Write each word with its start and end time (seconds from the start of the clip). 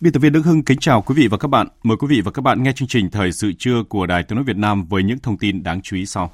Biên 0.00 0.12
tập 0.12 0.20
viên 0.20 0.32
Đức 0.32 0.44
Hưng 0.44 0.62
kính 0.62 0.78
chào 0.78 1.02
quý 1.02 1.14
vị 1.14 1.28
và 1.28 1.38
các 1.38 1.48
bạn. 1.48 1.68
Mời 1.82 1.96
quý 1.96 2.06
vị 2.10 2.20
và 2.20 2.30
các 2.30 2.42
bạn 2.42 2.62
nghe 2.62 2.72
chương 2.72 2.88
trình 2.88 3.10
Thời 3.10 3.32
sự 3.32 3.52
trưa 3.58 3.82
của 3.88 4.06
Đài 4.06 4.22
Tiếng 4.22 4.36
nói 4.36 4.44
Việt 4.44 4.56
Nam 4.56 4.84
với 4.84 5.02
những 5.02 5.18
thông 5.18 5.38
tin 5.38 5.62
đáng 5.62 5.82
chú 5.82 5.96
ý 5.96 6.06
sau. 6.06 6.30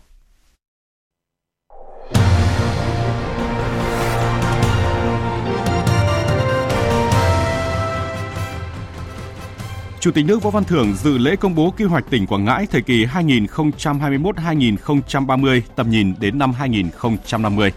Chủ 10.01 10.11
tịch 10.11 10.27
nước 10.27 10.43
Võ 10.43 10.51
Văn 10.51 10.65
Thưởng 10.65 10.95
dự 10.95 11.19
lễ 11.19 11.37
công 11.37 11.55
bố 11.55 11.71
quy 11.71 11.85
hoạch 11.85 12.11
tỉnh 12.11 12.27
Quảng 12.27 12.45
Ngãi 12.45 12.67
thời 12.67 12.83
kỳ 12.83 13.05
2021-2030, 13.05 15.61
tầm 15.77 15.91
nhìn 15.91 16.15
đến 16.21 16.39
năm 16.39 16.53
2050. 16.53 17.73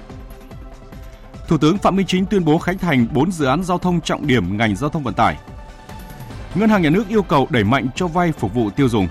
Thủ 1.48 1.58
tướng 1.58 1.78
Phạm 1.78 1.96
Minh 1.96 2.06
Chính 2.06 2.26
tuyên 2.26 2.46
bố 2.46 2.58
khánh 2.58 2.78
thành 2.78 3.08
4 3.14 3.32
dự 3.32 3.46
án 3.46 3.64
giao 3.64 3.78
thông 3.78 4.02
trọng 4.02 4.28
điểm 4.28 4.58
ngành 4.58 4.76
giao 4.76 4.90
thông 4.90 5.04
vận 5.04 5.14
tải. 5.14 5.38
Ngân 6.60 6.70
hàng 6.70 6.82
Nhà 6.82 6.90
nước 6.90 7.08
yêu 7.10 7.24
cầu 7.24 7.48
đẩy 7.50 7.64
mạnh 7.64 7.88
cho 7.96 8.08
vay 8.08 8.32
phục 8.32 8.54
vụ 8.54 8.70
tiêu 8.70 8.90
dùng. 8.90 9.08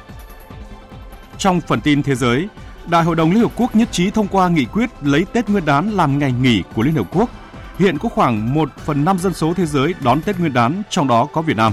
Trong 1.39 1.61
phần 1.61 1.81
tin 1.81 2.03
thế 2.03 2.15
giới, 2.15 2.49
Đại 2.87 3.05
hội 3.05 3.17
đồng 3.17 3.31
Liên 3.31 3.43
Hợp 3.43 3.53
Quốc 3.57 3.77
nhất 3.77 3.89
trí 3.93 4.11
thông 4.11 4.29
qua 4.29 4.49
nghị 4.49 4.65
quyết 4.65 4.91
lấy 5.03 5.25
Tết 5.33 5.49
Nguyên 5.49 5.65
đán 5.65 5.91
làm 5.91 6.19
ngày 6.19 6.33
nghỉ 6.33 6.63
của 6.75 6.83
Liên 6.83 6.95
Hợp 6.95 7.07
Quốc. 7.13 7.31
Hiện 7.79 7.99
có 7.99 8.09
khoảng 8.09 8.55
1 8.55 8.71
phần 8.85 9.05
5 9.05 9.19
dân 9.19 9.35
số 9.35 9.55
thế 9.55 9.67
giới 9.67 9.95
đón 10.01 10.23
Tết 10.23 10.39
Nguyên 10.39 10.53
đán, 10.53 10.83
trong 10.91 11.09
đó 11.09 11.29
có 11.33 11.43
Việt 11.43 11.57
Nam. 11.57 11.73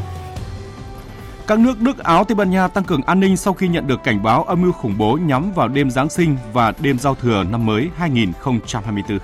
Các 1.48 1.60
nước 1.60 1.82
Đức, 1.82 1.98
Áo, 1.98 2.24
Tây 2.24 2.36
Ban 2.36 2.52
Nha 2.52 2.68
tăng 2.68 2.84
cường 2.84 3.02
an 3.02 3.20
ninh 3.20 3.38
sau 3.38 3.54
khi 3.54 3.68
nhận 3.68 3.88
được 3.88 4.04
cảnh 4.04 4.24
báo 4.24 4.44
âm 4.44 4.62
mưu 4.62 4.72
khủng 4.72 4.98
bố 4.98 5.18
nhắm 5.22 5.52
vào 5.52 5.68
đêm 5.68 5.90
Giáng 5.90 6.10
sinh 6.10 6.38
và 6.54 6.74
đêm 6.80 7.00
giao 7.00 7.16
thừa 7.16 7.44
năm 7.44 7.66
mới 7.66 7.90
2024. 7.98 9.20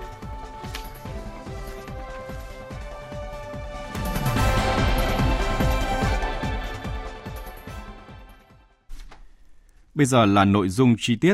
Bây 10.00 10.06
giờ 10.06 10.26
là 10.26 10.46
nội 10.46 10.70
dung 10.70 10.96
chi 11.00 11.16
tiết. 11.16 11.34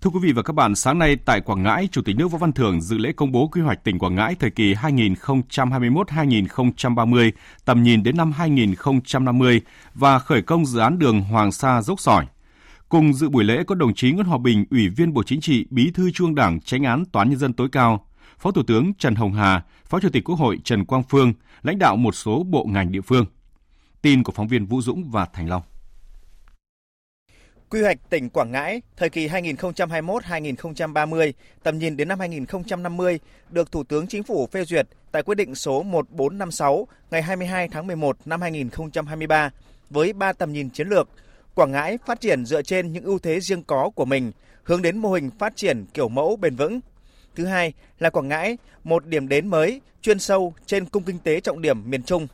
Thưa 0.00 0.10
quý 0.10 0.18
vị 0.22 0.32
và 0.32 0.42
các 0.42 0.52
bạn, 0.52 0.74
sáng 0.74 0.98
nay 0.98 1.16
tại 1.24 1.40
Quảng 1.40 1.62
Ngãi, 1.62 1.88
Chủ 1.92 2.02
tịch 2.02 2.16
nước 2.16 2.28
Võ 2.28 2.38
Văn 2.38 2.52
Thưởng 2.52 2.80
dự 2.80 2.98
lễ 2.98 3.12
công 3.12 3.32
bố 3.32 3.48
quy 3.48 3.60
hoạch 3.60 3.84
tỉnh 3.84 3.98
Quảng 3.98 4.14
Ngãi 4.14 4.34
thời 4.34 4.50
kỳ 4.50 4.74
2021-2030, 4.74 7.30
tầm 7.64 7.82
nhìn 7.82 8.02
đến 8.02 8.16
năm 8.16 8.32
2050 8.32 9.60
và 9.94 10.18
khởi 10.18 10.42
công 10.42 10.66
dự 10.66 10.78
án 10.78 10.98
đường 10.98 11.20
Hoàng 11.20 11.52
Sa 11.52 11.82
dốc 11.82 12.00
sỏi. 12.00 12.26
Cùng 12.88 13.12
dự 13.12 13.28
buổi 13.28 13.44
lễ 13.44 13.64
có 13.66 13.74
đồng 13.74 13.94
chí 13.94 14.12
Nguyễn 14.12 14.26
Hòa 14.26 14.38
Bình, 14.38 14.64
Ủy 14.70 14.88
viên 14.88 15.14
Bộ 15.14 15.22
Chính 15.22 15.40
trị, 15.40 15.66
Bí 15.70 15.90
thư 15.90 16.10
Trung 16.10 16.34
Đảng, 16.34 16.60
Tránh 16.60 16.84
án 16.84 17.04
Toán 17.04 17.30
nhân 17.30 17.38
dân 17.38 17.52
tối 17.52 17.68
cao, 17.72 18.06
Phó 18.38 18.50
Thủ 18.50 18.62
tướng 18.62 18.94
Trần 18.94 19.14
Hồng 19.14 19.32
Hà, 19.32 19.64
Phó 19.84 20.00
Chủ 20.00 20.08
tịch 20.12 20.24
Quốc 20.24 20.36
hội 20.36 20.58
Trần 20.64 20.84
Quang 20.84 21.02
Phương, 21.02 21.32
lãnh 21.62 21.78
đạo 21.78 21.96
một 21.96 22.14
số 22.14 22.42
bộ 22.42 22.64
ngành 22.64 22.92
địa 22.92 23.00
phương. 23.00 23.26
Tin 24.02 24.22
của 24.22 24.32
phóng 24.32 24.48
viên 24.48 24.66
Vũ 24.66 24.82
Dũng 24.82 25.10
và 25.10 25.26
Thành 25.32 25.48
Long. 25.48 25.62
Quy 27.70 27.82
hoạch 27.82 28.10
tỉnh 28.10 28.30
Quảng 28.30 28.52
Ngãi 28.52 28.82
thời 28.96 29.10
kỳ 29.10 29.28
2021-2030, 29.28 31.32
tầm 31.62 31.78
nhìn 31.78 31.96
đến 31.96 32.08
năm 32.08 32.20
2050 32.20 33.20
được 33.50 33.72
Thủ 33.72 33.84
tướng 33.84 34.06
Chính 34.06 34.22
phủ 34.22 34.48
phê 34.52 34.64
duyệt 34.64 34.86
tại 35.12 35.22
quyết 35.22 35.34
định 35.34 35.54
số 35.54 35.82
1456 35.82 36.88
ngày 37.10 37.22
22 37.22 37.68
tháng 37.68 37.86
11 37.86 38.16
năm 38.24 38.40
2023 38.40 39.50
với 39.90 40.12
3 40.12 40.32
tầm 40.32 40.52
nhìn 40.52 40.70
chiến 40.70 40.88
lược. 40.88 41.08
Quảng 41.54 41.72
Ngãi 41.72 41.98
phát 42.06 42.20
triển 42.20 42.44
dựa 42.44 42.62
trên 42.62 42.92
những 42.92 43.04
ưu 43.04 43.18
thế 43.18 43.40
riêng 43.40 43.62
có 43.62 43.90
của 43.94 44.04
mình, 44.04 44.32
hướng 44.62 44.82
đến 44.82 44.98
mô 44.98 45.12
hình 45.12 45.30
phát 45.38 45.56
triển 45.56 45.84
kiểu 45.94 46.08
mẫu 46.08 46.36
bền 46.36 46.56
vững. 46.56 46.80
Thứ 47.36 47.44
hai 47.44 47.72
là 47.98 48.10
Quảng 48.10 48.28
Ngãi, 48.28 48.58
một 48.84 49.06
điểm 49.06 49.28
đến 49.28 49.48
mới, 49.48 49.80
chuyên 50.02 50.18
sâu 50.18 50.54
trên 50.66 50.84
cung 50.84 51.02
kinh 51.02 51.18
tế 51.18 51.40
trọng 51.40 51.62
điểm 51.62 51.90
miền 51.90 52.02
Trung. 52.02 52.26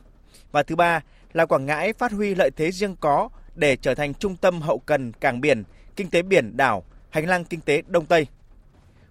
Và 0.51 0.63
thứ 0.63 0.75
ba 0.75 1.01
là 1.33 1.45
Quảng 1.45 1.65
Ngãi 1.65 1.93
phát 1.93 2.11
huy 2.11 2.35
lợi 2.35 2.49
thế 2.55 2.71
riêng 2.71 2.95
có 2.99 3.29
để 3.55 3.75
trở 3.75 3.95
thành 3.95 4.13
trung 4.13 4.35
tâm 4.35 4.61
hậu 4.61 4.79
cần 4.79 5.11
cảng 5.11 5.41
biển, 5.41 5.63
kinh 5.95 6.09
tế 6.09 6.21
biển 6.21 6.57
đảo, 6.57 6.83
hành 7.09 7.27
lang 7.27 7.45
kinh 7.45 7.61
tế 7.61 7.81
Đông 7.87 8.05
Tây. 8.05 8.27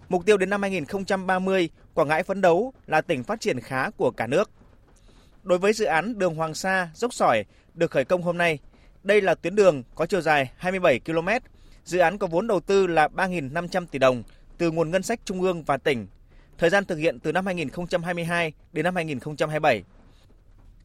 Mục 0.09 0.27
tiêu 0.27 0.37
đến 0.37 0.51
năm 0.51 0.63
2030, 0.63 1.69
Quảng 1.95 2.09
Ngãi 2.09 2.23
phấn 2.23 2.41
đấu 2.41 2.73
là 2.87 3.01
tỉnh 3.01 3.23
phát 3.23 3.41
triển 3.41 3.61
khá 3.61 3.91
của 3.91 4.11
cả 4.11 4.27
nước. 4.27 4.51
Đối 5.43 5.59
với 5.59 5.73
dự 5.73 5.85
án 5.85 6.19
đường 6.19 6.35
Hoàng 6.35 6.55
Sa 6.55 6.89
dốc 6.95 7.15
sỏi 7.15 7.45
được 7.75 7.91
khởi 7.91 8.05
công 8.05 8.23
hôm 8.23 8.39
nay, 8.39 8.59
đây 9.03 9.21
là 9.21 9.35
tuyến 9.35 9.55
đường 9.55 9.83
có 9.95 10.07
chiều 10.07 10.21
dài 10.21 10.51
27 10.57 11.01
km. 11.01 11.29
Dự 11.85 11.99
án 11.99 12.19
có 12.19 12.27
vốn 12.27 12.47
đầu 12.47 12.61
tư 12.61 12.87
là 12.87 13.09
3.500 13.09 13.87
tỷ 13.87 13.99
đồng 13.99 14.23
từ 14.59 14.71
nguồn 14.71 14.91
ngân 14.91 15.03
sách 15.03 15.21
trung 15.25 15.43
ương 15.43 15.63
và 15.63 15.77
tỉnh. 15.77 16.07
Thời 16.59 16.71
gian 16.71 16.85
thực 16.85 16.97
hiện 16.97 17.21
từ 17.21 17.33
năm 17.33 17.47
2022 17.47 18.53
đến 18.73 18.85
năm 18.85 18.95
2027 18.95 19.83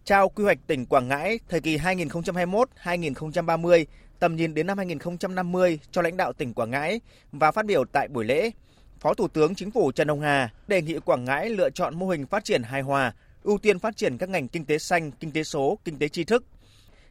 trao 0.10 0.30
quy 0.30 0.44
hoạch 0.44 0.58
tỉnh 0.68 0.86
Quảng 0.86 1.08
Ngãi 1.08 1.40
thời 1.50 1.62
kỳ 1.62 1.78
2021-2030, 1.78 3.86
tầm 4.20 4.36
nhìn 4.36 4.54
đến 4.54 4.68
năm 4.68 4.78
2050 4.78 5.80
cho 5.92 6.02
lãnh 6.02 6.18
đạo 6.18 6.34
tỉnh 6.34 6.54
Quảng 6.54 6.72
Ngãi 6.72 7.02
và 7.32 7.52
phát 7.52 7.66
biểu 7.66 7.86
tại 7.86 8.08
buổi 8.08 8.26
lễ. 8.26 8.52
Phó 9.00 9.14
Thủ 9.14 9.28
tướng 9.28 9.56
Chính 9.56 9.72
phủ 9.72 9.92
Trần 9.92 10.08
Hồng 10.08 10.22
Hà 10.22 10.54
đề 10.68 10.82
nghị 10.82 11.00
Quảng 11.00 11.26
Ngãi 11.26 11.50
lựa 11.50 11.70
chọn 11.70 12.00
mô 12.00 12.10
hình 12.10 12.26
phát 12.26 12.44
triển 12.44 12.64
hài 12.64 12.82
hòa, 12.82 13.14
ưu 13.44 13.58
tiên 13.58 13.80
phát 13.80 13.98
triển 13.98 14.18
các 14.18 14.30
ngành 14.30 14.48
kinh 14.48 14.66
tế 14.66 14.78
xanh, 14.78 15.12
kinh 15.12 15.32
tế 15.32 15.44
số, 15.44 15.80
kinh 15.86 16.00
tế 16.00 16.08
tri 16.08 16.24
thức. 16.24 16.44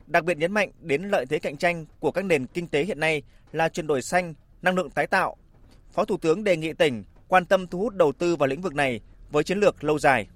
Đặc 0.07 0.25
biệt 0.25 0.39
nhấn 0.39 0.53
mạnh 0.53 0.71
đến 0.81 1.03
lợi 1.03 1.27
thế 1.27 1.39
cạnh 1.39 1.57
tranh 1.57 1.87
của 2.01 2.11
các 2.11 2.25
nền 2.25 2.47
kinh 2.47 2.69
tế 2.69 2.85
hiện 2.85 3.01
nay 3.01 3.23
là 3.53 3.69
chuyển 3.69 3.87
đổi 3.87 4.03
xanh, 4.03 4.35
năng 4.63 4.75
lượng 4.75 4.91
tái 4.91 5.07
tạo. 5.07 5.37
Phó 5.93 6.05
Thủ 6.05 6.17
tướng 6.17 6.45
đề 6.45 6.57
nghị 6.57 6.73
tỉnh 6.73 7.05
quan 7.29 7.45
tâm 7.45 7.67
thu 7.67 7.79
hút 7.79 7.95
đầu 7.95 8.13
tư 8.13 8.37
vào 8.37 8.47
lĩnh 8.47 8.63
vực 8.63 8.75
này 8.75 9.01
với 9.31 9.45
chiến 9.45 9.59
lược 9.59 9.85
lâu 9.85 9.99
dài. 9.99 10.27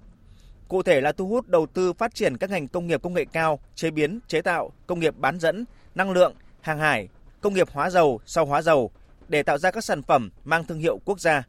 Cụ 0.73 0.83
thể 0.83 1.01
là 1.01 1.13
thu 1.13 1.29
hút 1.29 1.49
đầu 1.49 1.67
tư 1.67 1.93
phát 1.93 2.15
triển 2.15 2.37
các 2.37 2.51
ngành 2.51 2.69
công 2.69 2.87
nghiệp 2.87 3.03
công 3.03 3.15
nghệ 3.15 3.25
cao, 3.33 3.61
chế 3.75 3.91
biến, 3.91 4.19
chế 4.29 4.43
tạo, 4.43 4.73
công 4.87 5.01
nghiệp 5.01 5.15
bán 5.19 5.41
dẫn, 5.41 5.65
năng 5.95 6.11
lượng, 6.11 6.35
hàng 6.61 6.79
hải, 6.79 7.09
công 7.41 7.55
nghiệp 7.55 7.71
hóa 7.71 7.91
dầu, 7.91 8.21
sau 8.27 8.47
hóa 8.47 8.63
dầu 8.63 8.91
để 9.29 9.43
tạo 9.43 9.59
ra 9.59 9.71
các 9.71 9.85
sản 9.85 10.03
phẩm 10.03 10.31
mang 10.45 10.65
thương 10.65 10.79
hiệu 10.79 11.01
quốc 11.05 11.21
gia. 11.21 11.43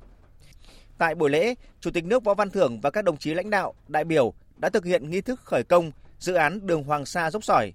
Tại 0.97 1.16
buổi 1.16 1.29
lễ, 1.29 1.56
Chủ 1.79 1.91
tịch 1.91 2.06
nước 2.06 2.23
Võ 2.23 2.33
Văn 2.33 2.50
Thưởng 2.50 2.79
và 2.81 2.89
các 2.89 3.03
đồng 3.03 3.17
chí 3.17 3.33
lãnh 3.33 3.50
đạo, 3.50 3.73
đại 3.88 4.03
biểu 4.03 4.33
đã 4.57 4.69
thực 4.69 4.85
hiện 4.85 5.09
nghi 5.09 5.22
thức 5.22 5.41
khởi 5.44 5.63
công 5.63 5.91
dự 6.19 6.33
án 6.33 6.67
đường 6.67 6.83
Hoàng 6.83 7.06
Sa 7.06 7.31
dốc 7.31 7.44
sỏi, 7.44 7.73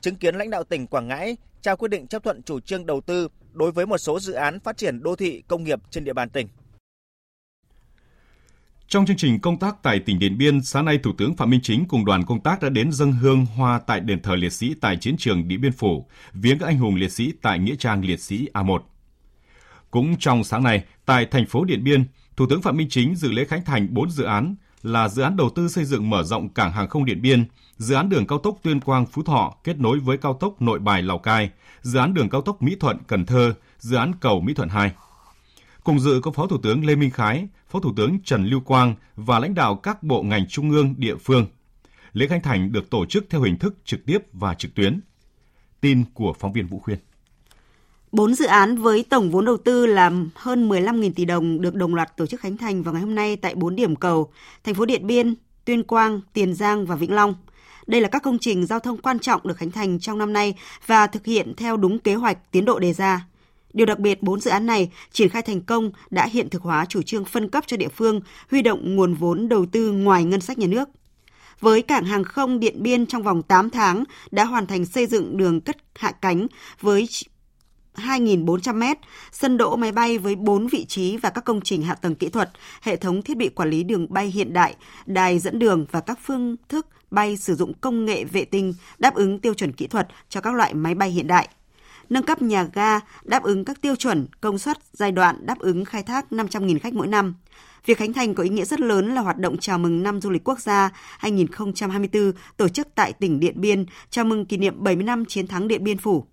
chứng 0.00 0.16
kiến 0.16 0.34
lãnh 0.34 0.50
đạo 0.50 0.64
tỉnh 0.64 0.86
Quảng 0.86 1.08
Ngãi 1.08 1.36
trao 1.62 1.76
quyết 1.76 1.88
định 1.88 2.06
chấp 2.06 2.22
thuận 2.22 2.42
chủ 2.42 2.60
trương 2.60 2.86
đầu 2.86 3.00
tư 3.00 3.28
đối 3.52 3.72
với 3.72 3.86
một 3.86 3.98
số 3.98 4.20
dự 4.20 4.32
án 4.32 4.60
phát 4.60 4.76
triển 4.76 5.02
đô 5.02 5.16
thị 5.16 5.42
công 5.48 5.64
nghiệp 5.64 5.78
trên 5.90 6.04
địa 6.04 6.12
bàn 6.12 6.30
tỉnh. 6.30 6.48
Trong 8.90 9.06
chương 9.06 9.16
trình 9.16 9.40
công 9.40 9.58
tác 9.58 9.82
tại 9.82 10.00
tỉnh 10.00 10.18
Điện 10.18 10.38
Biên, 10.38 10.62
sáng 10.62 10.84
nay 10.84 10.98
Thủ 10.98 11.12
tướng 11.18 11.36
Phạm 11.36 11.50
Minh 11.50 11.60
Chính 11.62 11.84
cùng 11.88 12.04
đoàn 12.04 12.24
công 12.24 12.40
tác 12.40 12.62
đã 12.62 12.68
đến 12.68 12.92
dâng 12.92 13.12
hương 13.12 13.46
hoa 13.46 13.78
tại 13.86 14.00
đền 14.00 14.22
thờ 14.22 14.34
liệt 14.34 14.52
sĩ 14.52 14.74
tại 14.80 14.96
chiến 14.96 15.16
trường 15.18 15.48
Điện 15.48 15.60
Biên 15.60 15.72
Phủ, 15.72 16.06
viếng 16.32 16.58
các 16.58 16.66
anh 16.66 16.78
hùng 16.78 16.94
liệt 16.94 17.12
sĩ 17.12 17.32
tại 17.42 17.58
Nghĩa 17.58 17.74
trang 17.76 18.04
liệt 18.04 18.20
sĩ 18.20 18.48
A1. 18.54 18.78
Cũng 19.90 20.16
trong 20.18 20.44
sáng 20.44 20.62
nay, 20.62 20.84
tại 21.06 21.26
thành 21.26 21.46
phố 21.46 21.64
Điện 21.64 21.84
Biên, 21.84 22.04
Thủ 22.36 22.46
tướng 22.50 22.62
Phạm 22.62 22.76
Minh 22.76 22.86
Chính 22.90 23.14
dự 23.14 23.30
lễ 23.30 23.44
khánh 23.44 23.64
thành 23.64 23.94
4 23.94 24.10
dự 24.10 24.24
án 24.24 24.54
là 24.82 25.08
dự 25.08 25.22
án 25.22 25.36
đầu 25.36 25.50
tư 25.50 25.68
xây 25.68 25.84
dựng 25.84 26.10
mở 26.10 26.22
rộng 26.22 26.48
cảng 26.48 26.72
hàng 26.72 26.88
không 26.88 27.04
Điện 27.04 27.22
Biên, 27.22 27.44
dự 27.76 27.94
án 27.94 28.08
đường 28.08 28.26
cao 28.26 28.38
tốc 28.38 28.58
Tuyên 28.62 28.80
Quang 28.80 29.06
Phú 29.06 29.22
Thọ 29.22 29.54
kết 29.64 29.78
nối 29.78 29.98
với 29.98 30.16
cao 30.16 30.34
tốc 30.40 30.62
Nội 30.62 30.78
Bài 30.78 31.02
Lào 31.02 31.18
Cai, 31.18 31.50
dự 31.82 31.98
án 31.98 32.14
đường 32.14 32.28
cao 32.28 32.42
tốc 32.42 32.62
Mỹ 32.62 32.76
Thuận 32.80 32.98
Cần 33.06 33.26
Thơ, 33.26 33.54
dự 33.78 33.96
án 33.96 34.12
cầu 34.20 34.40
Mỹ 34.40 34.54
Thuận 34.54 34.68
2. 34.68 34.92
Cùng 35.84 36.00
dự 36.00 36.20
có 36.22 36.30
Phó 36.30 36.46
Thủ 36.46 36.58
tướng 36.62 36.84
Lê 36.84 36.96
Minh 36.96 37.10
Khái, 37.10 37.48
Phó 37.68 37.80
Thủ 37.80 37.92
tướng 37.96 38.18
Trần 38.24 38.44
Lưu 38.44 38.60
Quang 38.60 38.94
và 39.16 39.38
lãnh 39.38 39.54
đạo 39.54 39.74
các 39.74 40.02
bộ 40.02 40.22
ngành 40.22 40.48
trung 40.48 40.70
ương 40.70 40.94
địa 40.98 41.16
phương. 41.16 41.46
Lễ 42.12 42.26
khánh 42.26 42.42
thành 42.42 42.72
được 42.72 42.90
tổ 42.90 43.06
chức 43.06 43.26
theo 43.30 43.42
hình 43.42 43.58
thức 43.58 43.74
trực 43.84 44.06
tiếp 44.06 44.18
và 44.32 44.54
trực 44.54 44.74
tuyến. 44.74 45.00
Tin 45.80 46.04
của 46.14 46.34
phóng 46.38 46.52
viên 46.52 46.66
Vũ 46.66 46.78
Khuyên. 46.78 46.98
Bốn 48.12 48.34
dự 48.34 48.46
án 48.46 48.76
với 48.76 49.04
tổng 49.10 49.30
vốn 49.30 49.44
đầu 49.44 49.56
tư 49.56 49.86
là 49.86 50.12
hơn 50.34 50.68
15.000 50.68 51.12
tỷ 51.12 51.24
đồng 51.24 51.60
được 51.60 51.74
đồng 51.74 51.94
loạt 51.94 52.16
tổ 52.16 52.26
chức 52.26 52.40
khánh 52.40 52.56
thành 52.56 52.82
vào 52.82 52.94
ngày 52.94 53.02
hôm 53.02 53.14
nay 53.14 53.36
tại 53.36 53.54
4 53.54 53.76
điểm 53.76 53.96
cầu, 53.96 54.32
thành 54.64 54.74
phố 54.74 54.84
Điện 54.84 55.06
Biên, 55.06 55.34
Tuyên 55.64 55.82
Quang, 55.82 56.20
Tiền 56.32 56.54
Giang 56.54 56.86
và 56.86 56.96
Vĩnh 56.96 57.14
Long. 57.14 57.34
Đây 57.86 58.00
là 58.00 58.08
các 58.08 58.22
công 58.22 58.38
trình 58.38 58.66
giao 58.66 58.80
thông 58.80 58.98
quan 58.98 59.18
trọng 59.18 59.40
được 59.44 59.56
khánh 59.56 59.70
thành 59.70 60.00
trong 60.00 60.18
năm 60.18 60.32
nay 60.32 60.54
và 60.86 61.06
thực 61.06 61.26
hiện 61.26 61.54
theo 61.56 61.76
đúng 61.76 61.98
kế 61.98 62.14
hoạch 62.14 62.50
tiến 62.50 62.64
độ 62.64 62.78
đề 62.78 62.92
ra. 62.92 63.26
Điều 63.72 63.86
đặc 63.86 63.98
biệt, 63.98 64.22
bốn 64.22 64.40
dự 64.40 64.50
án 64.50 64.66
này 64.66 64.90
triển 65.12 65.28
khai 65.28 65.42
thành 65.42 65.60
công 65.60 65.90
đã 66.10 66.26
hiện 66.26 66.50
thực 66.50 66.62
hóa 66.62 66.84
chủ 66.84 67.02
trương 67.02 67.24
phân 67.24 67.48
cấp 67.48 67.64
cho 67.66 67.76
địa 67.76 67.88
phương 67.88 68.20
huy 68.50 68.62
động 68.62 68.96
nguồn 68.96 69.14
vốn 69.14 69.48
đầu 69.48 69.66
tư 69.66 69.92
ngoài 69.92 70.24
ngân 70.24 70.40
sách 70.40 70.58
nhà 70.58 70.66
nước. 70.66 70.88
Với 71.60 71.82
cảng 71.82 72.04
hàng 72.04 72.24
không 72.24 72.60
Điện 72.60 72.82
Biên 72.82 73.06
trong 73.06 73.22
vòng 73.22 73.42
8 73.42 73.70
tháng 73.70 74.04
đã 74.30 74.44
hoàn 74.44 74.66
thành 74.66 74.84
xây 74.84 75.06
dựng 75.06 75.36
đường 75.36 75.60
cất 75.60 75.76
hạ 75.94 76.12
cánh 76.12 76.46
với 76.80 77.08
2.400 77.94 78.74
m, 78.74 78.98
sân 79.32 79.56
đỗ 79.56 79.76
máy 79.76 79.92
bay 79.92 80.18
với 80.18 80.36
4 80.36 80.66
vị 80.66 80.84
trí 80.84 81.16
và 81.16 81.30
các 81.30 81.44
công 81.44 81.60
trình 81.60 81.82
hạ 81.82 81.94
tầng 81.94 82.14
kỹ 82.14 82.28
thuật, 82.28 82.50
hệ 82.82 82.96
thống 82.96 83.22
thiết 83.22 83.36
bị 83.36 83.48
quản 83.48 83.70
lý 83.70 83.82
đường 83.82 84.06
bay 84.10 84.26
hiện 84.26 84.52
đại, 84.52 84.76
đài 85.06 85.38
dẫn 85.38 85.58
đường 85.58 85.86
và 85.90 86.00
các 86.00 86.18
phương 86.22 86.56
thức 86.68 86.86
bay 87.10 87.36
sử 87.36 87.54
dụng 87.54 87.72
công 87.80 88.04
nghệ 88.04 88.24
vệ 88.24 88.44
tinh 88.44 88.74
đáp 88.98 89.14
ứng 89.14 89.38
tiêu 89.38 89.54
chuẩn 89.54 89.72
kỹ 89.72 89.86
thuật 89.86 90.08
cho 90.28 90.40
các 90.40 90.54
loại 90.54 90.74
máy 90.74 90.94
bay 90.94 91.10
hiện 91.10 91.26
đại. 91.26 91.48
Nâng 92.10 92.22
cấp 92.22 92.42
nhà 92.42 92.68
ga 92.72 93.00
đáp 93.24 93.42
ứng 93.42 93.64
các 93.64 93.80
tiêu 93.80 93.96
chuẩn 93.96 94.26
công 94.40 94.58
suất 94.58 94.78
giai 94.92 95.12
đoạn 95.12 95.46
đáp 95.46 95.58
ứng 95.58 95.84
khai 95.84 96.02
thác 96.02 96.26
500.000 96.30 96.78
khách 96.78 96.94
mỗi 96.94 97.06
năm. 97.06 97.34
Việc 97.86 97.98
khánh 97.98 98.12
thành 98.12 98.34
có 98.34 98.42
ý 98.42 98.48
nghĩa 98.48 98.64
rất 98.64 98.80
lớn 98.80 99.14
là 99.14 99.20
hoạt 99.20 99.38
động 99.38 99.56
chào 99.58 99.78
mừng 99.78 100.02
năm 100.02 100.20
du 100.20 100.30
lịch 100.30 100.48
quốc 100.48 100.60
gia 100.60 100.90
2024 101.18 102.32
tổ 102.56 102.68
chức 102.68 102.88
tại 102.94 103.12
tỉnh 103.12 103.40
Điện 103.40 103.60
Biên, 103.60 103.86
chào 104.10 104.24
mừng 104.24 104.46
kỷ 104.46 104.56
niệm 104.56 104.74
70 104.78 105.04
năm 105.04 105.24
chiến 105.24 105.46
thắng 105.46 105.68
Điện 105.68 105.84
Biên 105.84 105.98
Phủ. 105.98 106.26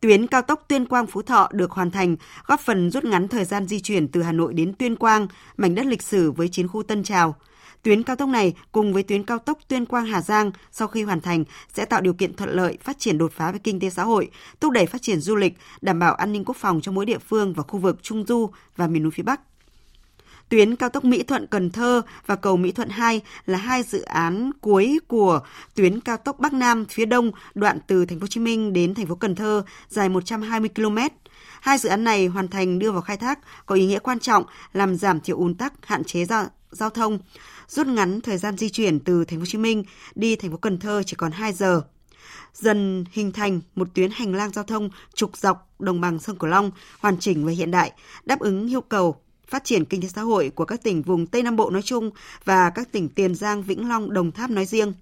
Tuyến 0.00 0.26
cao 0.26 0.42
tốc 0.42 0.64
Tuyên 0.68 0.86
Quang 0.86 1.06
Phú 1.06 1.22
Thọ 1.22 1.48
được 1.52 1.70
hoàn 1.70 1.90
thành, 1.90 2.16
góp 2.46 2.60
phần 2.60 2.90
rút 2.90 3.04
ngắn 3.04 3.28
thời 3.28 3.44
gian 3.44 3.66
di 3.66 3.80
chuyển 3.80 4.08
từ 4.08 4.22
Hà 4.22 4.32
Nội 4.32 4.54
đến 4.54 4.74
Tuyên 4.78 4.96
Quang, 4.96 5.26
mảnh 5.56 5.74
đất 5.74 5.86
lịch 5.86 6.02
sử 6.02 6.30
với 6.30 6.48
chiến 6.48 6.68
khu 6.68 6.82
Tân 6.82 7.02
Trào. 7.02 7.36
Tuyến 7.82 8.02
cao 8.02 8.16
tốc 8.16 8.28
này 8.28 8.54
cùng 8.72 8.92
với 8.92 9.02
tuyến 9.02 9.24
cao 9.24 9.38
tốc 9.38 9.58
Tuyên 9.68 9.86
Quang 9.86 10.06
Hà 10.06 10.22
Giang 10.22 10.50
sau 10.72 10.88
khi 10.88 11.02
hoàn 11.02 11.20
thành 11.20 11.44
sẽ 11.74 11.84
tạo 11.84 12.00
điều 12.00 12.14
kiện 12.14 12.34
thuận 12.34 12.50
lợi 12.50 12.78
phát 12.82 12.98
triển 12.98 13.18
đột 13.18 13.32
phá 13.32 13.52
về 13.52 13.58
kinh 13.58 13.80
tế 13.80 13.90
xã 13.90 14.04
hội, 14.04 14.30
thúc 14.60 14.72
đẩy 14.72 14.86
phát 14.86 15.02
triển 15.02 15.20
du 15.20 15.36
lịch, 15.36 15.54
đảm 15.80 15.98
bảo 15.98 16.14
an 16.14 16.32
ninh 16.32 16.44
quốc 16.44 16.56
phòng 16.56 16.80
cho 16.80 16.92
mỗi 16.92 17.06
địa 17.06 17.18
phương 17.18 17.52
và 17.52 17.62
khu 17.62 17.78
vực 17.78 18.02
Trung 18.02 18.24
Du 18.26 18.50
và 18.76 18.86
miền 18.86 19.02
núi 19.02 19.12
phía 19.14 19.22
Bắc. 19.22 19.40
Tuyến 20.48 20.76
cao 20.76 20.88
tốc 20.88 21.04
Mỹ 21.04 21.22
Thuận 21.22 21.46
Cần 21.46 21.70
Thơ 21.70 22.02
và 22.26 22.36
cầu 22.36 22.56
Mỹ 22.56 22.72
Thuận 22.72 22.88
2 22.88 23.20
là 23.46 23.58
hai 23.58 23.82
dự 23.82 24.02
án 24.02 24.50
cuối 24.60 24.98
của 25.08 25.40
tuyến 25.74 26.00
cao 26.00 26.16
tốc 26.16 26.38
Bắc 26.38 26.52
Nam 26.52 26.84
phía 26.84 27.04
Đông 27.04 27.30
đoạn 27.54 27.78
từ 27.86 28.06
thành 28.06 28.18
phố 28.18 28.24
Hồ 28.24 28.26
Chí 28.26 28.40
Minh 28.40 28.72
đến 28.72 28.94
thành 28.94 29.06
phố 29.06 29.14
Cần 29.14 29.34
Thơ 29.34 29.64
dài 29.88 30.08
120 30.08 30.70
km. 30.74 30.98
Hai 31.60 31.78
dự 31.78 31.88
án 31.88 32.04
này 32.04 32.26
hoàn 32.26 32.48
thành 32.48 32.78
đưa 32.78 32.92
vào 32.92 33.02
khai 33.02 33.16
thác 33.16 33.38
có 33.66 33.74
ý 33.74 33.86
nghĩa 33.86 33.98
quan 33.98 34.20
trọng 34.20 34.44
làm 34.72 34.96
giảm 34.96 35.20
thiểu 35.20 35.36
ùn 35.36 35.54
tắc, 35.54 35.86
hạn 35.86 36.04
chế 36.04 36.24
giao, 36.24 36.46
giao 36.70 36.90
thông, 36.90 37.18
rút 37.74 37.86
ngắn 37.86 38.20
thời 38.20 38.38
gian 38.38 38.56
di 38.56 38.68
chuyển 38.70 39.00
từ 39.00 39.24
thành 39.24 39.38
phố 39.38 39.42
Hồ 39.42 39.46
Chí 39.46 39.58
Minh 39.58 39.84
đi 40.14 40.36
thành 40.36 40.50
phố 40.50 40.56
Cần 40.56 40.78
Thơ 40.78 41.02
chỉ 41.06 41.16
còn 41.16 41.32
2 41.32 41.52
giờ 41.52 41.82
dần 42.54 43.04
hình 43.12 43.32
thành 43.32 43.60
một 43.74 43.88
tuyến 43.94 44.10
hành 44.10 44.34
lang 44.34 44.52
giao 44.52 44.64
thông 44.64 44.90
trục 45.14 45.36
dọc 45.36 45.70
đồng 45.78 46.00
bằng 46.00 46.18
sông 46.18 46.38
Cửu 46.38 46.50
Long 46.50 46.70
hoàn 46.98 47.18
chỉnh 47.18 47.46
và 47.46 47.52
hiện 47.52 47.70
đại, 47.70 47.92
đáp 48.24 48.40
ứng 48.40 48.68
yêu 48.68 48.80
cầu 48.80 49.16
phát 49.48 49.64
triển 49.64 49.84
kinh 49.84 50.02
tế 50.02 50.08
xã 50.08 50.22
hội 50.22 50.50
của 50.54 50.64
các 50.64 50.82
tỉnh 50.82 51.02
vùng 51.02 51.26
Tây 51.26 51.42
Nam 51.42 51.56
Bộ 51.56 51.70
nói 51.70 51.82
chung 51.82 52.10
và 52.44 52.70
các 52.70 52.92
tỉnh 52.92 53.08
Tiền 53.08 53.34
Giang, 53.34 53.62
Vĩnh 53.62 53.88
Long, 53.88 54.12
Đồng 54.12 54.32
Tháp 54.32 54.50
nói 54.50 54.64
riêng. 54.64 54.92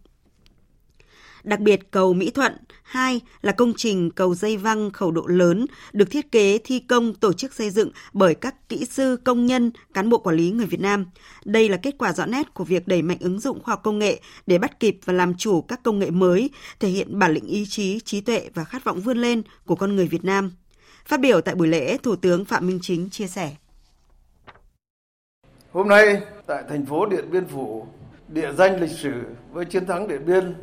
Đặc 1.44 1.60
biệt, 1.60 1.90
cầu 1.90 2.14
Mỹ 2.14 2.30
Thuận 2.30 2.52
2 2.82 3.20
là 3.42 3.52
công 3.52 3.72
trình 3.76 4.10
cầu 4.10 4.34
dây 4.34 4.56
văng 4.56 4.90
khẩu 4.90 5.10
độ 5.10 5.26
lớn 5.26 5.66
được 5.92 6.10
thiết 6.10 6.32
kế 6.32 6.58
thi 6.64 6.78
công 6.78 7.14
tổ 7.14 7.32
chức 7.32 7.54
xây 7.54 7.70
dựng 7.70 7.90
bởi 8.12 8.34
các 8.34 8.68
kỹ 8.68 8.84
sư, 8.84 9.16
công 9.24 9.46
nhân, 9.46 9.70
cán 9.94 10.10
bộ 10.10 10.18
quản 10.18 10.36
lý 10.36 10.50
người 10.50 10.66
Việt 10.66 10.80
Nam. 10.80 11.06
Đây 11.44 11.68
là 11.68 11.76
kết 11.76 11.94
quả 11.98 12.12
rõ 12.12 12.26
nét 12.26 12.54
của 12.54 12.64
việc 12.64 12.88
đẩy 12.88 13.02
mạnh 13.02 13.18
ứng 13.20 13.40
dụng 13.40 13.62
khoa 13.62 13.72
học 13.72 13.80
công 13.82 13.98
nghệ 13.98 14.20
để 14.46 14.58
bắt 14.58 14.80
kịp 14.80 14.98
và 15.04 15.12
làm 15.12 15.34
chủ 15.34 15.62
các 15.62 15.82
công 15.82 15.98
nghệ 15.98 16.10
mới, 16.10 16.50
thể 16.80 16.88
hiện 16.88 17.18
bản 17.18 17.32
lĩnh 17.32 17.46
ý 17.46 17.66
chí, 17.68 18.00
trí 18.00 18.20
tuệ 18.20 18.48
và 18.54 18.64
khát 18.64 18.84
vọng 18.84 19.00
vươn 19.00 19.18
lên 19.18 19.42
của 19.66 19.74
con 19.74 19.96
người 19.96 20.06
Việt 20.06 20.24
Nam. 20.24 20.52
Phát 21.06 21.20
biểu 21.20 21.40
tại 21.40 21.54
buổi 21.54 21.68
lễ, 21.68 21.96
Thủ 22.02 22.16
tướng 22.16 22.44
Phạm 22.44 22.66
Minh 22.66 22.78
Chính 22.82 23.10
chia 23.10 23.26
sẻ. 23.26 23.56
Hôm 25.72 25.88
nay 25.88 26.20
tại 26.46 26.62
thành 26.68 26.86
phố 26.86 27.06
Điện 27.06 27.30
Biên 27.30 27.46
Phủ, 27.48 27.86
địa 28.28 28.52
danh 28.52 28.80
lịch 28.80 28.90
sử 28.90 29.12
với 29.52 29.64
chiến 29.64 29.86
thắng 29.86 30.08
Điện 30.08 30.26
Biên, 30.26 30.54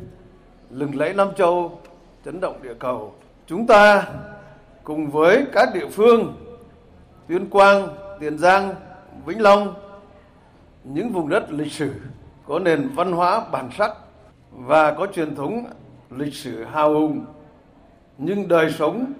lừng 0.70 0.96
lẫy 0.96 1.14
Nam 1.14 1.28
Châu, 1.36 1.80
chấn 2.24 2.40
động 2.40 2.62
địa 2.62 2.74
cầu, 2.78 3.14
chúng 3.46 3.66
ta 3.66 4.06
cùng 4.84 5.10
với 5.10 5.46
các 5.52 5.68
địa 5.74 5.88
phương 5.88 6.34
Tuyên 7.28 7.50
Quang, 7.50 7.88
Tiền 8.20 8.38
Giang, 8.38 8.74
Vĩnh 9.26 9.42
Long, 9.42 9.74
những 10.84 11.12
vùng 11.12 11.28
đất 11.28 11.52
lịch 11.52 11.72
sử 11.72 11.92
có 12.46 12.58
nền 12.58 12.88
văn 12.94 13.12
hóa 13.12 13.40
bản 13.52 13.70
sắc 13.78 13.92
và 14.50 14.92
có 14.92 15.06
truyền 15.06 15.36
thống 15.36 15.64
lịch 16.10 16.34
sử 16.34 16.64
hào 16.64 16.94
hùng 16.94 17.24
nhưng 18.18 18.48
đời 18.48 18.70
sống 18.78 19.12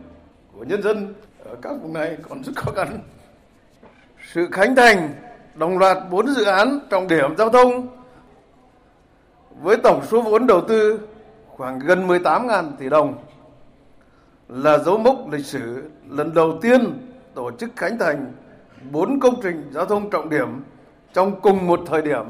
của 0.52 0.64
nhân 0.64 0.82
dân 0.82 1.14
ở 1.44 1.56
các 1.62 1.72
vùng 1.82 1.92
này 1.92 2.16
còn 2.28 2.42
rất 2.42 2.52
khó 2.56 2.72
khăn. 2.76 2.98
Sự 4.32 4.48
khánh 4.52 4.76
thành 4.76 5.08
đồng 5.54 5.78
loạt 5.78 5.98
4 6.10 6.26
dự 6.28 6.44
án 6.44 6.78
trọng 6.90 7.08
điểm 7.08 7.36
giao 7.36 7.50
thông 7.50 7.86
với 9.62 9.76
tổng 9.76 10.00
số 10.06 10.20
vốn 10.22 10.46
đầu 10.46 10.60
tư 10.68 11.00
khoảng 11.58 11.78
gần 11.78 12.08
18.000 12.08 12.70
tỷ 12.78 12.88
đồng 12.88 13.18
là 14.48 14.78
dấu 14.78 14.98
mốc 14.98 15.32
lịch 15.32 15.46
sử 15.46 15.90
lần 16.08 16.34
đầu 16.34 16.58
tiên 16.62 16.80
tổ 17.34 17.50
chức 17.60 17.70
khánh 17.76 17.98
thành 17.98 18.32
bốn 18.90 19.20
công 19.20 19.40
trình 19.42 19.70
giao 19.74 19.86
thông 19.86 20.10
trọng 20.10 20.30
điểm 20.30 20.48
trong 21.14 21.40
cùng 21.40 21.66
một 21.66 21.80
thời 21.86 22.02
điểm. 22.02 22.24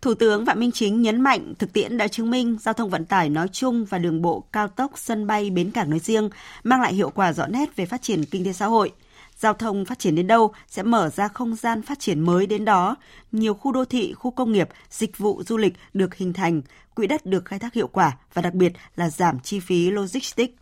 Thủ 0.00 0.14
tướng 0.14 0.46
Phạm 0.46 0.60
Minh 0.60 0.72
Chính 0.72 1.02
nhấn 1.02 1.20
mạnh 1.20 1.54
thực 1.58 1.72
tiễn 1.72 1.98
đã 1.98 2.08
chứng 2.08 2.30
minh 2.30 2.56
giao 2.60 2.74
thông 2.74 2.90
vận 2.90 3.04
tải 3.04 3.30
nói 3.30 3.48
chung 3.52 3.84
và 3.84 3.98
đường 3.98 4.22
bộ 4.22 4.44
cao 4.52 4.68
tốc 4.68 4.90
sân 4.94 5.26
bay 5.26 5.50
bến 5.50 5.70
cảng 5.70 5.90
nói 5.90 5.98
riêng 5.98 6.30
mang 6.64 6.80
lại 6.80 6.94
hiệu 6.94 7.10
quả 7.10 7.32
rõ 7.32 7.46
nét 7.46 7.76
về 7.76 7.86
phát 7.86 8.02
triển 8.02 8.24
kinh 8.24 8.44
tế 8.44 8.52
xã 8.52 8.66
hội– 8.66 8.92
Giao 9.36 9.54
thông 9.54 9.84
phát 9.84 9.98
triển 9.98 10.14
đến 10.14 10.26
đâu 10.26 10.52
sẽ 10.68 10.82
mở 10.82 11.10
ra 11.10 11.28
không 11.28 11.54
gian 11.54 11.82
phát 11.82 11.98
triển 11.98 12.20
mới 12.20 12.46
đến 12.46 12.64
đó. 12.64 12.96
Nhiều 13.32 13.54
khu 13.54 13.72
đô 13.72 13.84
thị, 13.84 14.12
khu 14.12 14.30
công 14.30 14.52
nghiệp, 14.52 14.68
dịch 14.90 15.18
vụ 15.18 15.42
du 15.46 15.56
lịch 15.56 15.74
được 15.94 16.14
hình 16.14 16.32
thành, 16.32 16.62
quỹ 16.94 17.06
đất 17.06 17.26
được 17.26 17.44
khai 17.44 17.58
thác 17.58 17.74
hiệu 17.74 17.86
quả 17.86 18.12
và 18.34 18.42
đặc 18.42 18.54
biệt 18.54 18.72
là 18.96 19.10
giảm 19.10 19.40
chi 19.40 19.60
phí 19.60 19.90
logistics. 19.90 20.54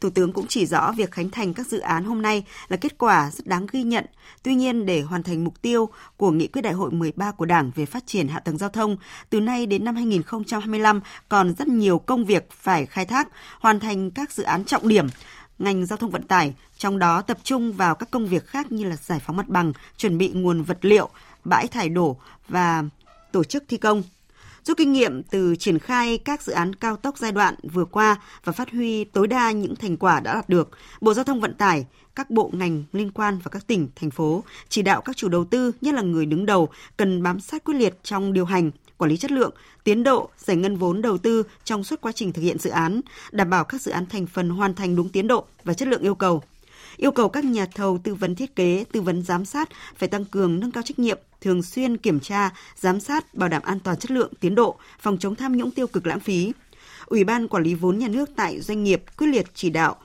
Thủ 0.00 0.10
tướng 0.10 0.32
cũng 0.32 0.46
chỉ 0.46 0.66
rõ 0.66 0.92
việc 0.92 1.10
khánh 1.10 1.30
thành 1.30 1.54
các 1.54 1.66
dự 1.66 1.78
án 1.78 2.04
hôm 2.04 2.22
nay 2.22 2.44
là 2.68 2.76
kết 2.76 2.98
quả 2.98 3.30
rất 3.30 3.46
đáng 3.46 3.66
ghi 3.72 3.82
nhận. 3.82 4.04
Tuy 4.42 4.54
nhiên, 4.54 4.86
để 4.86 5.00
hoàn 5.00 5.22
thành 5.22 5.44
mục 5.44 5.62
tiêu 5.62 5.88
của 6.16 6.30
Nghị 6.30 6.46
quyết 6.46 6.62
Đại 6.62 6.72
hội 6.72 6.90
13 6.90 7.30
của 7.30 7.44
Đảng 7.44 7.70
về 7.74 7.86
phát 7.86 8.06
triển 8.06 8.28
hạ 8.28 8.40
tầng 8.40 8.58
giao 8.58 8.70
thông, 8.70 8.96
từ 9.30 9.40
nay 9.40 9.66
đến 9.66 9.84
năm 9.84 9.96
2025 9.96 11.00
còn 11.28 11.54
rất 11.54 11.68
nhiều 11.68 11.98
công 11.98 12.24
việc 12.24 12.48
phải 12.52 12.86
khai 12.86 13.06
thác, 13.06 13.28
hoàn 13.60 13.80
thành 13.80 14.10
các 14.10 14.32
dự 14.32 14.42
án 14.42 14.64
trọng 14.64 14.88
điểm, 14.88 15.06
ngành 15.60 15.86
giao 15.86 15.96
thông 15.96 16.10
vận 16.10 16.22
tải, 16.22 16.54
trong 16.78 16.98
đó 16.98 17.22
tập 17.22 17.38
trung 17.42 17.72
vào 17.72 17.94
các 17.94 18.10
công 18.10 18.26
việc 18.26 18.46
khác 18.46 18.72
như 18.72 18.84
là 18.84 18.96
giải 18.96 19.20
phóng 19.26 19.36
mặt 19.36 19.48
bằng, 19.48 19.72
chuẩn 19.96 20.18
bị 20.18 20.28
nguồn 20.28 20.62
vật 20.62 20.78
liệu, 20.80 21.08
bãi 21.44 21.66
thải 21.68 21.88
đổ 21.88 22.16
và 22.48 22.84
tổ 23.32 23.44
chức 23.44 23.64
thi 23.68 23.76
công. 23.76 24.02
Rút 24.64 24.76
kinh 24.76 24.92
nghiệm 24.92 25.22
từ 25.22 25.56
triển 25.56 25.78
khai 25.78 26.18
các 26.18 26.42
dự 26.42 26.52
án 26.52 26.74
cao 26.74 26.96
tốc 26.96 27.18
giai 27.18 27.32
đoạn 27.32 27.54
vừa 27.62 27.84
qua 27.84 28.16
và 28.44 28.52
phát 28.52 28.70
huy 28.70 29.04
tối 29.04 29.26
đa 29.26 29.50
những 29.50 29.76
thành 29.76 29.96
quả 29.96 30.20
đã 30.20 30.34
đạt 30.34 30.48
được, 30.48 30.70
Bộ 31.00 31.14
Giao 31.14 31.24
thông 31.24 31.40
Vận 31.40 31.54
tải, 31.54 31.86
các 32.14 32.30
bộ 32.30 32.50
ngành 32.52 32.84
liên 32.92 33.10
quan 33.10 33.38
và 33.44 33.48
các 33.50 33.66
tỉnh, 33.66 33.88
thành 33.96 34.10
phố 34.10 34.44
chỉ 34.68 34.82
đạo 34.82 35.00
các 35.00 35.16
chủ 35.16 35.28
đầu 35.28 35.44
tư, 35.44 35.72
nhất 35.80 35.94
là 35.94 36.02
người 36.02 36.26
đứng 36.26 36.46
đầu, 36.46 36.68
cần 36.96 37.22
bám 37.22 37.40
sát 37.40 37.64
quyết 37.64 37.74
liệt 37.74 37.98
trong 38.02 38.32
điều 38.32 38.44
hành, 38.44 38.70
quản 39.00 39.10
lý 39.10 39.16
chất 39.16 39.32
lượng, 39.32 39.54
tiến 39.84 40.02
độ, 40.02 40.28
giải 40.38 40.56
ngân 40.56 40.76
vốn 40.76 41.02
đầu 41.02 41.18
tư 41.18 41.42
trong 41.64 41.84
suốt 41.84 42.00
quá 42.00 42.12
trình 42.12 42.32
thực 42.32 42.42
hiện 42.42 42.58
dự 42.58 42.70
án, 42.70 43.00
đảm 43.32 43.50
bảo 43.50 43.64
các 43.64 43.82
dự 43.82 43.92
án 43.92 44.06
thành 44.06 44.26
phần 44.26 44.50
hoàn 44.50 44.74
thành 44.74 44.96
đúng 44.96 45.08
tiến 45.08 45.26
độ 45.26 45.44
và 45.64 45.74
chất 45.74 45.88
lượng 45.88 46.02
yêu 46.02 46.14
cầu. 46.14 46.42
Yêu 46.96 47.12
cầu 47.12 47.28
các 47.28 47.44
nhà 47.44 47.66
thầu 47.74 47.98
tư 48.04 48.14
vấn 48.14 48.34
thiết 48.34 48.56
kế, 48.56 48.84
tư 48.92 49.00
vấn 49.00 49.22
giám 49.22 49.44
sát 49.44 49.68
phải 49.96 50.08
tăng 50.08 50.24
cường 50.24 50.60
nâng 50.60 50.70
cao 50.70 50.82
trách 50.82 50.98
nhiệm, 50.98 51.18
thường 51.40 51.62
xuyên 51.62 51.96
kiểm 51.96 52.20
tra, 52.20 52.50
giám 52.76 53.00
sát, 53.00 53.34
bảo 53.34 53.48
đảm 53.48 53.62
an 53.62 53.80
toàn 53.80 53.98
chất 53.98 54.10
lượng, 54.10 54.32
tiến 54.40 54.54
độ, 54.54 54.76
phòng 55.00 55.18
chống 55.18 55.34
tham 55.34 55.56
nhũng 55.56 55.70
tiêu 55.70 55.86
cực 55.86 56.06
lãng 56.06 56.20
phí. 56.20 56.52
Ủy 57.06 57.24
ban 57.24 57.48
quản 57.48 57.62
lý 57.62 57.74
vốn 57.74 57.98
nhà 57.98 58.08
nước 58.08 58.30
tại 58.36 58.60
doanh 58.60 58.84
nghiệp 58.84 59.04
quyết 59.16 59.26
liệt 59.26 59.46
chỉ 59.54 59.70
đạo 59.70 59.96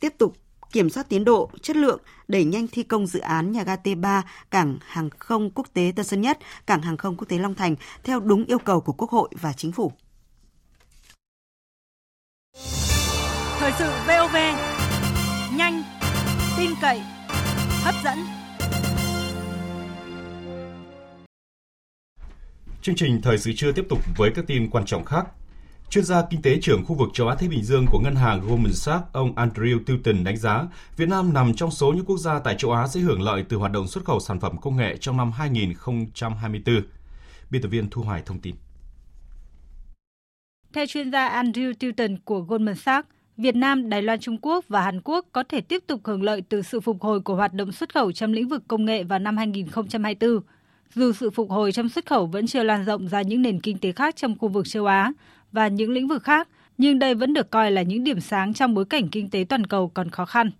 tiếp 0.00 0.14
tục 0.18 0.36
kiểm 0.72 0.90
soát 0.90 1.08
tiến 1.08 1.24
độ, 1.24 1.50
chất 1.62 1.76
lượng, 1.76 2.00
đẩy 2.28 2.44
nhanh 2.44 2.66
thi 2.72 2.82
công 2.82 3.06
dự 3.06 3.20
án 3.20 3.52
nhà 3.52 3.62
ga 3.62 3.76
T3, 3.76 4.22
cảng 4.50 4.78
hàng 4.86 5.10
không 5.18 5.50
quốc 5.50 5.66
tế 5.72 5.92
Tân 5.96 6.04
Sơn 6.04 6.20
Nhất, 6.20 6.38
cảng 6.66 6.82
hàng 6.82 6.96
không 6.96 7.16
quốc 7.16 7.28
tế 7.28 7.38
Long 7.38 7.54
Thành 7.54 7.76
theo 8.04 8.20
đúng 8.20 8.44
yêu 8.44 8.58
cầu 8.58 8.80
của 8.80 8.92
Quốc 8.92 9.10
hội 9.10 9.28
và 9.40 9.52
Chính 9.52 9.72
phủ. 9.72 9.92
Thời 13.58 13.72
sự 13.78 13.90
VOV, 14.06 14.36
nhanh, 15.56 15.82
tin 16.58 16.70
cậy, 16.80 17.00
hấp 17.82 17.94
dẫn. 18.04 18.18
Chương 22.82 22.96
trình 22.96 23.20
Thời 23.22 23.38
sự 23.38 23.52
trưa 23.56 23.72
tiếp 23.72 23.84
tục 23.88 23.98
với 24.16 24.30
các 24.34 24.44
tin 24.46 24.70
quan 24.70 24.84
trọng 24.86 25.04
khác. 25.04 25.26
Chuyên 25.90 26.04
gia 26.04 26.22
kinh 26.30 26.42
tế 26.42 26.58
trưởng 26.62 26.84
khu 26.84 26.94
vực 26.94 27.08
châu 27.12 27.28
Á 27.28 27.34
Thái 27.34 27.48
Bình 27.48 27.62
Dương 27.62 27.86
của 27.90 27.98
ngân 27.98 28.14
hàng 28.14 28.40
Goldman 28.40 28.72
Sachs, 28.72 29.04
ông 29.12 29.34
Andrew 29.34 29.84
Tilton 29.84 30.24
đánh 30.24 30.36
giá, 30.36 30.66
Việt 30.96 31.08
Nam 31.08 31.32
nằm 31.34 31.54
trong 31.54 31.70
số 31.70 31.92
những 31.92 32.04
quốc 32.04 32.18
gia 32.18 32.38
tại 32.38 32.54
châu 32.58 32.72
Á 32.72 32.86
sẽ 32.86 33.00
hưởng 33.00 33.22
lợi 33.22 33.44
từ 33.48 33.56
hoạt 33.56 33.72
động 33.72 33.88
xuất 33.88 34.04
khẩu 34.04 34.20
sản 34.20 34.40
phẩm 34.40 34.56
công 34.60 34.76
nghệ 34.76 34.96
trong 34.96 35.16
năm 35.16 35.32
2024. 35.32 36.82
Biên 37.50 37.62
tập 37.62 37.68
viên 37.68 37.90
Thu 37.90 38.02
Hoài 38.02 38.22
thông 38.26 38.38
tin. 38.38 38.54
Theo 40.72 40.86
chuyên 40.86 41.10
gia 41.10 41.42
Andrew 41.42 41.74
Tilton 41.74 42.16
của 42.24 42.40
Goldman 42.40 42.76
Sachs, 42.76 43.08
Việt 43.36 43.56
Nam, 43.56 43.88
Đài 43.90 44.02
Loan 44.02 44.20
Trung 44.20 44.38
Quốc 44.42 44.64
và 44.68 44.80
Hàn 44.82 45.00
Quốc 45.04 45.26
có 45.32 45.44
thể 45.48 45.60
tiếp 45.60 45.84
tục 45.86 46.00
hưởng 46.04 46.22
lợi 46.22 46.42
từ 46.48 46.62
sự 46.62 46.80
phục 46.80 47.02
hồi 47.02 47.20
của 47.20 47.34
hoạt 47.34 47.54
động 47.54 47.72
xuất 47.72 47.94
khẩu 47.94 48.12
trong 48.12 48.32
lĩnh 48.32 48.48
vực 48.48 48.62
công 48.68 48.84
nghệ 48.84 49.04
vào 49.04 49.18
năm 49.18 49.36
2024. 49.36 50.40
Dù 50.94 51.12
sự 51.12 51.30
phục 51.30 51.50
hồi 51.50 51.72
trong 51.72 51.88
xuất 51.88 52.06
khẩu 52.06 52.26
vẫn 52.26 52.46
chưa 52.46 52.62
lan 52.62 52.84
rộng 52.84 53.08
ra 53.08 53.22
những 53.22 53.42
nền 53.42 53.60
kinh 53.60 53.78
tế 53.78 53.92
khác 53.92 54.16
trong 54.16 54.38
khu 54.38 54.48
vực 54.48 54.68
châu 54.68 54.86
Á 54.86 55.12
và 55.52 55.68
những 55.68 55.90
lĩnh 55.90 56.08
vực 56.08 56.22
khác, 56.22 56.48
nhưng 56.78 56.98
đây 56.98 57.14
vẫn 57.14 57.34
được 57.34 57.50
coi 57.50 57.70
là 57.70 57.82
những 57.82 58.04
điểm 58.04 58.20
sáng 58.20 58.54
trong 58.54 58.74
bối 58.74 58.84
cảnh 58.84 59.08
kinh 59.08 59.30
tế 59.30 59.44
toàn 59.48 59.66
cầu 59.66 59.90
còn 59.94 60.10
khó 60.10 60.24
khăn. 60.24 60.50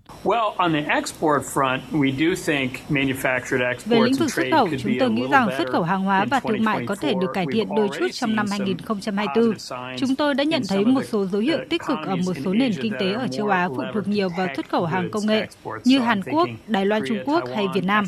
Về 3.86 4.00
lĩnh 4.00 4.14
vực 4.14 4.30
xuất 4.32 4.44
khẩu, 4.52 4.68
chúng 4.82 4.92
tôi 5.00 5.10
nghĩ 5.10 5.26
rằng 5.30 5.48
xuất 5.58 5.68
khẩu 5.68 5.82
hàng 5.82 6.02
hóa 6.04 6.24
và 6.30 6.40
thương 6.40 6.64
mại 6.64 6.86
có 6.86 6.94
thể 6.94 7.14
được 7.20 7.26
cải 7.34 7.46
thiện 7.52 7.68
đôi 7.76 7.88
chút 7.98 8.06
trong 8.12 8.36
năm 8.36 8.46
2024. 8.50 9.52
Chúng 9.98 10.16
tôi 10.16 10.34
đã 10.34 10.44
nhận 10.44 10.62
thấy 10.68 10.84
một 10.84 11.02
số 11.04 11.26
dấu 11.26 11.40
hiệu 11.40 11.58
tích 11.70 11.82
cực 11.86 11.98
ở 12.06 12.16
một 12.16 12.32
số 12.44 12.52
nền 12.52 12.72
kinh 12.82 12.92
tế 13.00 13.12
ở 13.12 13.28
châu 13.28 13.48
Á 13.48 13.68
phụ 13.68 13.82
thuộc 13.94 14.08
nhiều 14.08 14.28
vào 14.38 14.48
xuất 14.56 14.68
khẩu 14.68 14.84
hàng 14.86 15.10
công 15.10 15.26
nghệ 15.26 15.46
như 15.84 15.98
Hàn 15.98 16.20
Quốc, 16.32 16.48
Đài 16.66 16.86
Loan 16.86 17.02
Trung 17.08 17.18
Quốc 17.26 17.44
hay 17.54 17.66
Việt 17.74 17.84
Nam. 17.84 18.04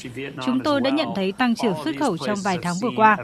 Chúng 0.47 0.61
tôi 0.61 0.81
đã 0.81 0.91
nhận 0.91 1.09
thấy 1.17 1.33
tăng 1.33 1.55
trưởng 1.55 1.75
xuất 1.85 1.97
khẩu 2.01 2.19
trong 2.19 2.39
vài 2.45 2.59
tháng 2.63 2.75
vừa 2.83 2.91
qua. 2.97 3.17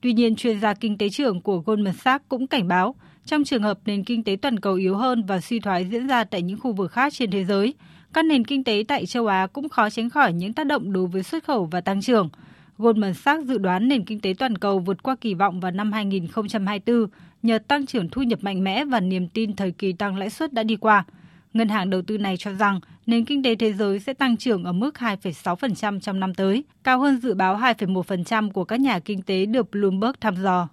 Tuy 0.00 0.12
nhiên, 0.12 0.36
chuyên 0.36 0.60
gia 0.60 0.74
kinh 0.74 0.98
tế 0.98 1.08
trưởng 1.08 1.40
của 1.40 1.58
Goldman 1.58 1.94
Sachs 1.94 2.24
cũng 2.28 2.46
cảnh 2.46 2.68
báo, 2.68 2.94
trong 3.24 3.44
trường 3.44 3.62
hợp 3.62 3.78
nền 3.84 4.04
kinh 4.04 4.24
tế 4.24 4.36
toàn 4.42 4.58
cầu 4.60 4.74
yếu 4.74 4.96
hơn 4.96 5.24
và 5.24 5.40
suy 5.40 5.60
thoái 5.60 5.84
diễn 5.84 6.06
ra 6.06 6.24
tại 6.24 6.42
những 6.42 6.60
khu 6.60 6.72
vực 6.72 6.92
khác 6.92 7.12
trên 7.12 7.30
thế 7.30 7.44
giới, 7.44 7.74
các 8.12 8.24
nền 8.24 8.44
kinh 8.44 8.64
tế 8.64 8.84
tại 8.88 9.06
châu 9.06 9.26
Á 9.26 9.46
cũng 9.46 9.68
khó 9.68 9.90
tránh 9.90 10.10
khỏi 10.10 10.32
những 10.32 10.52
tác 10.52 10.66
động 10.66 10.92
đối 10.92 11.06
với 11.06 11.22
xuất 11.22 11.44
khẩu 11.44 11.64
và 11.64 11.80
tăng 11.80 12.00
trưởng. 12.02 12.28
Goldman 12.78 13.14
Sachs 13.14 13.46
dự 13.46 13.58
đoán 13.58 13.88
nền 13.88 14.04
kinh 14.04 14.20
tế 14.20 14.34
toàn 14.38 14.58
cầu 14.58 14.78
vượt 14.78 15.02
qua 15.02 15.16
kỳ 15.20 15.34
vọng 15.34 15.60
vào 15.60 15.70
năm 15.70 15.92
2024 15.92 17.06
nhờ 17.42 17.58
tăng 17.68 17.86
trưởng 17.86 18.08
thu 18.08 18.22
nhập 18.22 18.38
mạnh 18.42 18.64
mẽ 18.64 18.84
và 18.84 19.00
niềm 19.00 19.28
tin 19.28 19.56
thời 19.56 19.70
kỳ 19.70 19.92
tăng 19.92 20.16
lãi 20.16 20.30
suất 20.30 20.52
đã 20.52 20.62
đi 20.62 20.76
qua. 20.76 21.04
Ngân 21.52 21.68
hàng 21.68 21.90
đầu 21.90 22.02
tư 22.02 22.18
này 22.18 22.36
cho 22.36 22.52
rằng 22.52 22.80
nền 23.08 23.24
kinh 23.24 23.42
tế 23.42 23.54
thế 23.54 23.72
giới 23.72 24.00
sẽ 24.00 24.14
tăng 24.14 24.36
trưởng 24.36 24.64
ở 24.64 24.72
mức 24.72 24.94
2,6% 24.94 26.00
trong 26.00 26.20
năm 26.20 26.34
tới, 26.34 26.64
cao 26.84 27.00
hơn 27.00 27.20
dự 27.20 27.34
báo 27.34 27.56
2,1% 27.56 28.50
của 28.50 28.64
các 28.64 28.80
nhà 28.80 28.98
kinh 28.98 29.22
tế 29.22 29.46
được 29.46 29.70
Bloomberg 29.70 30.12
thăm 30.20 30.36
dò. 30.36 30.68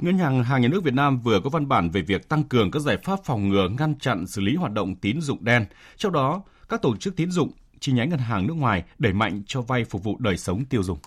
Ngân 0.00 0.18
hàng 0.18 0.44
Hàng 0.44 0.62
Nhà 0.62 0.68
nước 0.68 0.84
Việt 0.84 0.94
Nam 0.94 1.20
vừa 1.20 1.40
có 1.40 1.50
văn 1.50 1.68
bản 1.68 1.90
về 1.90 2.02
việc 2.02 2.28
tăng 2.28 2.44
cường 2.44 2.70
các 2.70 2.80
giải 2.80 2.96
pháp 2.96 3.18
phòng 3.24 3.48
ngừa, 3.48 3.68
ngăn 3.78 3.98
chặn, 3.98 4.26
xử 4.26 4.40
lý 4.40 4.54
hoạt 4.54 4.72
động 4.72 4.94
tín 4.94 5.20
dụng 5.20 5.44
đen. 5.44 5.64
Trong 5.96 6.12
đó, 6.12 6.42
các 6.68 6.82
tổ 6.82 6.96
chức 6.96 7.16
tín 7.16 7.30
dụng, 7.30 7.52
chi 7.80 7.92
nhánh 7.92 8.08
ngân 8.08 8.18
hàng 8.18 8.46
nước 8.46 8.54
ngoài 8.54 8.84
đẩy 8.98 9.12
mạnh 9.12 9.42
cho 9.46 9.60
vay 9.60 9.84
phục 9.84 10.04
vụ 10.04 10.16
đời 10.18 10.36
sống 10.36 10.64
tiêu 10.64 10.82
dùng 10.82 10.98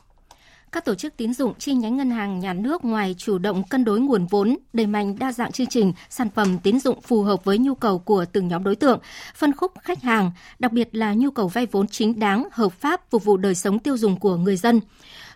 các 0.75 0.85
tổ 0.85 0.95
chức 0.95 1.17
tín 1.17 1.33
dụng 1.33 1.53
chi 1.59 1.73
nhánh 1.73 1.97
ngân 1.97 2.11
hàng 2.11 2.39
nhà 2.39 2.53
nước 2.53 2.85
ngoài 2.85 3.15
chủ 3.17 3.37
động 3.37 3.63
cân 3.69 3.83
đối 3.85 3.99
nguồn 3.99 4.25
vốn, 4.25 4.57
đẩy 4.73 4.87
mạnh 4.87 5.15
đa 5.19 5.31
dạng 5.31 5.51
chương 5.51 5.67
trình, 5.67 5.93
sản 6.09 6.29
phẩm 6.35 6.57
tín 6.59 6.79
dụng 6.79 7.01
phù 7.01 7.23
hợp 7.23 7.43
với 7.43 7.57
nhu 7.57 7.75
cầu 7.75 7.99
của 7.99 8.25
từng 8.25 8.47
nhóm 8.47 8.63
đối 8.63 8.75
tượng, 8.75 8.99
phân 9.35 9.55
khúc 9.55 9.71
khách 9.81 10.03
hàng, 10.03 10.31
đặc 10.59 10.71
biệt 10.71 10.89
là 10.91 11.13
nhu 11.13 11.31
cầu 11.31 11.47
vay 11.47 11.65
vốn 11.65 11.87
chính 11.87 12.19
đáng, 12.19 12.47
hợp 12.51 12.73
pháp 12.73 13.01
phục 13.09 13.23
vụ 13.23 13.37
đời 13.37 13.55
sống 13.55 13.79
tiêu 13.79 13.97
dùng 13.97 14.19
của 14.19 14.37
người 14.37 14.57
dân. 14.57 14.79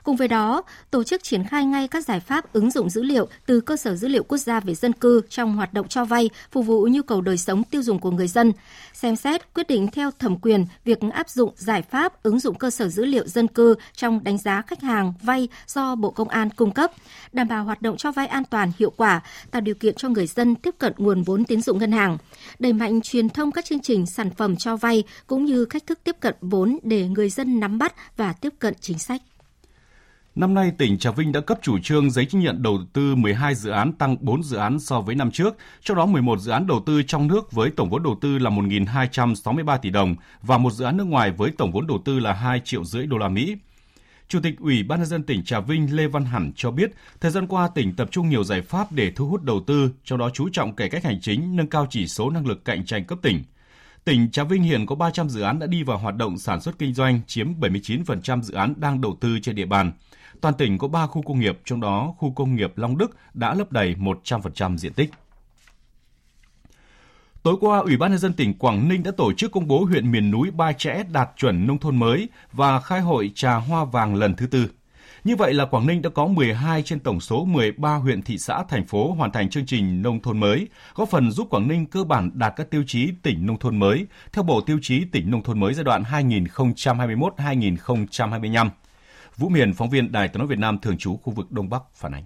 Cùng 0.03 0.15
với 0.15 0.27
đó, 0.27 0.61
tổ 0.91 1.03
chức 1.03 1.23
triển 1.23 1.43
khai 1.43 1.65
ngay 1.65 1.87
các 1.87 2.05
giải 2.05 2.19
pháp 2.19 2.53
ứng 2.53 2.71
dụng 2.71 2.89
dữ 2.89 3.03
liệu 3.03 3.27
từ 3.45 3.61
cơ 3.61 3.77
sở 3.77 3.95
dữ 3.95 4.07
liệu 4.07 4.23
quốc 4.23 4.37
gia 4.37 4.59
về 4.59 4.75
dân 4.75 4.93
cư 4.93 5.21
trong 5.29 5.55
hoạt 5.55 5.73
động 5.73 5.87
cho 5.87 6.05
vay, 6.05 6.29
phục 6.51 6.65
vụ 6.65 6.87
nhu 6.91 7.01
cầu 7.01 7.21
đời 7.21 7.37
sống 7.37 7.63
tiêu 7.63 7.81
dùng 7.81 7.99
của 7.99 8.11
người 8.11 8.27
dân. 8.27 8.51
Xem 8.93 9.15
xét 9.15 9.53
quyết 9.53 9.67
định 9.67 9.87
theo 9.87 10.11
thẩm 10.19 10.37
quyền 10.39 10.65
việc 10.85 10.99
áp 11.13 11.29
dụng 11.29 11.53
giải 11.55 11.81
pháp 11.81 12.23
ứng 12.23 12.39
dụng 12.39 12.55
cơ 12.55 12.69
sở 12.69 12.87
dữ 12.87 13.05
liệu 13.05 13.27
dân 13.27 13.47
cư 13.47 13.75
trong 13.93 14.23
đánh 14.23 14.37
giá 14.37 14.61
khách 14.61 14.81
hàng 14.81 15.13
vay 15.21 15.47
do 15.67 15.95
Bộ 15.95 16.11
Công 16.11 16.29
an 16.29 16.49
cung 16.49 16.71
cấp, 16.71 16.91
đảm 17.31 17.47
bảo 17.47 17.63
hoạt 17.63 17.81
động 17.81 17.97
cho 17.97 18.11
vay 18.11 18.27
an 18.27 18.43
toàn, 18.45 18.71
hiệu 18.79 18.93
quả, 18.97 19.21
tạo 19.51 19.61
điều 19.61 19.75
kiện 19.75 19.95
cho 19.95 20.09
người 20.09 20.27
dân 20.27 20.55
tiếp 20.55 20.75
cận 20.77 20.93
nguồn 20.97 21.23
vốn 21.23 21.45
tín 21.45 21.61
dụng 21.61 21.77
ngân 21.77 21.91
hàng, 21.91 22.17
đẩy 22.59 22.73
mạnh 22.73 23.01
truyền 23.01 23.29
thông 23.29 23.51
các 23.51 23.65
chương 23.65 23.79
trình 23.79 24.05
sản 24.05 24.29
phẩm 24.29 24.55
cho 24.55 24.75
vay 24.75 25.03
cũng 25.27 25.45
như 25.45 25.65
cách 25.65 25.83
thức 25.87 25.99
tiếp 26.03 26.15
cận 26.19 26.35
vốn 26.41 26.79
để 26.83 27.07
người 27.07 27.29
dân 27.29 27.59
nắm 27.59 27.77
bắt 27.77 27.93
và 28.17 28.33
tiếp 28.33 28.53
cận 28.59 28.73
chính 28.81 28.99
sách. 28.99 29.21
Năm 30.39 30.53
nay, 30.53 30.71
tỉnh 30.77 30.97
Trà 30.97 31.11
Vinh 31.11 31.31
đã 31.31 31.41
cấp 31.41 31.59
chủ 31.61 31.79
trương 31.79 32.11
giấy 32.11 32.25
chứng 32.25 32.41
nhận 32.41 32.63
đầu 32.63 32.79
tư 32.93 33.15
12 33.15 33.55
dự 33.55 33.69
án 33.69 33.93
tăng 33.93 34.15
4 34.19 34.43
dự 34.43 34.57
án 34.57 34.79
so 34.79 35.01
với 35.01 35.15
năm 35.15 35.31
trước, 35.31 35.57
trong 35.83 35.97
đó 35.97 36.05
11 36.05 36.39
dự 36.39 36.51
án 36.51 36.67
đầu 36.67 36.83
tư 36.85 37.03
trong 37.03 37.27
nước 37.27 37.51
với 37.51 37.69
tổng 37.69 37.89
vốn 37.89 38.03
đầu 38.03 38.17
tư 38.21 38.37
là 38.37 38.49
1.263 38.49 39.77
tỷ 39.77 39.89
đồng 39.89 40.15
và 40.41 40.57
một 40.57 40.73
dự 40.73 40.85
án 40.85 40.97
nước 40.97 41.03
ngoài 41.03 41.31
với 41.31 41.51
tổng 41.57 41.71
vốn 41.71 41.87
đầu 41.87 42.01
tư 42.05 42.19
là 42.19 42.33
2 42.33 42.61
triệu 42.65 42.83
rưỡi 42.83 43.05
đô 43.05 43.17
la 43.17 43.27
Mỹ. 43.29 43.57
Chủ 44.27 44.39
tịch 44.43 44.59
Ủy 44.59 44.83
ban 44.83 44.99
nhân 44.99 45.07
dân 45.07 45.23
tỉnh 45.23 45.43
Trà 45.43 45.59
Vinh 45.59 45.95
Lê 45.95 46.07
Văn 46.07 46.25
Hẳn 46.25 46.51
cho 46.55 46.71
biết, 46.71 46.91
thời 47.21 47.31
gian 47.31 47.47
qua 47.47 47.69
tỉnh 47.75 47.95
tập 47.95 48.07
trung 48.11 48.29
nhiều 48.29 48.43
giải 48.43 48.61
pháp 48.61 48.91
để 48.91 49.11
thu 49.15 49.27
hút 49.27 49.43
đầu 49.43 49.63
tư, 49.67 49.91
trong 50.03 50.19
đó 50.19 50.29
chú 50.33 50.49
trọng 50.49 50.75
cải 50.75 50.89
cách 50.89 51.03
hành 51.03 51.21
chính, 51.21 51.55
nâng 51.55 51.67
cao 51.67 51.87
chỉ 51.89 52.07
số 52.07 52.29
năng 52.29 52.47
lực 52.47 52.65
cạnh 52.65 52.85
tranh 52.85 53.05
cấp 53.05 53.19
tỉnh. 53.21 53.43
Tỉnh 54.03 54.31
Trà 54.31 54.43
Vinh 54.43 54.63
hiện 54.63 54.85
có 54.85 54.95
300 54.95 55.29
dự 55.29 55.41
án 55.41 55.59
đã 55.59 55.67
đi 55.67 55.83
vào 55.83 55.97
hoạt 55.97 56.15
động 56.15 56.37
sản 56.37 56.61
xuất 56.61 56.79
kinh 56.79 56.93
doanh, 56.93 57.21
chiếm 57.27 57.53
79% 57.59 58.41
dự 58.41 58.53
án 58.53 58.73
đang 58.77 59.01
đầu 59.01 59.17
tư 59.21 59.39
trên 59.39 59.55
địa 59.55 59.65
bàn. 59.65 59.91
Toàn 60.41 60.53
tỉnh 60.53 60.77
có 60.77 60.87
3 60.87 61.07
khu 61.07 61.21
công 61.21 61.39
nghiệp, 61.39 61.59
trong 61.65 61.81
đó 61.81 62.13
khu 62.17 62.31
công 62.31 62.55
nghiệp 62.55 62.73
Long 62.75 62.97
Đức 62.97 63.17
đã 63.33 63.53
lấp 63.53 63.71
đầy 63.71 63.95
100% 63.95 64.77
diện 64.77 64.93
tích. 64.93 65.11
Tối 67.43 67.55
qua, 67.61 67.79
Ủy 67.79 67.97
ban 67.97 68.11
nhân 68.11 68.19
dân 68.19 68.33
tỉnh 68.33 68.53
Quảng 68.53 68.89
Ninh 68.89 69.03
đã 69.03 69.11
tổ 69.17 69.33
chức 69.33 69.51
công 69.51 69.67
bố 69.67 69.85
huyện 69.85 70.11
miền 70.11 70.31
núi 70.31 70.51
Ba 70.51 70.73
Chẽ 70.73 71.03
đạt 71.11 71.29
chuẩn 71.37 71.67
nông 71.67 71.77
thôn 71.77 71.97
mới 71.97 72.29
và 72.51 72.79
khai 72.79 73.01
hội 73.01 73.31
trà 73.35 73.55
hoa 73.55 73.85
vàng 73.85 74.15
lần 74.15 74.35
thứ 74.35 74.47
tư. 74.47 74.67
Như 75.23 75.35
vậy 75.35 75.53
là 75.53 75.65
Quảng 75.65 75.87
Ninh 75.87 76.01
đã 76.01 76.09
có 76.09 76.27
12 76.27 76.83
trên 76.83 76.99
tổng 76.99 77.19
số 77.19 77.45
13 77.45 77.95
huyện 77.95 78.21
thị 78.21 78.37
xã 78.37 78.63
thành 78.69 78.85
phố 78.85 79.11
hoàn 79.11 79.31
thành 79.31 79.49
chương 79.49 79.65
trình 79.65 80.01
nông 80.01 80.21
thôn 80.21 80.39
mới, 80.39 80.67
góp 80.95 81.09
phần 81.09 81.31
giúp 81.31 81.47
Quảng 81.49 81.67
Ninh 81.67 81.85
cơ 81.85 82.03
bản 82.03 82.31
đạt 82.33 82.53
các 82.55 82.69
tiêu 82.69 82.83
chí 82.87 83.11
tỉnh 83.23 83.45
nông 83.45 83.59
thôn 83.59 83.79
mới 83.79 84.07
theo 84.33 84.43
Bộ 84.43 84.61
Tiêu 84.61 84.79
chí 84.81 85.05
tỉnh 85.11 85.31
nông 85.31 85.43
thôn 85.43 85.59
mới 85.59 85.73
giai 85.73 85.83
đoạn 85.83 86.03
2021-2025. 86.03 88.69
Vũ 89.39 89.49
Miền, 89.49 89.73
phóng 89.73 89.89
viên 89.89 90.11
Đài 90.11 90.27
Tiếng 90.27 90.39
nói 90.39 90.47
Việt 90.47 90.59
Nam 90.59 90.79
thường 90.81 90.97
trú 90.97 91.17
khu 91.17 91.33
vực 91.33 91.51
Đông 91.51 91.69
Bắc 91.69 91.81
phản 91.93 92.11
ánh. 92.11 92.23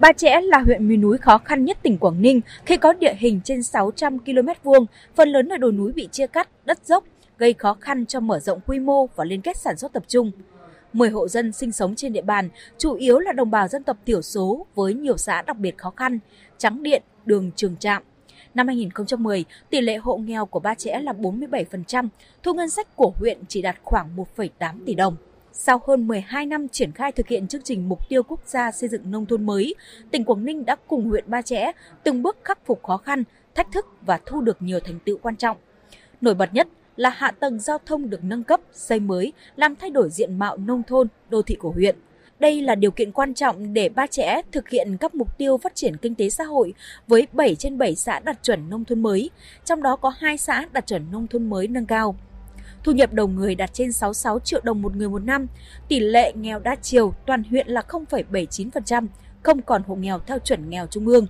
Ba 0.00 0.12
Chẽ 0.12 0.40
là 0.40 0.58
huyện 0.58 0.88
miền 0.88 1.00
núi 1.00 1.18
khó 1.18 1.38
khăn 1.38 1.64
nhất 1.64 1.78
tỉnh 1.82 1.98
Quảng 1.98 2.22
Ninh 2.22 2.40
khi 2.64 2.76
có 2.76 2.92
địa 2.92 3.14
hình 3.18 3.40
trên 3.44 3.62
600 3.62 4.18
km 4.18 4.48
vuông, 4.62 4.86
phần 5.14 5.28
lớn 5.28 5.46
là 5.46 5.56
đồi 5.56 5.72
núi 5.72 5.92
bị 5.92 6.08
chia 6.12 6.26
cắt, 6.26 6.48
đất 6.64 6.78
dốc, 6.86 7.04
gây 7.38 7.52
khó 7.52 7.76
khăn 7.80 8.06
cho 8.06 8.20
mở 8.20 8.40
rộng 8.40 8.60
quy 8.66 8.78
mô 8.78 9.06
và 9.06 9.24
liên 9.24 9.40
kết 9.40 9.56
sản 9.56 9.76
xuất 9.76 9.92
tập 9.92 10.02
trung. 10.08 10.30
10 10.92 11.10
hộ 11.10 11.28
dân 11.28 11.52
sinh 11.52 11.72
sống 11.72 11.94
trên 11.94 12.12
địa 12.12 12.22
bàn, 12.22 12.48
chủ 12.78 12.94
yếu 12.94 13.18
là 13.18 13.32
đồng 13.32 13.50
bào 13.50 13.68
dân 13.68 13.82
tộc 13.82 13.96
thiểu 14.06 14.22
số 14.22 14.66
với 14.74 14.94
nhiều 14.94 15.16
xã 15.16 15.42
đặc 15.42 15.58
biệt 15.58 15.78
khó 15.78 15.92
khăn, 15.96 16.18
trắng 16.58 16.82
điện, 16.82 17.02
đường 17.24 17.50
trường 17.56 17.76
trạm. 17.76 18.02
Năm 18.54 18.66
2010, 18.66 19.44
tỷ 19.70 19.80
lệ 19.80 19.96
hộ 19.96 20.16
nghèo 20.16 20.46
của 20.46 20.60
Ba 20.60 20.74
Chẽ 20.74 21.00
là 21.02 21.12
47%, 21.12 22.08
thu 22.42 22.54
ngân 22.54 22.70
sách 22.70 22.96
của 22.96 23.12
huyện 23.16 23.38
chỉ 23.48 23.62
đạt 23.62 23.76
khoảng 23.82 24.16
1,8 24.36 24.74
tỷ 24.86 24.94
đồng. 24.94 25.16
Sau 25.58 25.80
hơn 25.86 26.08
12 26.08 26.46
năm 26.46 26.68
triển 26.68 26.92
khai 26.92 27.12
thực 27.12 27.28
hiện 27.28 27.48
chương 27.48 27.62
trình 27.62 27.88
mục 27.88 28.08
tiêu 28.08 28.22
quốc 28.22 28.40
gia 28.46 28.72
xây 28.72 28.88
dựng 28.88 29.10
nông 29.10 29.26
thôn 29.26 29.46
mới, 29.46 29.74
tỉnh 30.10 30.24
Quảng 30.24 30.44
Ninh 30.44 30.64
đã 30.64 30.76
cùng 30.86 31.08
huyện 31.08 31.24
Ba 31.26 31.42
Chẽ 31.42 31.72
từng 32.04 32.22
bước 32.22 32.36
khắc 32.44 32.66
phục 32.66 32.82
khó 32.82 32.96
khăn, 32.96 33.24
thách 33.54 33.72
thức 33.72 33.86
và 34.06 34.20
thu 34.26 34.40
được 34.40 34.62
nhiều 34.62 34.80
thành 34.80 34.98
tựu 35.04 35.18
quan 35.22 35.36
trọng. 35.36 35.56
Nổi 36.20 36.34
bật 36.34 36.54
nhất 36.54 36.68
là 36.96 37.10
hạ 37.10 37.30
tầng 37.30 37.60
giao 37.60 37.78
thông 37.86 38.10
được 38.10 38.24
nâng 38.24 38.44
cấp, 38.44 38.60
xây 38.72 39.00
mới, 39.00 39.32
làm 39.56 39.76
thay 39.76 39.90
đổi 39.90 40.10
diện 40.10 40.38
mạo 40.38 40.56
nông 40.56 40.82
thôn, 40.82 41.08
đô 41.30 41.42
thị 41.42 41.54
của 41.54 41.70
huyện. 41.70 41.96
Đây 42.38 42.62
là 42.62 42.74
điều 42.74 42.90
kiện 42.90 43.12
quan 43.12 43.34
trọng 43.34 43.74
để 43.74 43.88
Ba 43.88 44.06
Chẽ 44.06 44.42
thực 44.52 44.68
hiện 44.68 44.96
các 45.00 45.14
mục 45.14 45.38
tiêu 45.38 45.58
phát 45.58 45.74
triển 45.74 45.96
kinh 45.96 46.14
tế 46.14 46.30
xã 46.30 46.44
hội 46.44 46.74
với 47.06 47.26
7 47.32 47.54
trên 47.54 47.78
7 47.78 47.94
xã 47.94 48.20
đạt 48.20 48.42
chuẩn 48.42 48.70
nông 48.70 48.84
thôn 48.84 49.02
mới, 49.02 49.30
trong 49.64 49.82
đó 49.82 49.96
có 49.96 50.12
2 50.18 50.38
xã 50.38 50.66
đạt 50.72 50.86
chuẩn 50.86 51.02
nông 51.12 51.26
thôn 51.26 51.50
mới 51.50 51.68
nâng 51.68 51.86
cao. 51.86 52.16
Thu 52.86 52.92
nhập 52.92 53.12
đầu 53.12 53.28
người 53.28 53.54
đạt 53.54 53.72
trên 53.72 53.92
66 53.92 54.38
triệu 54.38 54.60
đồng 54.64 54.82
một 54.82 54.96
người 54.96 55.08
một 55.08 55.24
năm, 55.24 55.46
tỷ 55.88 56.00
lệ 56.00 56.32
nghèo 56.32 56.58
đa 56.58 56.76
chiều 56.82 57.14
toàn 57.26 57.42
huyện 57.44 57.68
là 57.68 57.82
0,79%, 57.88 59.06
không 59.42 59.62
còn 59.62 59.82
hộ 59.82 59.94
nghèo 59.94 60.18
theo 60.26 60.38
chuẩn 60.38 60.70
nghèo 60.70 60.86
trung 60.86 61.06
ương. 61.06 61.26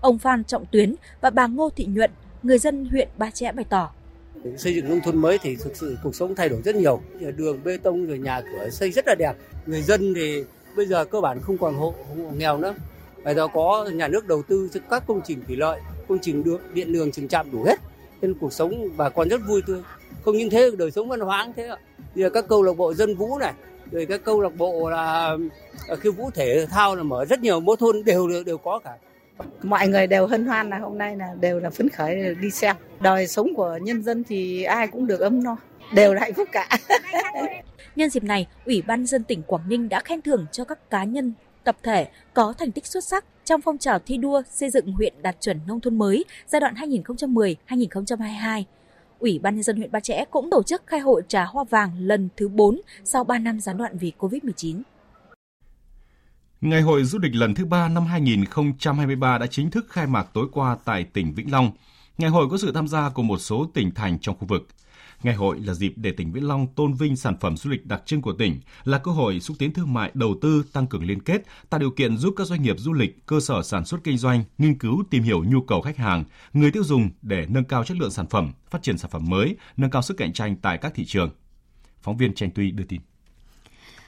Ông 0.00 0.18
Phan 0.18 0.44
Trọng 0.44 0.66
Tuyến 0.66 0.94
và 1.20 1.30
bà 1.30 1.46
Ngô 1.46 1.70
Thị 1.76 1.84
Nhuận, 1.84 2.10
người 2.42 2.58
dân 2.58 2.84
huyện 2.84 3.08
Ba 3.16 3.30
Chẽ 3.30 3.52
bày 3.52 3.64
tỏ. 3.68 3.90
Xây 4.56 4.74
dựng 4.74 4.88
nông 4.88 5.00
thôn 5.00 5.16
mới 5.16 5.38
thì 5.38 5.56
thực 5.56 5.76
sự 5.76 5.98
cuộc 6.02 6.14
sống 6.14 6.34
thay 6.34 6.48
đổi 6.48 6.62
rất 6.64 6.76
nhiều. 6.76 7.00
Đường 7.36 7.60
bê 7.64 7.76
tông 7.76 8.06
rồi 8.06 8.18
nhà 8.18 8.40
cửa 8.40 8.70
xây 8.70 8.90
rất 8.90 9.06
là 9.06 9.14
đẹp. 9.14 9.34
Người 9.66 9.82
dân 9.82 10.14
thì 10.14 10.44
bây 10.76 10.86
giờ 10.86 11.04
cơ 11.04 11.20
bản 11.20 11.40
không 11.40 11.58
còn 11.58 11.74
hộ, 11.74 11.94
hộ 12.08 12.30
nghèo 12.36 12.58
nữa. 12.58 12.74
Bây 13.24 13.34
giờ 13.34 13.48
có 13.54 13.88
nhà 13.92 14.08
nước 14.08 14.26
đầu 14.26 14.42
tư 14.48 14.68
cho 14.72 14.80
các 14.90 15.06
công 15.06 15.20
trình 15.24 15.42
thủy 15.46 15.56
lợi, 15.56 15.80
công 16.08 16.18
trình 16.22 16.44
đường, 16.44 16.60
điện 16.74 16.92
đường, 16.92 17.12
trường 17.12 17.28
trạm 17.28 17.50
đủ 17.50 17.62
hết. 17.62 17.80
Nên 18.22 18.34
cuộc 18.34 18.52
sống 18.52 18.88
bà 18.96 19.08
con 19.08 19.28
rất 19.28 19.40
vui 19.46 19.62
tươi. 19.66 19.80
Không 20.24 20.36
những 20.36 20.50
thế 20.50 20.70
đời 20.78 20.90
sống 20.90 21.08
văn 21.08 21.20
hóa 21.20 21.44
cũng 21.44 21.54
thế 21.56 21.66
ạ. 21.66 21.76
Bây 22.14 22.24
giờ 22.24 22.30
các 22.30 22.48
câu 22.48 22.62
lạc 22.62 22.72
bộ 22.76 22.94
dân 22.94 23.14
vũ 23.14 23.38
này, 23.38 23.52
rồi 23.90 24.06
các 24.06 24.24
câu 24.24 24.40
lạc 24.40 24.56
bộ 24.56 24.90
là 24.90 25.36
khiêu 26.00 26.12
vũ 26.12 26.30
thể 26.30 26.66
thao 26.70 26.96
là 26.96 27.02
mở 27.02 27.24
rất 27.24 27.40
nhiều 27.40 27.60
mỗi 27.60 27.76
thôn 27.76 28.04
đều 28.04 28.28
đều, 28.28 28.44
đều 28.44 28.58
có 28.58 28.78
cả 28.78 28.96
mọi 29.62 29.88
người 29.88 30.06
đều 30.06 30.26
hân 30.26 30.46
hoan 30.46 30.70
là 30.70 30.78
hôm 30.78 30.98
nay 30.98 31.16
là 31.16 31.34
đều 31.40 31.60
là 31.60 31.70
phấn 31.70 31.88
khởi 31.88 32.34
đi 32.40 32.50
xem 32.50 32.76
đời 33.00 33.26
sống 33.26 33.54
của 33.54 33.78
nhân 33.82 34.02
dân 34.02 34.24
thì 34.24 34.62
ai 34.62 34.88
cũng 34.88 35.06
được 35.06 35.20
ấm 35.20 35.42
no 35.42 35.56
đều 35.94 36.14
là 36.14 36.20
hạnh 36.20 36.34
phúc 36.34 36.48
cả 36.52 36.68
Nhân 37.96 38.10
dịp 38.10 38.24
này, 38.24 38.46
Ủy 38.64 38.82
ban 38.82 39.06
dân 39.06 39.24
tỉnh 39.24 39.42
Quảng 39.42 39.68
Ninh 39.68 39.88
đã 39.88 40.00
khen 40.00 40.22
thưởng 40.22 40.46
cho 40.52 40.64
các 40.64 40.90
cá 40.90 41.04
nhân, 41.04 41.32
tập 41.64 41.76
thể 41.82 42.08
có 42.34 42.54
thành 42.58 42.72
tích 42.72 42.86
xuất 42.86 43.04
sắc 43.04 43.24
trong 43.44 43.60
phong 43.60 43.78
trào 43.78 43.98
thi 43.98 44.16
đua 44.16 44.42
xây 44.50 44.70
dựng 44.70 44.92
huyện 44.92 45.14
đạt 45.22 45.36
chuẩn 45.40 45.60
nông 45.66 45.80
thôn 45.80 45.98
mới 45.98 46.24
giai 46.46 46.60
đoạn 46.60 46.74
2010-2022. 46.74 48.62
Ủy 49.24 49.38
ban 49.38 49.54
nhân 49.54 49.62
dân 49.62 49.76
huyện 49.76 49.92
Ba 49.92 50.00
Chẽ 50.00 50.24
cũng 50.30 50.50
tổ 50.50 50.62
chức 50.62 50.82
khai 50.86 51.00
hội 51.00 51.22
trà 51.28 51.44
hoa 51.44 51.64
vàng 51.70 51.98
lần 51.98 52.28
thứ 52.36 52.48
4 52.48 52.80
sau 53.04 53.24
3 53.24 53.38
năm 53.38 53.60
gián 53.60 53.76
đoạn 53.76 53.98
vì 53.98 54.12
Covid-19. 54.18 54.80
Ngày 56.60 56.82
hội 56.82 57.04
du 57.04 57.18
lịch 57.18 57.34
lần 57.34 57.54
thứ 57.54 57.64
3 57.64 57.88
năm 57.88 58.06
2023 58.06 59.38
đã 59.38 59.46
chính 59.46 59.70
thức 59.70 59.86
khai 59.88 60.06
mạc 60.06 60.26
tối 60.34 60.46
qua 60.52 60.76
tại 60.84 61.04
tỉnh 61.04 61.34
Vĩnh 61.34 61.52
Long. 61.52 61.70
Ngày 62.18 62.30
hội 62.30 62.48
có 62.50 62.58
sự 62.58 62.72
tham 62.72 62.88
gia 62.88 63.08
của 63.08 63.22
một 63.22 63.38
số 63.38 63.66
tỉnh 63.74 63.90
thành 63.94 64.18
trong 64.18 64.36
khu 64.38 64.46
vực. 64.46 64.68
Ngày 65.22 65.34
hội 65.34 65.60
là 65.60 65.74
dịp 65.74 65.92
để 65.96 66.12
tỉnh 66.12 66.32
Vĩnh 66.32 66.48
Long 66.48 66.66
tôn 66.74 66.94
vinh 66.94 67.16
sản 67.16 67.36
phẩm 67.40 67.56
du 67.56 67.70
lịch 67.70 67.86
đặc 67.86 68.02
trưng 68.06 68.22
của 68.22 68.32
tỉnh, 68.32 68.60
là 68.84 68.98
cơ 68.98 69.10
hội 69.10 69.40
xúc 69.40 69.56
tiến 69.58 69.72
thương 69.72 69.94
mại, 69.94 70.10
đầu 70.14 70.34
tư, 70.42 70.64
tăng 70.72 70.86
cường 70.86 71.04
liên 71.04 71.20
kết, 71.20 71.42
tạo 71.70 71.80
điều 71.80 71.90
kiện 71.90 72.16
giúp 72.16 72.34
các 72.36 72.46
doanh 72.46 72.62
nghiệp 72.62 72.76
du 72.78 72.92
lịch, 72.92 73.26
cơ 73.26 73.40
sở 73.40 73.62
sản 73.62 73.84
xuất 73.84 74.04
kinh 74.04 74.18
doanh 74.18 74.44
nghiên 74.58 74.78
cứu 74.78 75.04
tìm 75.10 75.22
hiểu 75.22 75.44
nhu 75.44 75.60
cầu 75.60 75.80
khách 75.80 75.96
hàng, 75.96 76.24
người 76.52 76.70
tiêu 76.70 76.84
dùng 76.84 77.10
để 77.22 77.46
nâng 77.48 77.64
cao 77.64 77.84
chất 77.84 77.96
lượng 77.96 78.10
sản 78.10 78.26
phẩm, 78.26 78.52
phát 78.70 78.82
triển 78.82 78.98
sản 78.98 79.10
phẩm 79.10 79.30
mới, 79.30 79.56
nâng 79.76 79.90
cao 79.90 80.02
sức 80.02 80.16
cạnh 80.16 80.32
tranh 80.32 80.56
tại 80.62 80.78
các 80.78 80.92
thị 80.94 81.04
trường. 81.04 81.30
Phóng 82.02 82.16
viên 82.16 82.34
Tranh 82.34 82.50
Tuy 82.54 82.70
đưa 82.70 82.84
tin. 82.84 83.00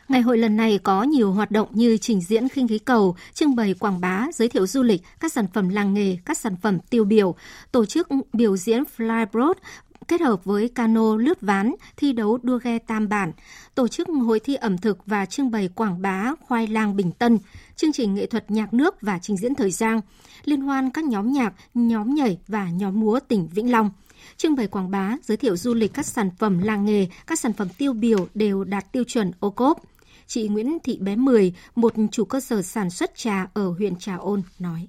Ngày 0.08 0.20
hội 0.20 0.38
lần 0.38 0.56
này 0.56 0.78
có 0.82 1.02
nhiều 1.02 1.32
hoạt 1.32 1.50
động 1.50 1.68
như 1.72 1.98
trình 1.98 2.20
diễn 2.20 2.48
khinh 2.48 2.68
khí 2.68 2.78
cầu, 2.78 3.16
trưng 3.34 3.56
bày 3.56 3.74
quảng 3.74 4.00
bá, 4.00 4.26
giới 4.32 4.48
thiệu 4.48 4.66
du 4.66 4.82
lịch, 4.82 5.02
các 5.20 5.32
sản 5.32 5.46
phẩm 5.54 5.68
làng 5.68 5.94
nghề, 5.94 6.16
các 6.24 6.38
sản 6.38 6.56
phẩm 6.62 6.78
tiêu 6.90 7.04
biểu, 7.04 7.34
tổ 7.72 7.84
chức 7.86 8.08
biểu 8.32 8.56
diễn 8.56 8.82
flyboard 8.96 9.54
kết 10.08 10.20
hợp 10.20 10.44
với 10.44 10.68
cano 10.68 11.16
lướt 11.16 11.40
ván, 11.40 11.74
thi 11.96 12.12
đấu 12.12 12.38
đua 12.42 12.58
ghe 12.62 12.78
tam 12.78 13.08
bản, 13.08 13.32
tổ 13.74 13.88
chức 13.88 14.08
hội 14.08 14.40
thi 14.40 14.54
ẩm 14.54 14.78
thực 14.78 15.06
và 15.06 15.26
trưng 15.26 15.50
bày 15.50 15.68
quảng 15.68 16.02
bá 16.02 16.34
khoai 16.40 16.66
lang 16.66 16.96
Bình 16.96 17.12
Tân, 17.12 17.38
chương 17.76 17.92
trình 17.92 18.14
nghệ 18.14 18.26
thuật 18.26 18.50
nhạc 18.50 18.74
nước 18.74 19.00
và 19.00 19.18
trình 19.22 19.36
diễn 19.36 19.54
thời 19.54 19.70
gian, 19.70 20.00
liên 20.44 20.60
hoan 20.60 20.90
các 20.90 21.04
nhóm 21.04 21.32
nhạc, 21.32 21.54
nhóm 21.74 22.14
nhảy 22.14 22.38
và 22.48 22.70
nhóm 22.70 23.00
múa 23.00 23.20
tỉnh 23.28 23.48
Vĩnh 23.48 23.70
Long. 23.70 23.90
Trưng 24.36 24.54
bày 24.54 24.66
quảng 24.66 24.90
bá, 24.90 25.16
giới 25.22 25.36
thiệu 25.36 25.56
du 25.56 25.74
lịch 25.74 25.94
các 25.94 26.06
sản 26.06 26.30
phẩm 26.38 26.58
làng 26.58 26.84
nghề, 26.84 27.06
các 27.26 27.38
sản 27.38 27.52
phẩm 27.52 27.68
tiêu 27.78 27.92
biểu 27.92 28.28
đều 28.34 28.64
đạt 28.64 28.92
tiêu 28.92 29.04
chuẩn 29.04 29.32
ô 29.40 29.50
cốp. 29.50 29.82
Chị 30.26 30.48
Nguyễn 30.48 30.78
Thị 30.84 30.98
Bé 31.00 31.16
Mười, 31.16 31.54
một 31.74 31.94
chủ 32.12 32.24
cơ 32.24 32.40
sở 32.40 32.62
sản 32.62 32.90
xuất 32.90 33.16
trà 33.16 33.46
ở 33.54 33.68
huyện 33.68 33.96
Trà 33.96 34.16
Ôn, 34.16 34.42
nói. 34.58 34.88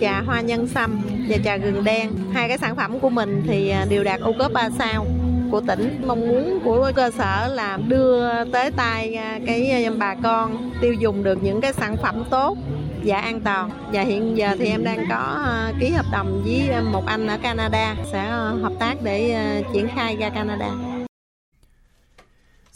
Trà 0.00 0.20
hoa 0.20 0.40
nhân 0.40 0.66
sâm 0.66 1.00
và 1.28 1.36
trà 1.44 1.56
gừng 1.56 1.84
đen, 1.84 2.10
hai 2.32 2.48
cái 2.48 2.58
sản 2.58 2.76
phẩm 2.76 3.00
của 3.00 3.10
mình 3.10 3.42
thì 3.46 3.70
à, 3.70 3.86
đều 3.88 4.04
đạt 4.04 4.20
ô 4.20 4.32
cốp 4.38 4.52
3 4.52 4.70
sao 4.78 5.06
của 5.50 5.60
tỉnh. 5.60 6.02
Mong 6.06 6.28
muốn 6.28 6.60
của 6.64 6.92
cơ 6.94 7.10
sở 7.10 7.52
là 7.54 7.78
đưa 7.88 8.44
tới 8.44 8.70
tay 8.70 9.14
à, 9.14 9.38
cái 9.46 9.84
à, 9.84 9.90
bà 9.98 10.14
con 10.14 10.70
tiêu 10.80 10.92
dùng 10.92 11.22
được 11.22 11.42
những 11.42 11.60
cái 11.60 11.72
sản 11.72 11.96
phẩm 12.02 12.24
tốt 12.30 12.58
và 13.04 13.18
an 13.18 13.40
toàn. 13.40 13.70
Và 13.92 14.02
hiện 14.02 14.36
giờ 14.36 14.56
thì 14.58 14.66
em 14.66 14.84
đang 14.84 15.06
có 15.10 15.46
ký 15.80 15.88
hợp 15.90 16.06
đồng 16.12 16.42
với 16.44 16.82
một 16.92 17.06
anh 17.06 17.26
ở 17.26 17.38
Canada 17.42 17.96
sẽ 18.12 18.26
hợp 18.62 18.72
tác 18.78 18.94
để 19.02 19.36
triển 19.72 19.88
khai 19.94 20.16
ra 20.16 20.28
Canada. 20.28 20.70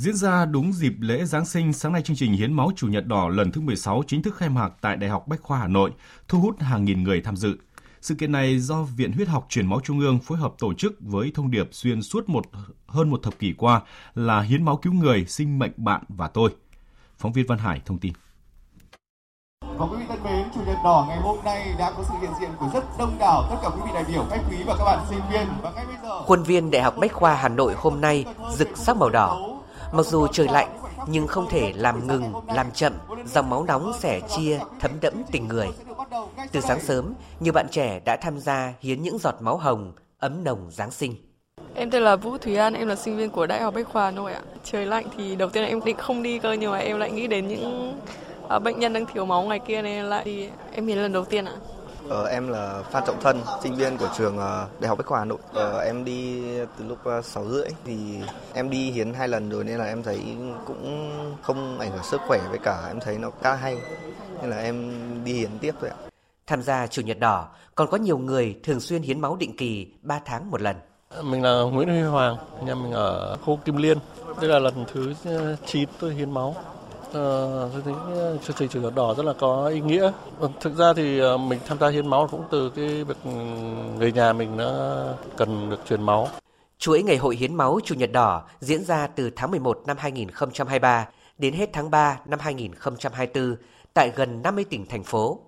Diễn 0.02 0.16
ra 0.16 0.44
đúng 0.44 0.72
dịp 0.72 0.94
lễ 1.00 1.24
Giáng 1.24 1.44
sinh, 1.44 1.72
sáng 1.72 1.92
nay 1.92 2.02
chương 2.02 2.16
trình 2.16 2.32
Hiến 2.32 2.52
máu 2.52 2.70
Chủ 2.76 2.88
nhật 2.88 3.06
đỏ 3.06 3.28
lần 3.28 3.52
thứ 3.52 3.60
16 3.60 4.02
chính 4.06 4.22
thức 4.22 4.36
khai 4.36 4.48
mạc 4.48 4.72
tại 4.80 4.96
Đại 4.96 5.10
học 5.10 5.28
Bách 5.28 5.42
khoa 5.42 5.58
Hà 5.58 5.68
Nội, 5.68 5.90
thu 6.28 6.40
hút 6.40 6.60
hàng 6.60 6.84
nghìn 6.84 7.02
người 7.02 7.20
tham 7.20 7.36
dự. 7.36 7.56
Sự 8.00 8.14
kiện 8.14 8.32
này 8.32 8.58
do 8.58 8.82
Viện 8.82 9.12
Huyết 9.12 9.28
học 9.28 9.46
Truyền 9.48 9.66
máu 9.66 9.80
Trung 9.84 10.00
ương 10.00 10.18
phối 10.18 10.38
hợp 10.38 10.52
tổ 10.58 10.74
chức 10.74 10.92
với 11.00 11.32
thông 11.34 11.50
điệp 11.50 11.68
xuyên 11.72 12.02
suốt 12.02 12.28
một 12.28 12.44
hơn 12.86 13.10
một 13.10 13.22
thập 13.22 13.38
kỷ 13.38 13.52
qua 13.52 13.80
là 14.14 14.40
hiến 14.40 14.64
máu 14.64 14.76
cứu 14.76 14.92
người, 14.92 15.24
sinh 15.26 15.58
mệnh 15.58 15.72
bạn 15.76 16.02
và 16.08 16.28
tôi. 16.28 16.50
Phóng 17.18 17.32
viên 17.32 17.46
Văn 17.46 17.58
Hải 17.58 17.80
thông 17.84 17.98
tin. 17.98 18.12
Và 19.60 19.86
quý 19.86 19.96
vị 19.98 20.04
thân 20.08 20.22
mến, 20.24 20.46
Chủ 20.54 20.60
nhật 20.66 20.76
đỏ 20.84 21.04
ngày 21.08 21.18
hôm 21.18 21.44
nay 21.44 21.74
đã 21.78 21.92
có 21.96 22.04
sự 22.08 22.14
hiện 22.20 22.30
diện 22.40 22.50
của 22.58 22.70
rất 22.74 22.84
đông 22.98 23.16
đảo 23.18 23.46
tất 23.50 23.56
cả 23.62 23.68
quý 23.68 23.80
vị 23.84 23.90
đại 23.94 24.04
biểu, 24.08 24.26
khách 24.30 24.42
quý 24.50 24.56
và 24.66 24.74
các 24.78 24.84
bạn 24.84 25.06
sinh 25.10 25.20
viên. 25.32 25.46
Và 25.62 25.72
ngay 25.72 25.86
bây 25.86 25.96
giờ, 26.02 26.22
khuôn 26.22 26.42
viên 26.42 26.70
Đại 26.70 26.82
học 26.82 26.94
Bách 27.00 27.12
khoa 27.12 27.34
Hà 27.34 27.48
Nội 27.48 27.74
hôm 27.76 28.00
nay 28.00 28.24
rực 28.52 28.68
sắc 28.74 28.96
màu 28.96 29.10
đỏ 29.10 29.51
Mặc 29.92 30.06
dù 30.06 30.26
trời 30.26 30.48
lạnh, 30.48 30.78
nhưng 31.06 31.26
không 31.26 31.46
thể 31.50 31.72
làm 31.76 32.06
ngừng, 32.06 32.32
làm 32.54 32.70
chậm, 32.70 32.92
dòng 33.26 33.50
máu 33.50 33.64
nóng 33.64 33.92
sẻ 34.00 34.20
chia, 34.36 34.58
thấm 34.80 34.90
đẫm 35.00 35.14
tình 35.32 35.48
người. 35.48 35.68
Từ 36.52 36.60
sáng 36.60 36.80
sớm, 36.80 37.14
nhiều 37.40 37.52
bạn 37.52 37.66
trẻ 37.70 38.00
đã 38.04 38.16
tham 38.16 38.38
gia 38.38 38.74
hiến 38.80 39.02
những 39.02 39.18
giọt 39.18 39.34
máu 39.40 39.56
hồng, 39.56 39.92
ấm 40.18 40.44
nồng 40.44 40.70
Giáng 40.70 40.90
sinh. 40.90 41.14
Em 41.74 41.90
tên 41.90 42.02
là 42.02 42.16
Vũ 42.16 42.38
Thúy 42.38 42.56
An, 42.56 42.74
em 42.74 42.88
là 42.88 42.96
sinh 42.96 43.16
viên 43.16 43.30
của 43.30 43.46
Đại 43.46 43.62
học 43.62 43.74
Bách 43.74 43.88
khoa 43.88 44.04
Hà 44.04 44.10
Nội 44.10 44.32
ạ. 44.32 44.42
Trời 44.64 44.86
lạnh 44.86 45.04
thì 45.16 45.36
đầu 45.36 45.48
tiên 45.48 45.62
là 45.62 45.68
em 45.68 45.84
định 45.84 45.96
không 45.96 46.22
đi 46.22 46.38
cơ 46.38 46.52
nhưng 46.52 46.70
mà 46.70 46.78
em 46.78 46.98
lại 46.98 47.10
nghĩ 47.10 47.26
đến 47.26 47.48
những 47.48 47.98
à, 48.48 48.58
bệnh 48.58 48.78
nhân 48.78 48.92
đang 48.92 49.06
thiếu 49.06 49.24
máu 49.24 49.42
ngày 49.42 49.58
kia 49.58 49.82
nên 49.82 50.04
lại 50.04 50.24
đi. 50.24 50.48
Em 50.72 50.86
hiến 50.86 50.98
lần 50.98 51.12
đầu 51.12 51.24
tiên 51.24 51.44
ạ. 51.44 51.52
Ờ, 52.08 52.26
em 52.26 52.48
là 52.48 52.82
Phan 52.90 53.02
Trọng 53.06 53.20
Thân, 53.20 53.40
sinh 53.62 53.74
viên 53.74 53.96
của 53.96 54.08
trường 54.16 54.38
ờ, 54.38 54.68
Đại 54.80 54.88
học 54.88 54.98
Bách 54.98 55.06
khoa 55.06 55.18
Hà 55.18 55.24
Nội. 55.24 55.38
Ờ, 55.52 55.78
em 55.78 56.04
đi 56.04 56.42
từ 56.78 56.84
lúc 56.88 56.98
6 57.24 57.42
ờ, 57.42 57.50
rưỡi 57.50 57.68
thì 57.84 57.96
em 58.54 58.70
đi 58.70 58.90
hiến 58.90 59.14
hai 59.14 59.28
lần 59.28 59.50
rồi 59.50 59.64
nên 59.64 59.78
là 59.78 59.84
em 59.84 60.02
thấy 60.02 60.20
cũng 60.66 61.10
không 61.42 61.78
ảnh 61.78 61.90
hưởng 61.90 62.04
sức 62.04 62.20
khỏe 62.26 62.40
với 62.50 62.58
cả 62.58 62.84
em 62.88 63.00
thấy 63.00 63.18
nó 63.18 63.30
khá 63.42 63.54
hay 63.54 63.76
nên 64.40 64.50
là 64.50 64.56
em 64.56 64.92
đi 65.24 65.32
hiến 65.32 65.58
tiếp 65.60 65.74
thôi 65.80 65.90
ạ. 65.90 65.96
Tham 66.46 66.62
gia 66.62 66.86
Chủ 66.86 67.02
nhật 67.02 67.18
đỏ 67.18 67.48
còn 67.74 67.90
có 67.90 67.96
nhiều 67.96 68.18
người 68.18 68.56
thường 68.62 68.80
xuyên 68.80 69.02
hiến 69.02 69.20
máu 69.20 69.36
định 69.36 69.56
kỳ 69.56 69.86
3 70.02 70.20
tháng 70.24 70.50
một 70.50 70.60
lần. 70.60 70.76
Mình 71.22 71.42
là 71.42 71.62
Nguyễn 71.62 71.88
Huy 71.88 72.00
Hoàng, 72.00 72.36
nhà 72.64 72.74
mình 72.74 72.92
ở 72.92 73.36
khu 73.44 73.58
Kim 73.64 73.76
Liên. 73.76 73.98
Đây 74.40 74.50
là 74.50 74.58
lần 74.58 74.84
thứ 74.92 75.14
9 75.66 75.88
tôi 76.00 76.14
hiến 76.14 76.30
máu. 76.30 76.56
Ờ, 77.12 77.70
tôi 77.72 77.82
thấy 77.84 77.94
ờ, 78.14 78.38
chương 78.38 78.56
trình 78.56 78.68
chủ 78.68 78.80
nhật 78.80 78.94
đỏ 78.94 79.14
rất 79.14 79.22
là 79.26 79.32
có 79.32 79.66
ý 79.66 79.80
nghĩa. 79.80 80.12
Ờ, 80.40 80.50
thực 80.60 80.76
ra 80.76 80.92
thì 80.92 81.18
ờ, 81.18 81.36
mình 81.36 81.58
tham 81.66 81.78
gia 81.78 81.88
hiến 81.88 82.06
máu 82.06 82.28
cũng 82.30 82.44
từ 82.50 82.70
cái 82.70 83.04
việc 83.04 83.16
ừ, 83.24 83.30
người 83.98 84.12
nhà 84.12 84.32
mình 84.32 84.56
nó 84.56 85.04
cần 85.36 85.70
được 85.70 85.80
truyền 85.88 86.02
máu. 86.02 86.28
Chuỗi 86.78 87.02
ngày 87.02 87.16
hội 87.16 87.36
hiến 87.36 87.54
máu 87.54 87.80
Chủ 87.84 87.94
nhật 87.94 88.12
đỏ 88.12 88.42
diễn 88.60 88.84
ra 88.84 89.06
từ 89.06 89.30
tháng 89.36 89.50
11 89.50 89.82
năm 89.86 89.96
2023 90.00 91.08
đến 91.38 91.54
hết 91.54 91.70
tháng 91.72 91.90
3 91.90 92.20
năm 92.26 92.38
2024 92.38 93.56
tại 93.94 94.12
gần 94.16 94.42
50 94.42 94.64
tỉnh 94.64 94.86
thành 94.86 95.02
phố. 95.02 95.40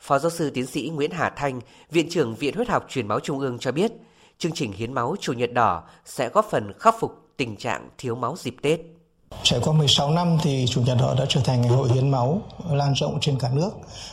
Phó 0.00 0.18
giáo 0.18 0.30
sư 0.30 0.50
tiến 0.50 0.66
sĩ 0.66 0.90
Nguyễn 0.94 1.10
Hà 1.10 1.30
Thanh, 1.30 1.60
Viện 1.90 2.10
trưởng 2.10 2.34
Viện 2.34 2.54
Huyết 2.54 2.68
học 2.68 2.86
Truyền 2.88 3.08
máu 3.08 3.20
Trung 3.20 3.40
ương 3.40 3.58
cho 3.58 3.72
biết, 3.72 3.92
chương 4.38 4.52
trình 4.52 4.72
hiến 4.72 4.92
máu 4.92 5.16
Chủ 5.20 5.32
nhật 5.32 5.52
đỏ 5.52 5.82
sẽ 6.04 6.28
góp 6.28 6.46
phần 6.50 6.72
khắc 6.78 6.94
phục 7.00 7.28
tình 7.36 7.56
trạng 7.56 7.88
thiếu 7.98 8.14
máu 8.14 8.34
dịp 8.38 8.56
Tết. 8.62 8.93
Trải 9.42 9.60
qua 9.62 9.72
16 9.72 10.10
năm 10.10 10.38
thì 10.42 10.66
Chủ 10.68 10.82
nhật 10.82 10.98
đỏ 11.00 11.14
đã 11.18 11.26
trở 11.28 11.40
thành 11.40 11.60
ngày 11.60 11.70
hội 11.70 11.88
hiến 11.88 12.10
máu 12.10 12.42
lan 12.70 12.92
rộng 12.92 13.18
trên 13.20 13.38
cả 13.38 13.50
nước 13.52 13.70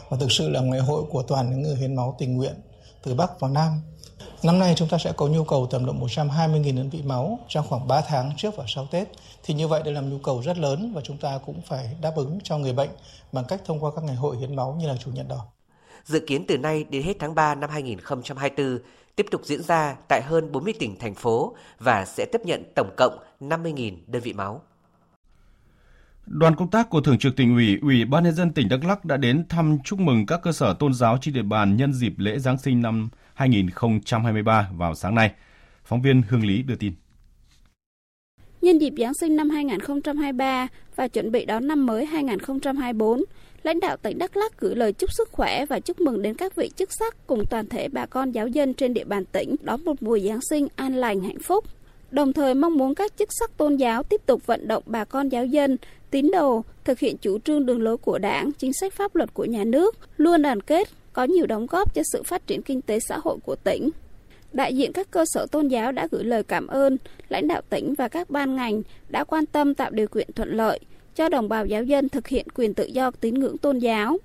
và 0.10 0.18
thực 0.18 0.32
sự 0.32 0.50
là 0.50 0.62
ngày 0.62 0.80
hội 0.80 1.04
của 1.10 1.24
toàn 1.24 1.50
những 1.50 1.62
người 1.62 1.76
hiến 1.76 1.96
máu 1.96 2.16
tình 2.20 2.38
nguyện 2.38 2.54
từ 3.04 3.14
Bắc 3.14 3.40
vào 3.40 3.52
Nam. 3.52 3.82
Năm 4.44 4.60
nay 4.60 4.74
chúng 4.78 4.88
ta 4.88 4.98
sẽ 4.98 5.12
có 5.12 5.28
nhu 5.28 5.44
cầu 5.44 5.68
tầm 5.72 5.86
độ 5.86 5.94
120.000 5.94 6.78
đơn 6.78 6.90
vị 6.90 7.02
máu 7.02 7.40
trong 7.48 7.66
khoảng 7.70 7.88
3 7.88 8.02
tháng 8.02 8.32
trước 8.38 8.56
và 8.58 8.64
sau 8.68 8.88
Tết. 8.92 9.08
Thì 9.44 9.54
như 9.54 9.68
vậy 9.68 9.82
đây 9.84 9.94
là 9.94 10.02
nhu 10.02 10.18
cầu 10.18 10.42
rất 10.42 10.58
lớn 10.58 10.92
và 10.96 11.02
chúng 11.04 11.18
ta 11.18 11.40
cũng 11.46 11.62
phải 11.62 11.96
đáp 12.02 12.14
ứng 12.16 12.40
cho 12.44 12.58
người 12.58 12.74
bệnh 12.74 12.90
bằng 13.32 13.46
cách 13.46 13.62
thông 13.66 13.84
qua 13.84 13.92
các 13.96 14.04
ngày 14.04 14.16
hội 14.16 14.38
hiến 14.38 14.56
máu 14.56 14.76
như 14.80 14.88
là 14.88 14.96
Chủ 15.04 15.12
nhật 15.12 15.28
đỏ. 15.30 15.46
Dự 16.06 16.20
kiến 16.28 16.46
từ 16.48 16.58
nay 16.58 16.84
đến 16.84 17.04
hết 17.04 17.14
tháng 17.20 17.36
3 17.36 17.56
năm 17.56 17.70
2024 17.70 18.80
tiếp 19.16 19.26
tục 19.32 19.42
diễn 19.44 19.64
ra 19.64 19.96
tại 20.08 20.22
hơn 20.22 20.52
40 20.52 20.74
tỉnh, 20.80 21.00
thành 21.00 21.16
phố 21.16 21.56
và 21.80 22.06
sẽ 22.06 22.26
tiếp 22.32 22.42
nhận 22.46 22.64
tổng 22.76 22.90
cộng 22.98 23.18
50.000 23.40 23.98
đơn 24.08 24.22
vị 24.22 24.34
máu. 24.34 24.62
Đoàn 26.26 26.56
công 26.56 26.72
tác 26.72 26.90
của 26.90 27.02
Thường 27.02 27.18
trực 27.18 27.36
tỉnh 27.36 27.56
ủy, 27.56 27.78
Ủy 27.82 28.06
ban 28.06 28.24
nhân 28.24 28.36
dân 28.36 28.52
tỉnh 28.52 28.70
Đắk 28.70 28.86
Lắk 28.86 29.06
đã 29.06 29.18
đến 29.18 29.44
thăm 29.50 29.78
chúc 29.84 30.00
mừng 30.00 30.26
các 30.26 30.42
cơ 30.44 30.52
sở 30.52 30.74
tôn 30.74 30.94
giáo 30.94 31.18
trên 31.22 31.34
địa 31.34 31.42
bàn 31.42 31.78
nhân 31.78 31.94
dịp 31.94 32.14
lễ 32.18 32.40
Giáng 32.40 32.58
sinh 32.58 32.82
năm 32.82 33.10
2023 33.34 34.70
vào 34.78 34.96
sáng 34.96 35.16
nay. 35.16 35.32
Phóng 35.84 36.02
viên 36.02 36.22
Hương 36.30 36.46
Lý 36.46 36.64
đưa 36.64 36.76
tin. 36.76 36.94
Nhân 38.62 38.78
dịp 38.78 38.94
Giáng 38.98 39.14
sinh 39.14 39.36
năm 39.36 39.50
2023 39.50 40.68
và 40.96 41.08
chuẩn 41.08 41.32
bị 41.32 41.46
đón 41.46 41.68
năm 41.68 41.86
mới 41.86 42.06
2024, 42.06 43.24
lãnh 43.64 43.80
đạo 43.80 43.98
tỉnh 43.98 44.18
Đắk 44.18 44.38
Lắk 44.38 44.60
gửi 44.60 44.76
lời 44.76 44.94
chúc 44.94 45.12
sức 45.14 45.30
khỏe 45.32 45.66
và 45.66 45.80
chúc 45.80 46.02
mừng 46.02 46.22
đến 46.22 46.36
các 46.36 46.56
vị 46.56 46.72
chức 46.76 46.92
sắc 46.92 47.28
cùng 47.28 47.44
toàn 47.50 47.70
thể 47.70 47.88
bà 47.88 48.06
con 48.06 48.32
giáo 48.32 48.48
dân 48.48 48.74
trên 48.74 48.94
địa 48.94 49.04
bàn 49.04 49.26
tỉnh 49.26 49.56
đón 49.62 49.86
một 49.86 50.04
mùa 50.04 50.20
Giáng 50.20 50.42
sinh 50.42 50.68
an 50.76 50.96
lành 50.96 51.22
hạnh 51.22 51.40
phúc 51.44 51.66
đồng 52.12 52.34
thời 52.34 52.56
mong 52.56 52.78
muốn 52.78 52.96
các 52.96 53.18
chức 53.18 53.30
sắc 53.34 53.58
tôn 53.58 53.76
giáo 53.76 54.04
tiếp 54.04 54.22
tục 54.26 54.46
vận 54.46 54.68
động 54.68 54.84
bà 54.86 55.06
con 55.06 55.30
giáo 55.30 55.46
dân, 55.46 55.78
tín 56.12 56.32
đồ 56.32 56.64
thực 56.84 57.00
hiện 57.00 57.18
chủ 57.18 57.40
trương 57.40 57.66
đường 57.66 57.82
lối 57.82 57.98
của 57.98 58.18
Đảng, 58.18 58.52
chính 58.52 58.74
sách 58.74 58.94
pháp 58.94 59.16
luật 59.16 59.34
của 59.34 59.46
nhà 59.46 59.64
nước, 59.64 59.96
luôn 60.18 60.42
đoàn 60.42 60.62
kết, 60.62 60.88
có 61.14 61.24
nhiều 61.24 61.46
đóng 61.46 61.66
góp 61.66 61.96
cho 61.96 62.02
sự 62.14 62.24
phát 62.24 62.48
triển 62.48 62.62
kinh 62.62 62.82
tế 62.82 63.00
xã 63.00 63.18
hội 63.24 63.38
của 63.44 63.56
tỉnh. 63.56 63.90
đại 64.54 64.76
diện 64.76 64.94
các 64.94 65.12
cơ 65.12 65.26
sở 65.28 65.46
tôn 65.52 65.68
giáo 65.68 65.92
đã 65.92 66.08
gửi 66.12 66.24
lời 66.24 66.44
cảm 66.44 66.68
ơn 66.68 66.98
lãnh 67.30 67.48
đạo 67.48 67.62
tỉnh 67.70 67.94
và 67.98 68.08
các 68.08 68.30
ban 68.30 68.56
ngành 68.56 68.82
đã 69.10 69.24
quan 69.24 69.46
tâm 69.46 69.74
tạo 69.74 69.92
điều 69.92 70.08
kiện 70.08 70.34
thuận 70.36 70.58
lợi 70.58 70.80
cho 71.16 71.30
đồng 71.30 71.50
bào 71.50 71.66
giáo 71.66 71.84
dân 71.84 72.10
thực 72.10 72.28
hiện 72.28 72.48
quyền 72.56 72.74
tự 72.74 72.86
do 72.86 73.12
tín 73.12 73.34
ngưỡng 73.34 73.58
tôn 73.58 73.80
giáo. 73.80 74.18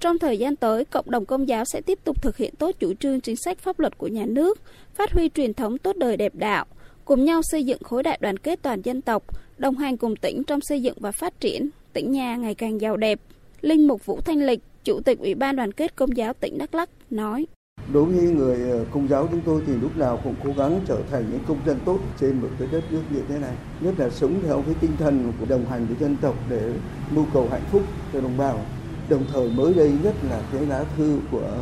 Trong 0.00 0.18
thời 0.18 0.38
gian 0.38 0.56
tới, 0.56 0.84
cộng 0.84 1.10
đồng 1.10 1.26
công 1.26 1.48
giáo 1.48 1.64
sẽ 1.64 1.80
tiếp 1.80 1.98
tục 2.04 2.22
thực 2.22 2.36
hiện 2.36 2.54
tốt 2.58 2.74
chủ 2.78 2.94
trương 2.94 3.20
chính 3.20 3.36
sách 3.36 3.58
pháp 3.58 3.80
luật 3.80 3.98
của 3.98 4.06
nhà 4.06 4.24
nước, 4.26 4.60
phát 4.94 5.12
huy 5.12 5.28
truyền 5.28 5.54
thống 5.54 5.78
tốt 5.78 5.96
đời 5.96 6.16
đẹp 6.16 6.34
đạo, 6.34 6.64
cùng 7.04 7.24
nhau 7.24 7.40
xây 7.50 7.64
dựng 7.64 7.82
khối 7.82 8.02
đại 8.02 8.18
đoàn 8.20 8.38
kết 8.38 8.58
toàn 8.62 8.82
dân 8.82 9.00
tộc, 9.00 9.22
đồng 9.58 9.76
hành 9.76 9.96
cùng 9.96 10.16
tỉnh 10.16 10.44
trong 10.44 10.60
xây 10.60 10.82
dựng 10.82 10.96
và 11.00 11.12
phát 11.12 11.40
triển 11.40 11.68
tỉnh 11.92 12.12
nhà 12.12 12.36
ngày 12.36 12.54
càng 12.54 12.80
giàu 12.80 12.96
đẹp. 12.96 13.20
Linh 13.60 13.88
Mục 13.88 14.06
Vũ 14.06 14.20
Thanh 14.20 14.46
Lịch, 14.46 14.60
Chủ 14.84 15.00
tịch 15.00 15.18
Ủy 15.18 15.34
ban 15.34 15.56
Đoàn 15.56 15.72
kết 15.72 15.96
Công 15.96 16.16
giáo 16.16 16.32
tỉnh 16.32 16.58
Đắk 16.58 16.74
Lắk 16.74 16.88
nói. 17.10 17.46
Đối 17.92 18.04
với 18.04 18.24
người 18.24 18.70
ờ, 18.70 18.84
công 18.90 19.08
giáo 19.08 19.28
chúng 19.30 19.40
tôi 19.40 19.62
thì 19.66 19.72
lúc 19.72 19.96
nào 19.96 20.20
cũng 20.24 20.34
cố 20.44 20.50
gắng 20.56 20.80
trở 20.86 21.02
thành 21.10 21.24
những 21.30 21.40
công 21.48 21.58
dân 21.66 21.78
tốt 21.84 21.98
trên 22.20 22.40
một 22.40 22.48
cái 22.58 22.68
đất 22.72 22.84
nước 22.90 23.02
như 23.10 23.20
thế 23.28 23.38
này. 23.38 23.54
Nhất 23.80 23.94
là 23.98 24.10
sống 24.10 24.40
theo 24.42 24.62
cái 24.66 24.74
tinh 24.80 24.90
thần 24.98 25.32
của 25.40 25.46
đồng 25.46 25.64
hành 25.64 25.86
với 25.86 25.96
dân 26.00 26.16
tộc 26.20 26.34
để 26.50 26.72
mưu 27.10 27.24
cầu 27.32 27.48
hạnh 27.50 27.64
phúc 27.70 27.82
cho 28.12 28.20
đồng 28.20 28.36
bào. 28.36 28.60
Đồng 29.08 29.24
thời 29.32 29.50
mới 29.50 29.74
đây 29.74 29.92
nhất 30.02 30.14
là 30.30 30.42
cái 30.52 30.66
lá 30.66 30.84
thư 30.96 31.18
của 31.30 31.56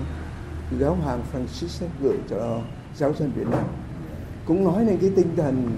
giáo 0.80 0.94
hoàng 0.94 1.22
Francis 1.32 1.86
gửi 2.02 2.16
cho 2.30 2.60
giáo 2.96 3.14
dân 3.18 3.30
Việt 3.36 3.46
Nam. 3.50 3.64
Cũng 4.46 4.64
nói 4.64 4.84
lên 4.84 4.98
cái 5.00 5.10
tinh 5.16 5.28
thần 5.36 5.70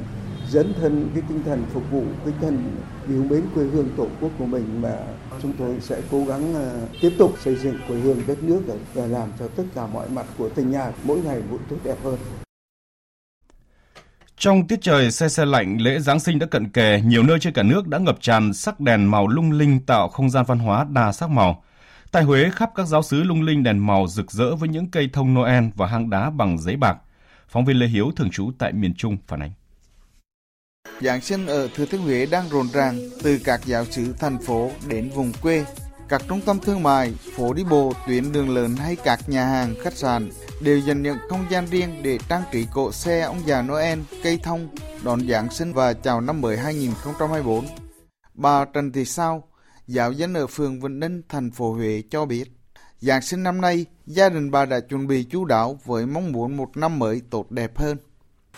dấn 0.51 0.75
thân, 0.81 1.11
cái 1.15 1.23
tinh 1.29 1.43
thần 1.45 1.65
phục 1.73 1.91
vụ, 1.91 2.05
cái 2.25 2.25
tinh 2.25 2.35
thần 2.41 2.77
yêu 3.09 3.25
mến 3.31 3.43
quê 3.55 3.65
hương 3.65 3.89
tổ 3.97 4.07
quốc 4.21 4.31
của 4.39 4.47
mình 4.47 4.83
mà 4.83 4.97
chúng 5.43 5.53
tôi 5.59 5.77
sẽ 5.81 6.01
cố 6.11 6.25
gắng 6.25 6.55
à, 6.55 6.73
tiếp 7.01 7.13
tục 7.19 7.35
xây 7.45 7.57
dựng 7.57 7.77
quê 7.89 7.99
hương 7.99 8.21
đất 8.27 8.43
nước 8.43 8.61
và 8.95 9.07
làm 9.07 9.29
cho 9.39 9.49
tất 9.49 9.65
cả 9.75 9.87
mọi 9.87 10.09
mặt 10.09 10.27
của 10.39 10.49
tỉnh 10.49 10.71
nhà 10.71 10.93
mỗi 11.05 11.21
ngày 11.21 11.43
mỗi 11.51 11.59
tốt 11.71 11.77
đẹp 11.85 11.97
hơn. 12.05 12.19
Trong 14.37 14.67
tiết 14.67 14.83
trời 14.83 15.11
xe 15.11 15.29
xe 15.29 15.45
lạnh, 15.45 15.77
lễ 15.81 15.99
Giáng 15.99 16.21
sinh 16.21 16.39
đã 16.39 16.47
cận 16.47 16.69
kề, 16.69 17.01
nhiều 17.05 17.23
nơi 17.23 17.39
trên 17.41 17.53
cả 17.53 17.63
nước 17.63 17.89
đã 17.89 17.99
ngập 17.99 18.21
tràn 18.21 18.53
sắc 18.53 18.81
đèn 18.81 19.11
màu 19.11 19.29
lung 19.29 19.53
linh 19.53 19.81
tạo 19.87 20.09
không 20.09 20.31
gian 20.31 20.45
văn 20.49 20.59
hóa 20.59 20.87
đa 20.91 21.13
sắc 21.13 21.31
màu. 21.31 21.63
Tại 22.13 22.23
Huế, 22.23 22.51
khắp 22.51 22.71
các 22.75 22.87
giáo 22.87 23.03
sứ 23.03 23.23
lung 23.23 23.43
linh 23.43 23.63
đèn 23.63 23.87
màu 23.87 24.07
rực 24.09 24.33
rỡ 24.33 24.57
với 24.57 24.69
những 24.69 24.91
cây 24.91 25.11
thông 25.13 25.35
Noel 25.35 25.65
và 25.75 25.87
hang 25.87 26.11
đá 26.11 26.31
bằng 26.31 26.59
giấy 26.59 26.77
bạc. 26.77 26.97
Phóng 27.49 27.65
viên 27.65 27.77
Lê 27.77 27.87
Hiếu 27.87 28.11
thường 28.17 28.31
trú 28.31 28.51
tại 28.59 28.73
miền 28.73 28.95
Trung 28.95 29.17
phản 29.27 29.41
ánh. 29.41 29.53
Giáng 31.01 31.21
sinh 31.21 31.47
ở 31.47 31.69
Thừa 31.75 31.87
Thiên 31.87 32.01
Huế 32.01 32.27
đang 32.27 32.49
rộn 32.49 32.69
ràng 32.73 32.99
từ 33.23 33.39
các 33.45 33.61
giáo 33.67 33.85
sứ 33.85 34.13
thành 34.19 34.39
phố 34.39 34.71
đến 34.89 35.11
vùng 35.15 35.33
quê. 35.43 35.65
Các 36.09 36.23
trung 36.29 36.41
tâm 36.41 36.59
thương 36.59 36.83
mại, 36.83 37.15
phố 37.37 37.53
đi 37.53 37.65
bộ, 37.65 37.93
tuyến 38.07 38.33
đường 38.33 38.55
lớn 38.55 38.77
hay 38.77 38.97
các 38.97 39.29
nhà 39.29 39.45
hàng, 39.45 39.75
khách 39.83 39.97
sạn 39.97 40.31
đều 40.63 40.79
dành 40.79 41.03
những 41.03 41.17
không 41.29 41.47
gian 41.51 41.67
riêng 41.67 42.03
để 42.03 42.19
trang 42.29 42.43
trí 42.53 42.67
cỗ 42.75 42.93
xe 42.93 43.21
ông 43.21 43.41
già 43.47 43.63
Noel, 43.63 43.99
cây 44.23 44.39
thông, 44.43 44.69
đón 45.05 45.29
Giáng 45.29 45.51
sinh 45.51 45.73
và 45.73 45.93
chào 45.93 46.21
năm 46.21 46.41
mới 46.41 46.57
2024. 46.57 47.67
Bà 48.35 48.65
Trần 48.65 48.93
Thị 48.93 49.05
Sao, 49.05 49.49
giáo 49.87 50.13
dân 50.13 50.35
ở 50.35 50.47
phường 50.47 50.81
Vĩnh 50.81 51.01
Ninh, 51.01 51.23
thành 51.29 51.51
phố 51.51 51.73
Huế 51.73 52.03
cho 52.11 52.25
biết, 52.25 52.45
Giáng 53.01 53.23
sinh 53.23 53.43
năm 53.43 53.61
nay, 53.61 53.87
gia 54.07 54.29
đình 54.29 54.51
bà 54.51 54.65
đã 54.65 54.81
chuẩn 54.81 55.07
bị 55.07 55.27
chú 55.31 55.45
đáo 55.45 55.79
với 55.85 56.07
mong 56.07 56.33
muốn 56.33 56.57
một 56.57 56.77
năm 56.77 56.99
mới 56.99 57.23
tốt 57.31 57.51
đẹp 57.51 57.79
hơn. 57.79 57.97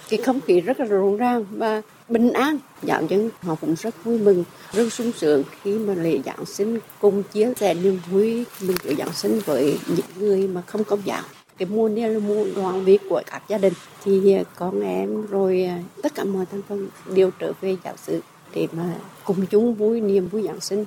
Cái 0.08 0.20
không 0.22 0.40
khí 0.40 0.60
rất 0.60 0.80
là 0.80 0.86
rộn 0.86 1.16
ràng 1.16 1.44
và 1.50 1.82
bình 2.08 2.32
an. 2.32 2.58
Giáo 2.82 3.02
dân 3.08 3.30
họ 3.40 3.54
cũng 3.54 3.74
rất 3.74 4.04
vui 4.04 4.18
mừng, 4.18 4.44
rất 4.72 4.92
sung 4.92 5.12
sướng 5.12 5.42
khi 5.62 5.78
mà 5.78 5.94
lễ 5.94 6.18
Giáng 6.24 6.46
sinh 6.46 6.78
cùng 7.00 7.22
chia 7.22 7.52
sẻ 7.56 7.74
niềm 7.74 8.00
vui 8.10 8.44
mừng 8.60 8.76
của 8.84 8.94
Giáng 8.98 9.12
sinh 9.12 9.40
với 9.46 9.78
những 9.88 10.06
người 10.16 10.48
mà 10.48 10.62
không 10.62 10.84
công 10.84 11.00
giáo. 11.04 11.22
Cái 11.58 11.68
mùa 11.68 11.88
này 11.88 12.08
là 12.08 12.18
mùa 12.18 12.46
đoàn 12.56 12.84
viên 12.84 13.00
của 13.08 13.22
các 13.30 13.42
gia 13.48 13.58
đình. 13.58 13.72
Thì 14.04 14.32
à, 14.32 14.42
con 14.56 14.80
em 14.80 15.26
rồi 15.26 15.62
à, 15.62 15.82
tất 16.02 16.14
cả 16.14 16.24
mọi 16.24 16.46
thành 16.46 16.62
phần 16.68 16.88
đều 17.14 17.30
trở 17.38 17.52
về 17.60 17.76
giáo 17.84 17.94
sự 17.96 18.20
để 18.54 18.66
mà 18.72 18.94
cùng 19.24 19.46
chung 19.46 19.74
vui 19.74 20.00
niềm 20.00 20.28
vui 20.28 20.42
Giáng 20.42 20.60
sinh. 20.60 20.84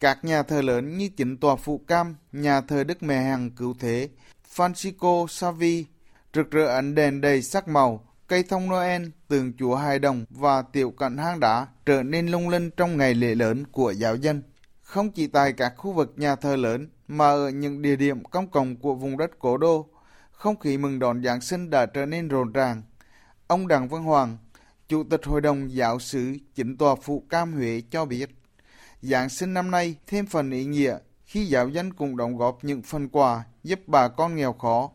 Các 0.00 0.24
nhà 0.24 0.42
thờ 0.42 0.62
lớn 0.62 0.98
như 0.98 1.08
chính 1.16 1.36
tòa 1.36 1.56
Phụ 1.56 1.80
Cam, 1.86 2.16
nhà 2.32 2.60
thờ 2.60 2.84
Đức 2.84 3.02
Mẹ 3.02 3.22
Hằng 3.22 3.50
Cứu 3.50 3.74
Thế, 3.78 4.08
Francisco 4.56 5.26
Savi, 5.26 5.84
rực 6.34 6.50
rỡ 6.50 6.66
ánh 6.66 6.94
đèn 6.94 7.20
đầy 7.20 7.42
sắc 7.42 7.68
màu, 7.68 8.06
cây 8.26 8.42
thông 8.42 8.68
Noel, 8.68 9.02
tường 9.28 9.52
chùa 9.58 9.76
hài 9.76 9.98
đồng 9.98 10.24
và 10.30 10.62
tiểu 10.62 10.90
cảnh 10.90 11.16
hang 11.16 11.40
đá 11.40 11.66
trở 11.86 12.02
nên 12.02 12.28
lung 12.28 12.48
linh 12.48 12.70
trong 12.70 12.96
ngày 12.96 13.14
lễ 13.14 13.34
lớn 13.34 13.64
của 13.72 13.90
giáo 13.90 14.16
dân. 14.16 14.42
Không 14.82 15.10
chỉ 15.10 15.26
tại 15.26 15.52
các 15.52 15.72
khu 15.76 15.92
vực 15.92 16.14
nhà 16.16 16.36
thờ 16.36 16.56
lớn 16.56 16.88
mà 17.08 17.28
ở 17.28 17.48
những 17.48 17.82
địa 17.82 17.96
điểm 17.96 18.24
công 18.24 18.50
cộng 18.50 18.76
của 18.76 18.94
vùng 18.94 19.18
đất 19.18 19.30
cố 19.38 19.56
đô, 19.56 19.86
không 20.30 20.58
khí 20.58 20.78
mừng 20.78 20.98
đón 20.98 21.22
Giáng 21.22 21.40
sinh 21.40 21.70
đã 21.70 21.86
trở 21.86 22.06
nên 22.06 22.28
rộn 22.28 22.52
ràng. 22.52 22.82
Ông 23.46 23.68
Đặng 23.68 23.88
Văn 23.88 24.02
Hoàng, 24.02 24.38
Chủ 24.88 25.04
tịch 25.04 25.20
Hội 25.24 25.40
đồng 25.40 25.72
Giáo 25.72 25.98
sứ 25.98 26.36
Chính 26.54 26.76
tòa 26.76 26.94
Phụ 27.02 27.24
Cam 27.30 27.52
Huế 27.52 27.82
cho 27.90 28.04
biết, 28.04 28.30
Giáng 29.02 29.28
sinh 29.28 29.54
năm 29.54 29.70
nay 29.70 29.96
thêm 30.06 30.26
phần 30.26 30.50
ý 30.50 30.64
nghĩa 30.64 30.98
khi 31.24 31.46
giáo 31.46 31.68
dân 31.68 31.92
cùng 31.92 32.16
đóng 32.16 32.36
góp 32.36 32.64
những 32.64 32.82
phần 32.82 33.08
quà 33.08 33.44
giúp 33.62 33.80
bà 33.86 34.08
con 34.08 34.36
nghèo 34.36 34.52
khó. 34.52 34.90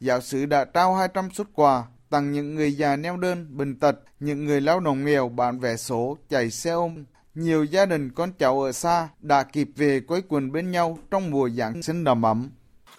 Giáo 0.00 0.20
sứ 0.20 0.46
đã 0.46 0.64
trao 0.64 0.94
200 0.94 1.30
xuất 1.30 1.48
quà 1.54 1.84
tặng 2.10 2.32
những 2.32 2.54
người 2.54 2.72
già 2.72 2.96
neo 2.96 3.16
đơn, 3.16 3.46
bình 3.50 3.78
tật, 3.78 3.96
những 4.20 4.44
người 4.44 4.60
lao 4.60 4.80
động 4.80 5.04
nghèo 5.04 5.28
bán 5.28 5.60
vé 5.60 5.76
số, 5.76 6.16
chạy 6.28 6.50
xe 6.50 6.70
ôm. 6.70 7.04
Nhiều 7.34 7.64
gia 7.64 7.86
đình 7.86 8.10
con 8.10 8.32
cháu 8.38 8.62
ở 8.62 8.72
xa 8.72 9.08
đã 9.20 9.42
kịp 9.42 9.68
về 9.76 10.00
quấy 10.00 10.22
quần 10.28 10.52
bên 10.52 10.70
nhau 10.70 10.98
trong 11.10 11.30
mùa 11.30 11.48
Giáng 11.48 11.82
sinh 11.82 12.04
đầm 12.04 12.22
ấm. 12.22 12.50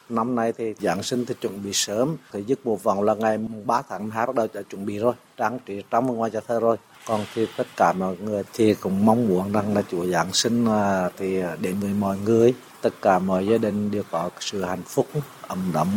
Năm 0.10 0.36
nay 0.36 0.54
thì 0.58 0.74
Giáng 0.80 1.04
sinh 1.04 1.26
thì 1.26 1.36
chuẩn 1.42 1.64
bị 1.64 1.70
sớm, 1.74 2.18
thì 2.32 2.44
dứt 2.44 2.60
bộ 2.66 2.76
vòng 2.76 3.02
là 3.02 3.16
ngày 3.16 3.38
3 3.66 3.82
tháng 3.90 4.10
2 4.10 4.28
bắt 4.28 4.36
đầu 4.36 4.48
đã 4.54 4.62
chuẩn 4.62 4.86
bị 4.86 4.98
rồi, 4.98 5.14
trang 5.38 5.60
trí 5.66 5.84
trong 5.90 6.08
và 6.08 6.14
ngoài 6.14 6.32
nhà 6.32 6.40
thơ 6.48 6.60
rồi. 6.60 6.78
Còn 7.10 7.26
thì 7.36 7.46
tất 7.58 7.68
cả 7.78 7.94
mọi 7.94 8.18
người 8.18 8.44
thì 8.54 8.74
cũng 8.74 9.06
mong 9.06 9.28
muốn 9.28 9.52
rằng 9.52 9.74
là 9.74 9.82
Chúa 9.92 10.06
Giáng 10.06 10.34
sinh 10.34 10.66
à, 10.66 11.10
thì 11.18 11.42
đến 11.62 11.80
với 11.80 11.94
mọi 11.94 12.18
người, 12.18 12.54
tất 12.82 12.90
cả 13.02 13.20
mọi 13.20 13.48
gia 13.48 13.58
đình 13.58 13.92
đều 13.92 14.04
có 14.12 14.30
sự 14.40 14.66
hạnh 14.66 14.84
phúc, 14.86 15.08
ấm 15.42 15.72
đậm, 15.74 15.88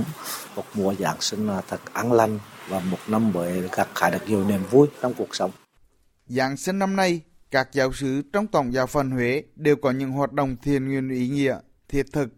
một 0.56 0.64
mùa 0.74 0.94
Giáng 0.94 1.16
sinh 1.20 1.48
à, 1.48 1.60
thật 1.68 1.80
an 1.92 2.12
lành, 2.12 2.38
và 2.68 2.80
một 2.80 2.98
năm 3.08 3.32
mới 3.32 3.68
gặt 3.76 3.88
hái 3.94 4.10
được 4.10 4.18
nhiều 4.26 4.44
niềm 4.44 4.60
vui 4.70 4.88
trong 5.02 5.14
cuộc 5.14 5.34
sống. 5.34 5.50
Giáng 6.26 6.56
sinh 6.56 6.78
năm 6.78 6.96
nay, 6.96 7.20
các 7.50 7.68
giáo 7.72 7.92
sứ 7.92 8.22
trong 8.32 8.46
Tổng 8.46 8.72
giáo 8.72 8.86
phận 8.86 9.10
Huế 9.10 9.42
đều 9.56 9.76
có 9.76 9.90
những 9.90 10.10
hoạt 10.10 10.32
động 10.32 10.56
thiền 10.62 10.88
nguyện 10.88 11.08
ý 11.08 11.28
nghĩa, 11.28 11.58
thiết 11.88 12.06
thực. 12.12 12.28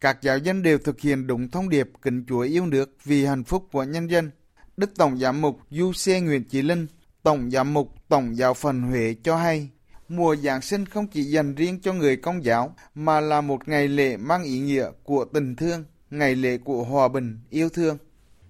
Các 0.00 0.22
giáo 0.22 0.38
dân 0.38 0.62
đều 0.62 0.78
thực 0.78 1.00
hiện 1.00 1.26
đúng 1.26 1.48
thông 1.50 1.68
điệp 1.68 1.90
kính 2.02 2.24
Chúa 2.28 2.40
yêu 2.40 2.66
nước 2.66 2.96
vì 3.04 3.24
hạnh 3.24 3.44
phúc 3.44 3.68
của 3.72 3.82
nhân 3.82 4.10
dân. 4.10 4.30
Đức 4.76 4.90
Tổng 4.96 5.18
giám 5.18 5.40
mục 5.40 5.58
Du 5.70 5.92
Xê 5.92 6.20
Nguyễn 6.20 6.44
Chí 6.44 6.62
Linh, 6.62 6.86
Tổng 7.22 7.50
giám 7.50 7.74
mục 7.74 8.03
Tổng 8.08 8.36
giáo 8.36 8.54
phận 8.54 8.82
Huế 8.82 9.14
cho 9.22 9.36
hay, 9.36 9.68
mùa 10.08 10.36
Giáng 10.36 10.62
sinh 10.62 10.86
không 10.86 11.06
chỉ 11.06 11.22
dành 11.22 11.54
riêng 11.54 11.80
cho 11.80 11.92
người 11.92 12.16
công 12.16 12.44
giáo 12.44 12.74
mà 12.94 13.20
là 13.20 13.40
một 13.40 13.68
ngày 13.68 13.88
lễ 13.88 14.16
mang 14.16 14.44
ý 14.44 14.58
nghĩa 14.58 14.86
của 15.02 15.24
tình 15.32 15.56
thương, 15.56 15.84
ngày 16.10 16.34
lễ 16.34 16.58
của 16.64 16.84
hòa 16.84 17.08
bình, 17.08 17.38
yêu 17.50 17.68
thương. 17.68 17.98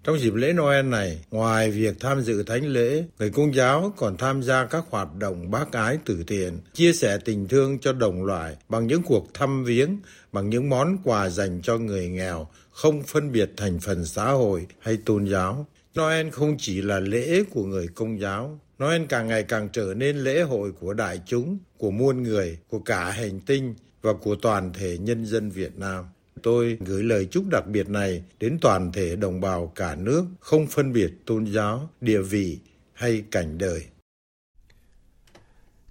Trong 0.04 0.18
dịp 0.18 0.34
lễ 0.34 0.52
Noel 0.52 0.86
này, 0.86 1.24
ngoài 1.30 1.70
việc 1.70 2.00
tham 2.00 2.22
dự 2.22 2.42
thánh 2.42 2.66
lễ, 2.66 3.04
người 3.18 3.30
công 3.30 3.54
giáo 3.54 3.92
còn 3.96 4.16
tham 4.16 4.42
gia 4.42 4.66
các 4.66 4.84
hoạt 4.90 5.14
động 5.14 5.50
bác 5.50 5.72
ái 5.72 5.98
từ 6.04 6.24
thiện, 6.26 6.58
chia 6.72 6.92
sẻ 6.92 7.18
tình 7.24 7.48
thương 7.48 7.78
cho 7.78 7.92
đồng 7.92 8.24
loại 8.24 8.56
bằng 8.68 8.86
những 8.86 9.02
cuộc 9.02 9.34
thăm 9.34 9.64
viếng, 9.64 9.98
bằng 10.32 10.50
những 10.50 10.70
món 10.70 10.98
quà 11.04 11.28
dành 11.28 11.60
cho 11.62 11.78
người 11.78 12.08
nghèo, 12.08 12.46
không 12.70 13.02
phân 13.02 13.32
biệt 13.32 13.50
thành 13.56 13.80
phần 13.80 14.04
xã 14.04 14.30
hội 14.30 14.66
hay 14.78 14.96
tôn 14.96 15.24
giáo. 15.24 15.66
Noel 15.98 16.30
không 16.30 16.56
chỉ 16.58 16.82
là 16.82 17.00
lễ 17.00 17.42
của 17.50 17.64
người 17.64 17.88
công 17.94 18.20
giáo, 18.20 18.60
Noel 18.82 19.02
càng 19.08 19.28
ngày 19.28 19.42
càng 19.42 19.68
trở 19.72 19.94
nên 19.96 20.16
lễ 20.16 20.42
hội 20.42 20.72
của 20.72 20.94
đại 20.94 21.20
chúng, 21.26 21.58
của 21.78 21.90
muôn 21.90 22.22
người, 22.22 22.58
của 22.68 22.78
cả 22.78 23.10
hành 23.10 23.40
tinh 23.40 23.74
và 24.02 24.12
của 24.12 24.36
toàn 24.42 24.72
thể 24.72 24.98
nhân 24.98 25.26
dân 25.26 25.50
Việt 25.50 25.78
Nam 25.78 26.04
tôi 26.44 26.78
gửi 26.80 27.02
lời 27.02 27.26
chúc 27.30 27.44
đặc 27.50 27.66
biệt 27.66 27.88
này 27.88 28.22
đến 28.40 28.58
toàn 28.60 28.92
thể 28.92 29.16
đồng 29.16 29.40
bào 29.40 29.66
cả 29.66 29.94
nước, 29.94 30.24
không 30.40 30.66
phân 30.66 30.92
biệt 30.92 31.12
tôn 31.26 31.46
giáo, 31.46 31.90
địa 32.00 32.22
vị 32.22 32.58
hay 32.92 33.22
cảnh 33.30 33.58
đời. 33.58 33.84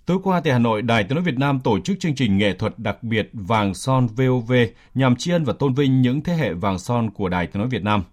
Tối 0.06 0.18
qua 0.24 0.42
tại 0.44 0.54
Hà 0.54 0.60
Nội, 0.60 0.82
Đài 0.82 1.04
Tiếng 1.04 1.16
nói 1.16 1.24
Việt 1.24 1.38
Nam 1.38 1.60
tổ 1.64 1.80
chức 1.80 2.00
chương 2.00 2.16
trình 2.16 2.38
nghệ 2.38 2.54
thuật 2.54 2.80
đặc 2.80 3.04
biệt 3.04 3.30
Vàng 3.34 3.74
Son 3.74 4.08
VOV 4.08 4.54
nhằm 4.94 5.16
tri 5.16 5.32
ân 5.32 5.44
và 5.44 5.54
tôn 5.54 5.74
vinh 5.74 6.02
những 6.02 6.22
thế 6.22 6.34
hệ 6.34 6.54
vàng 6.54 6.80
son 6.80 7.12
của 7.12 7.30
Đài 7.30 7.48
Tiếng 7.48 7.60
nói 7.60 7.70
Việt 7.70 7.84
Nam. 7.84 8.04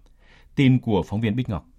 Tin 0.55 0.79
của 0.79 1.03
phóng 1.09 1.21
viên 1.21 1.37
Bích 1.37 1.49
Ngọc. 1.49 1.70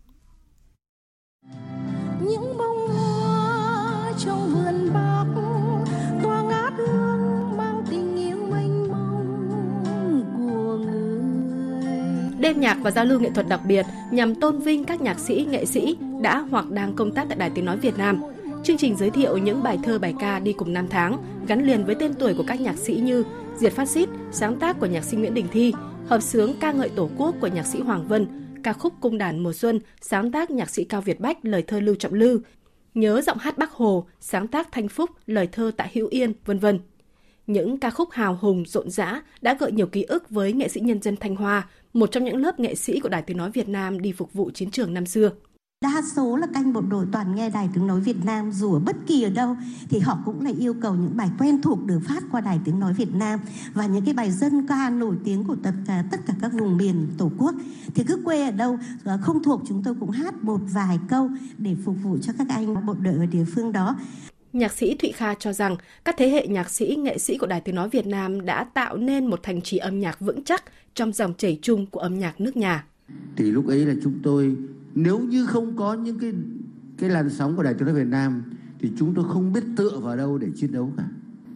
Đêm 12.51 12.59
nhạc 12.59 12.77
và 12.81 12.91
giao 12.91 13.05
lưu 13.05 13.19
nghệ 13.19 13.29
thuật 13.29 13.47
đặc 13.47 13.61
biệt 13.65 13.85
nhằm 14.11 14.35
tôn 14.35 14.59
vinh 14.59 14.83
các 14.83 15.01
nhạc 15.01 15.19
sĩ, 15.19 15.47
nghệ 15.49 15.65
sĩ 15.65 15.97
đã 16.21 16.39
hoặc 16.39 16.71
đang 16.71 16.93
công 16.93 17.11
tác 17.11 17.25
tại 17.29 17.37
Đài 17.37 17.49
Tiếng 17.49 17.65
Nói 17.65 17.77
Việt 17.77 17.97
Nam. 17.97 18.21
Chương 18.63 18.77
trình 18.77 18.95
giới 18.97 19.09
thiệu 19.09 19.37
những 19.37 19.63
bài 19.63 19.79
thơ 19.83 19.99
bài 19.99 20.13
ca 20.19 20.39
đi 20.39 20.53
cùng 20.53 20.73
năm 20.73 20.87
tháng, 20.89 21.17
gắn 21.47 21.65
liền 21.65 21.85
với 21.85 21.95
tên 21.95 22.13
tuổi 22.13 22.33
của 22.33 22.43
các 22.47 22.61
nhạc 22.61 22.77
sĩ 22.77 22.93
như 22.93 23.23
Diệt 23.57 23.73
Phát 23.73 23.89
Xít, 23.89 24.09
sáng 24.31 24.59
tác 24.59 24.79
của 24.79 24.85
nhạc 24.85 25.03
sĩ 25.03 25.17
Nguyễn 25.17 25.33
Đình 25.33 25.45
Thi, 25.51 25.73
hợp 26.07 26.21
sướng 26.21 26.53
ca 26.59 26.71
ngợi 26.71 26.89
Tổ 26.89 27.09
quốc 27.17 27.35
của 27.41 27.47
nhạc 27.47 27.65
sĩ 27.65 27.79
Hoàng 27.79 28.07
Vân, 28.07 28.27
ca 28.63 28.73
khúc 28.73 28.93
Cung 29.01 29.17
đàn 29.17 29.43
mùa 29.43 29.53
xuân, 29.53 29.79
sáng 30.01 30.31
tác 30.31 30.51
nhạc 30.51 30.69
sĩ 30.69 30.83
Cao 30.83 31.01
Việt 31.01 31.19
Bách, 31.19 31.37
lời 31.45 31.63
thơ 31.67 31.79
Lưu 31.79 31.95
Trọng 31.95 32.13
Lư, 32.13 32.41
nhớ 32.93 33.21
giọng 33.21 33.37
hát 33.37 33.57
Bắc 33.57 33.71
Hồ, 33.71 34.05
sáng 34.19 34.47
tác 34.47 34.71
Thanh 34.71 34.87
Phúc, 34.87 35.09
lời 35.25 35.47
thơ 35.51 35.71
Tạ 35.77 35.87
Hữu 35.93 36.07
Yên, 36.07 36.33
vân 36.45 36.59
vân. 36.59 36.79
Những 37.47 37.77
ca 37.77 37.89
khúc 37.89 38.11
hào 38.11 38.37
hùng, 38.41 38.63
rộn 38.67 38.89
rã 38.89 39.21
đã 39.41 39.53
gợi 39.59 39.71
nhiều 39.71 39.87
ký 39.87 40.03
ức 40.03 40.29
với 40.29 40.53
nghệ 40.53 40.67
sĩ 40.67 40.79
nhân 40.79 41.01
dân 41.01 41.17
Thanh 41.17 41.35
Hoa, 41.35 41.67
một 41.93 42.11
trong 42.11 42.23
những 42.23 42.37
lớp 42.37 42.59
nghệ 42.59 42.75
sĩ 42.75 42.99
của 42.99 43.09
Đài 43.09 43.21
Tiếng 43.21 43.37
Nói 43.37 43.51
Việt 43.51 43.69
Nam 43.69 44.01
đi 44.01 44.11
phục 44.11 44.33
vụ 44.33 44.51
chiến 44.53 44.71
trường 44.71 44.93
năm 44.93 45.05
xưa. 45.05 45.31
Đa 45.83 46.01
số 46.15 46.35
là 46.35 46.47
canh 46.53 46.73
bộ 46.73 46.81
đội 46.81 47.05
toàn 47.11 47.35
nghe 47.35 47.49
Đài 47.49 47.69
Tiếng 47.73 47.87
Nói 47.87 47.99
Việt 47.99 48.25
Nam, 48.25 48.51
dù 48.51 48.73
ở 48.73 48.79
bất 48.79 48.95
kỳ 49.07 49.23
ở 49.23 49.29
đâu, 49.29 49.55
thì 49.89 49.99
họ 49.99 50.17
cũng 50.25 50.41
lại 50.41 50.53
yêu 50.59 50.73
cầu 50.81 50.95
những 50.95 51.17
bài 51.17 51.29
quen 51.39 51.61
thuộc 51.61 51.85
được 51.85 51.99
phát 52.07 52.23
qua 52.31 52.41
Đài 52.41 52.59
Tiếng 52.65 52.79
Nói 52.79 52.93
Việt 52.93 53.15
Nam 53.15 53.39
và 53.73 53.85
những 53.85 54.05
cái 54.05 54.13
bài 54.13 54.31
dân 54.31 54.67
ca 54.67 54.89
nổi 54.89 55.15
tiếng 55.23 55.43
của 55.43 55.55
tất 55.63 55.71
cả 55.87 55.93
à, 55.93 56.05
tất 56.11 56.17
cả 56.25 56.33
các 56.41 56.51
vùng 56.53 56.77
miền 56.77 57.07
Tổ 57.17 57.31
quốc. 57.37 57.55
Thì 57.95 58.03
cứ 58.03 58.21
quê 58.25 58.45
ở 58.45 58.51
đâu 58.51 58.77
à, 59.05 59.17
không 59.21 59.43
thuộc 59.43 59.61
chúng 59.67 59.83
tôi 59.83 59.95
cũng 59.99 60.09
hát 60.09 60.43
một 60.43 60.59
vài 60.73 60.99
câu 61.09 61.29
để 61.57 61.75
phục 61.85 61.95
vụ 62.03 62.17
cho 62.21 62.33
các 62.37 62.47
anh 62.49 62.85
bộ 62.85 62.93
đội 62.93 63.13
ở 63.13 63.25
địa 63.25 63.45
phương 63.55 63.71
đó. 63.71 63.95
Nhạc 64.53 64.71
sĩ 64.71 64.95
Thụy 64.95 65.11
Kha 65.11 65.33
cho 65.33 65.53
rằng 65.53 65.75
các 66.05 66.15
thế 66.17 66.29
hệ 66.29 66.47
nhạc 66.47 66.69
sĩ, 66.69 66.95
nghệ 66.95 67.17
sĩ 67.17 67.37
của 67.37 67.47
Đài 67.47 67.61
Tiếng 67.61 67.75
Nói 67.75 67.89
Việt 67.89 68.07
Nam 68.07 68.45
đã 68.45 68.63
tạo 68.63 68.97
nên 68.97 69.25
một 69.25 69.39
thành 69.43 69.61
trì 69.61 69.77
âm 69.77 69.99
nhạc 69.99 70.19
vững 70.19 70.43
chắc 70.43 70.63
trong 70.93 71.13
dòng 71.13 71.33
chảy 71.37 71.59
chung 71.61 71.85
của 71.85 71.99
âm 71.99 72.19
nhạc 72.19 72.41
nước 72.41 72.57
nhà. 72.57 72.85
Thì 73.35 73.51
lúc 73.51 73.67
ấy 73.67 73.85
là 73.85 73.93
chúng 74.03 74.13
tôi 74.23 74.55
nếu 74.95 75.19
như 75.19 75.45
không 75.45 75.75
có 75.75 75.93
những 75.93 76.19
cái 76.19 76.33
cái 76.97 77.09
làn 77.09 77.29
sóng 77.29 77.55
của 77.55 77.63
Đài 77.63 77.73
Tiếng 77.73 77.85
nói 77.85 77.95
Việt 77.95 78.07
Nam 78.07 78.43
thì 78.79 78.91
chúng 78.97 79.13
tôi 79.13 79.25
không 79.27 79.53
biết 79.53 79.63
tựa 79.75 79.99
vào 79.99 80.17
đâu 80.17 80.37
để 80.37 80.47
chiến 80.55 80.71
đấu 80.71 80.91
cả. 80.97 81.03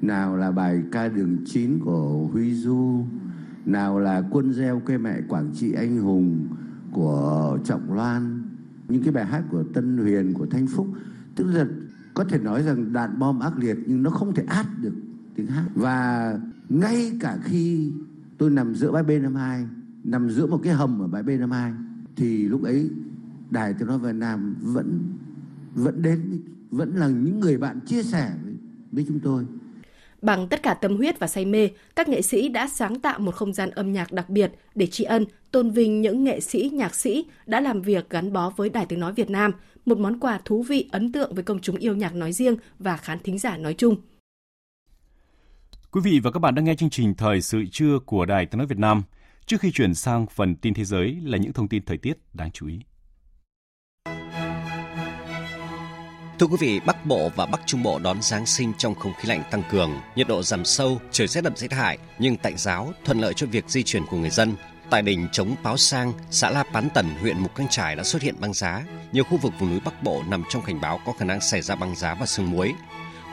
Nào 0.01 0.37
là 0.37 0.51
bài 0.51 0.81
ca 0.91 1.07
đường 1.07 1.37
chín 1.45 1.79
của 1.79 2.29
Huy 2.33 2.53
Du, 2.53 3.05
nào 3.65 3.99
là 3.99 4.23
quân 4.31 4.53
gieo 4.53 4.81
quê 4.85 4.97
mẹ 4.97 5.21
Quảng 5.27 5.51
Trị 5.55 5.73
anh 5.73 5.97
hùng 5.97 6.47
của 6.91 7.57
Trọng 7.65 7.93
Loan, 7.93 8.43
những 8.87 9.03
cái 9.03 9.11
bài 9.11 9.25
hát 9.25 9.43
của 9.51 9.63
Tân 9.73 9.97
Huyền, 9.97 10.33
của 10.33 10.45
Thanh 10.45 10.67
Phúc, 10.67 10.87
tức 11.35 11.43
là 11.43 11.65
có 12.15 12.23
thể 12.23 12.37
nói 12.37 12.63
rằng 12.63 12.93
đạn 12.93 13.19
bom 13.19 13.39
ác 13.39 13.57
liệt 13.57 13.77
nhưng 13.85 14.03
nó 14.03 14.09
không 14.09 14.33
thể 14.33 14.43
át 14.47 14.65
được 14.81 14.93
tiếng 15.35 15.47
hát. 15.47 15.65
Và 15.75 16.39
ngay 16.69 17.11
cả 17.19 17.37
khi 17.43 17.91
tôi 18.37 18.49
nằm 18.49 18.75
giữa 18.75 18.91
bãi 18.91 19.03
B52, 19.03 19.65
nằm 20.03 20.29
giữa 20.29 20.47
một 20.47 20.59
cái 20.63 20.73
hầm 20.73 20.99
ở 20.99 21.07
bãi 21.07 21.23
B52 21.23 21.73
thì 22.15 22.47
lúc 22.47 22.63
ấy 22.63 22.89
Đài 23.49 23.73
Tiếng 23.73 23.87
Nói 23.87 23.99
Việt 23.99 24.15
Nam 24.15 24.55
vẫn 24.61 24.99
vẫn 25.75 26.01
đến 26.01 26.41
vẫn 26.71 26.95
là 26.95 27.07
những 27.07 27.39
người 27.39 27.57
bạn 27.57 27.79
chia 27.85 28.03
sẻ 28.03 28.31
với, 28.43 28.53
với 28.91 29.05
chúng 29.07 29.19
tôi. 29.19 29.45
Bằng 30.21 30.47
tất 30.47 30.63
cả 30.63 30.73
tâm 30.73 30.97
huyết 30.97 31.19
và 31.19 31.27
say 31.27 31.45
mê, 31.45 31.69
các 31.95 32.09
nghệ 32.09 32.21
sĩ 32.21 32.49
đã 32.49 32.67
sáng 32.67 32.99
tạo 32.99 33.19
một 33.19 33.35
không 33.35 33.53
gian 33.53 33.69
âm 33.69 33.93
nhạc 33.93 34.11
đặc 34.11 34.29
biệt 34.29 34.51
để 34.75 34.87
tri 34.87 35.03
ân, 35.03 35.25
tôn 35.51 35.71
vinh 35.71 36.01
những 36.01 36.23
nghệ 36.23 36.39
sĩ, 36.39 36.69
nhạc 36.73 36.95
sĩ 36.95 37.25
đã 37.45 37.59
làm 37.59 37.81
việc 37.81 38.09
gắn 38.09 38.33
bó 38.33 38.49
với 38.49 38.69
Đài 38.69 38.85
Tiếng 38.85 38.99
Nói 38.99 39.13
Việt 39.13 39.29
Nam, 39.29 39.51
một 39.85 39.97
món 39.97 40.19
quà 40.19 40.39
thú 40.45 40.63
vị 40.63 40.89
ấn 40.91 41.11
tượng 41.11 41.35
với 41.35 41.43
công 41.43 41.61
chúng 41.61 41.75
yêu 41.75 41.95
nhạc 41.95 42.15
nói 42.15 42.33
riêng 42.33 42.55
và 42.79 42.97
khán 42.97 43.19
thính 43.19 43.39
giả 43.39 43.57
nói 43.57 43.75
chung. 43.77 43.95
Quý 45.91 46.01
vị 46.03 46.19
và 46.23 46.31
các 46.31 46.39
bạn 46.39 46.55
đang 46.55 46.65
nghe 46.65 46.75
chương 46.75 46.89
trình 46.89 47.15
Thời 47.15 47.41
sự 47.41 47.63
trưa 47.71 47.99
của 48.05 48.25
Đài 48.25 48.45
Tiếng 48.45 48.57
Nói 48.57 48.67
Việt 48.67 48.77
Nam. 48.79 49.03
Trước 49.45 49.61
khi 49.61 49.71
chuyển 49.71 49.95
sang 49.95 50.25
phần 50.27 50.55
tin 50.55 50.73
thế 50.73 50.85
giới 50.85 51.17
là 51.23 51.37
những 51.37 51.53
thông 51.53 51.67
tin 51.67 51.85
thời 51.85 51.97
tiết 51.97 52.13
đáng 52.33 52.51
chú 52.51 52.67
ý. 52.67 52.79
Thưa 56.39 56.47
quý 56.47 56.57
vị, 56.59 56.79
Bắc 56.85 57.05
Bộ 57.05 57.31
và 57.35 57.45
Bắc 57.45 57.61
Trung 57.65 57.83
Bộ 57.83 57.99
đón 57.99 58.21
Giáng 58.21 58.45
sinh 58.45 58.73
trong 58.77 58.95
không 58.95 59.13
khí 59.19 59.29
lạnh 59.29 59.43
tăng 59.51 59.63
cường, 59.71 59.91
nhiệt 60.15 60.27
độ 60.27 60.43
giảm 60.43 60.65
sâu, 60.65 61.01
trời 61.11 61.27
rét 61.27 61.41
đậm 61.41 61.55
rét 61.55 61.71
hại 61.71 61.97
nhưng 62.19 62.37
tạnh 62.37 62.57
giáo, 62.57 62.93
thuận 63.05 63.19
lợi 63.19 63.33
cho 63.33 63.47
việc 63.47 63.69
di 63.69 63.83
chuyển 63.83 64.03
của 64.05 64.17
người 64.17 64.29
dân. 64.29 64.55
Tại 64.89 65.01
đỉnh 65.01 65.27
chống 65.31 65.55
Páo 65.63 65.77
Sang, 65.77 66.13
xã 66.31 66.49
La 66.49 66.63
Pán 66.63 66.89
Tần, 66.93 67.09
huyện 67.21 67.39
Mù 67.39 67.47
Căng 67.47 67.67
Trải 67.69 67.95
đã 67.95 68.03
xuất 68.03 68.21
hiện 68.21 68.35
băng 68.39 68.53
giá. 68.53 68.83
Nhiều 69.11 69.23
khu 69.23 69.37
vực 69.37 69.53
vùng 69.59 69.69
núi 69.69 69.79
Bắc 69.85 70.03
Bộ 70.03 70.23
nằm 70.27 70.43
trong 70.49 70.61
cảnh 70.61 70.81
báo 70.81 70.99
có 71.05 71.13
khả 71.19 71.25
năng 71.25 71.41
xảy 71.41 71.61
ra 71.61 71.75
băng 71.75 71.95
giá 71.95 72.13
và 72.13 72.25
sương 72.25 72.51
muối. 72.51 72.73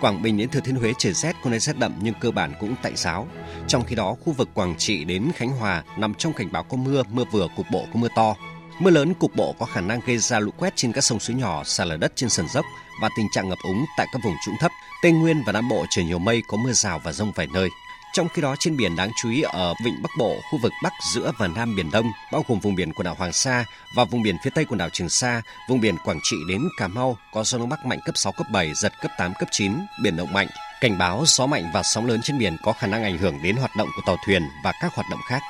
Quảng 0.01 0.23
Bình 0.23 0.39
đến 0.39 0.49
Thừa 0.49 0.61
Thiên 0.61 0.77
Huế 0.77 0.93
trời 0.99 1.13
rét 1.13 1.37
có 1.45 1.51
nơi 1.51 1.59
rét 1.59 1.79
đậm 1.79 1.95
nhưng 2.01 2.15
cơ 2.21 2.31
bản 2.31 2.53
cũng 2.61 2.75
tạnh 2.83 2.97
giáo. 2.97 3.29
Trong 3.69 3.85
khi 3.85 3.97
đó, 3.97 4.17
khu 4.25 4.33
vực 4.33 4.49
Quảng 4.55 4.75
Trị 4.79 5.05
đến 5.05 5.31
Khánh 5.37 5.49
Hòa 5.49 5.83
nằm 5.97 6.15
trong 6.15 6.33
cảnh 6.33 6.53
báo 6.53 6.63
có 6.63 6.77
mưa, 6.77 7.03
mưa 7.11 7.25
vừa, 7.33 7.49
cục 7.57 7.67
bộ 7.73 7.87
có 7.95 8.01
mưa 8.01 8.09
to. 8.17 8.35
Mưa 8.79 8.91
lớn 8.91 9.15
cục 9.15 9.37
bộ 9.37 9.55
có 9.59 9.67
khả 9.67 9.81
năng 9.81 10.01
gây 10.07 10.19
ra 10.19 10.39
lũ 10.39 10.51
quét 10.57 10.73
trên 10.77 10.93
các 10.93 11.01
sông 11.01 11.21
suối 11.21 11.37
nhỏ, 11.37 11.65
sạt 11.65 11.87
lở 11.87 11.97
đất 11.97 12.13
trên 12.15 12.31
sườn 12.31 12.49
dốc 12.49 12.65
và 13.03 13.09
tình 13.17 13.27
trạng 13.33 13.49
ngập 13.49 13.59
úng 13.65 13.85
tại 13.97 14.07
các 14.13 14.23
vùng 14.25 14.35
trũng 14.47 14.55
thấp. 14.61 14.71
Tây 15.03 15.13
Nguyên 15.13 15.43
và 15.47 15.53
Nam 15.53 15.69
Bộ 15.69 15.85
trời 15.91 16.05
nhiều 16.05 16.19
mây, 16.19 16.43
có 16.49 16.57
mưa 16.57 16.73
rào 16.73 17.01
và 17.05 17.13
rông 17.13 17.33
vài 17.33 17.47
nơi. 17.55 17.69
Trong 18.13 18.29
khi 18.29 18.43
đó 18.43 18.57
trên 18.59 18.77
biển 18.77 18.97
đáng 18.97 19.11
chú 19.17 19.31
ý 19.31 19.43
ở 19.43 19.75
vịnh 19.85 20.03
Bắc 20.03 20.11
Bộ, 20.19 20.37
khu 20.51 20.59
vực 20.63 20.73
Bắc, 20.83 20.93
giữa 21.15 21.33
và 21.39 21.49
Nam 21.49 21.77
Biển 21.77 21.91
Đông, 21.93 22.07
bao 22.33 22.45
gồm 22.49 22.61
vùng 22.61 22.75
biển 22.75 22.93
quần 22.93 23.05
đảo 23.05 23.15
Hoàng 23.19 23.33
Sa 23.33 23.65
và 23.97 24.05
vùng 24.05 24.23
biển 24.23 24.37
phía 24.45 24.51
Tây 24.55 24.65
quần 24.65 24.79
đảo 24.79 24.89
Trường 24.93 25.09
Sa, 25.09 25.43
vùng 25.69 25.81
biển 25.81 25.97
Quảng 26.05 26.19
Trị 26.23 26.37
đến 26.49 26.63
Cà 26.79 26.89
Mau 26.89 27.17
có 27.33 27.45
gió 27.45 27.59
đông 27.59 27.69
bắc 27.69 27.87
mạnh 27.87 27.99
cấp 28.05 28.17
6, 28.17 28.33
cấp 28.33 28.47
7, 28.53 28.75
giật 28.75 28.93
cấp 29.03 29.11
8, 29.19 29.33
cấp 29.39 29.49
9, 29.53 29.73
biển 30.03 30.17
động 30.17 30.33
mạnh. 30.33 30.47
Cảnh 30.81 30.99
báo 30.99 31.25
gió 31.27 31.47
mạnh 31.47 31.71
và 31.75 31.83
sóng 31.83 32.07
lớn 32.07 32.21
trên 32.23 32.39
biển 32.39 32.57
có 32.63 32.73
khả 32.73 32.87
năng 32.87 33.03
ảnh 33.03 33.19
hưởng 33.19 33.43
đến 33.43 33.57
hoạt 33.57 33.77
động 33.77 33.89
của 33.97 34.03
tàu 34.07 34.17
thuyền 34.27 34.43
và 34.65 34.73
các 34.81 34.95
hoạt 34.95 35.07
động 35.11 35.21
khác. 35.29 35.43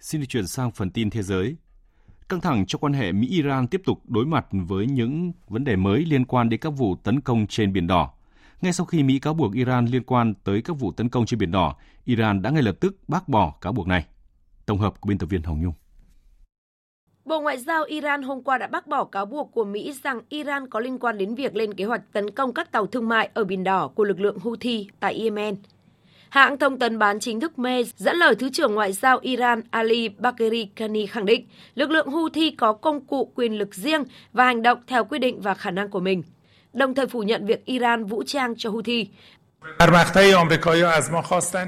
Xin 0.00 0.20
được 0.20 0.26
chuyển 0.28 0.46
sang 0.46 0.70
phần 0.70 0.90
tin 0.90 1.10
thế 1.10 1.22
giới. 1.22 1.56
Căng 2.28 2.40
thẳng 2.40 2.66
trong 2.66 2.80
quan 2.80 2.92
hệ 2.92 3.12
Mỹ-Iran 3.12 3.68
tiếp 3.68 3.82
tục 3.84 4.02
đối 4.04 4.26
mặt 4.26 4.46
với 4.50 4.86
những 4.86 5.32
vấn 5.48 5.64
đề 5.64 5.76
mới 5.76 6.04
liên 6.04 6.24
quan 6.24 6.48
đến 6.48 6.60
các 6.60 6.70
vụ 6.70 6.96
tấn 6.96 7.20
công 7.20 7.46
trên 7.46 7.72
Biển 7.72 7.86
Đỏ. 7.86 8.12
Ngay 8.60 8.72
sau 8.72 8.86
khi 8.86 9.02
Mỹ 9.02 9.18
cáo 9.18 9.34
buộc 9.34 9.54
Iran 9.54 9.86
liên 9.86 10.02
quan 10.02 10.34
tới 10.44 10.62
các 10.62 10.76
vụ 10.78 10.92
tấn 10.92 11.08
công 11.08 11.26
trên 11.26 11.38
Biển 11.38 11.50
Đỏ, 11.50 11.76
Iran 12.04 12.42
đã 12.42 12.50
ngay 12.50 12.62
lập 12.62 12.76
tức 12.80 12.96
bác 13.08 13.28
bỏ 13.28 13.54
cáo 13.60 13.72
buộc 13.72 13.86
này. 13.86 14.06
Tổng 14.66 14.78
hợp 14.78 15.00
của 15.00 15.08
biên 15.08 15.18
tập 15.18 15.26
viên 15.26 15.42
Hồng 15.42 15.62
Nhung. 15.62 15.72
Bộ 17.24 17.40
Ngoại 17.40 17.58
giao 17.58 17.84
Iran 17.84 18.22
hôm 18.22 18.42
qua 18.42 18.58
đã 18.58 18.66
bác 18.66 18.86
bỏ 18.86 19.04
cáo 19.04 19.26
buộc 19.26 19.52
của 19.52 19.64
Mỹ 19.64 19.92
rằng 20.02 20.20
Iran 20.28 20.68
có 20.68 20.80
liên 20.80 20.98
quan 20.98 21.18
đến 21.18 21.34
việc 21.34 21.56
lên 21.56 21.74
kế 21.74 21.84
hoạch 21.84 22.12
tấn 22.12 22.30
công 22.30 22.54
các 22.54 22.72
tàu 22.72 22.86
thương 22.86 23.08
mại 23.08 23.30
ở 23.34 23.44
Biển 23.44 23.64
Đỏ 23.64 23.88
của 23.88 24.04
lực 24.04 24.20
lượng 24.20 24.38
Houthi 24.38 24.88
tại 25.00 25.14
Yemen. 25.14 25.56
Hãng 26.28 26.58
thông 26.58 26.78
tấn 26.78 26.98
bán 26.98 27.20
chính 27.20 27.40
thức 27.40 27.52
Mez 27.56 27.84
dẫn 27.96 28.16
lời 28.16 28.34
Thứ 28.34 28.50
trưởng 28.50 28.74
Ngoại 28.74 28.92
giao 28.92 29.18
Iran 29.22 29.62
Ali 29.70 30.08
Bakeri 30.08 30.64
Kani 30.64 31.06
khẳng 31.06 31.26
định 31.26 31.46
lực 31.74 31.90
lượng 31.90 32.08
Houthi 32.08 32.50
có 32.50 32.72
công 32.72 33.06
cụ 33.06 33.32
quyền 33.34 33.58
lực 33.58 33.74
riêng 33.74 34.04
và 34.32 34.44
hành 34.44 34.62
động 34.62 34.78
theo 34.86 35.04
quy 35.04 35.18
định 35.18 35.40
và 35.40 35.54
khả 35.54 35.70
năng 35.70 35.88
của 35.88 36.00
mình, 36.00 36.22
đồng 36.72 36.94
thời 36.94 37.06
phủ 37.06 37.22
nhận 37.22 37.46
việc 37.46 37.64
Iran 37.64 38.04
vũ 38.04 38.22
trang 38.26 38.54
cho 38.56 38.70
Houthi. 38.70 39.08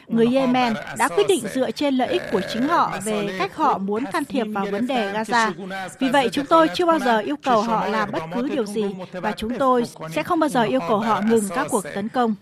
Người 0.07 0.27
Yemen 0.35 0.75
đã 0.99 1.09
quyết 1.09 1.27
định 1.29 1.45
dựa 1.55 1.71
trên 1.71 1.95
lợi 1.95 2.09
ích 2.09 2.23
của 2.33 2.41
chính 2.53 2.69
họ 2.69 2.99
về 3.05 3.37
cách 3.39 3.57
họ 3.57 3.79
muốn 3.79 4.05
can 4.13 4.25
thiệp 4.25 4.45
vào 4.45 4.67
vấn 4.71 4.87
đề 4.87 5.13
Gaza. 5.13 5.53
Vì 5.99 6.09
vậy, 6.09 6.29
chúng 6.33 6.47
tôi 6.47 6.69
chưa 6.75 6.87
bao 6.87 6.99
giờ 6.99 7.19
yêu 7.19 7.37
cầu 7.43 7.63
họ 7.63 7.89
làm 7.89 8.13
bất 8.13 8.23
cứ 8.35 8.49
điều 8.49 8.67
gì 8.67 8.85
và 9.13 9.33
chúng 9.33 9.59
tôi 9.59 9.85
sẽ 10.13 10.23
không 10.23 10.41
bao 10.41 10.49
giờ 10.49 10.63
yêu 10.63 10.81
cầu 10.89 11.01
họ 11.01 11.21
ngừng 11.21 11.45
các 11.55 11.67
cuộc 11.71 11.85
tấn 11.95 12.09
công. 12.09 12.35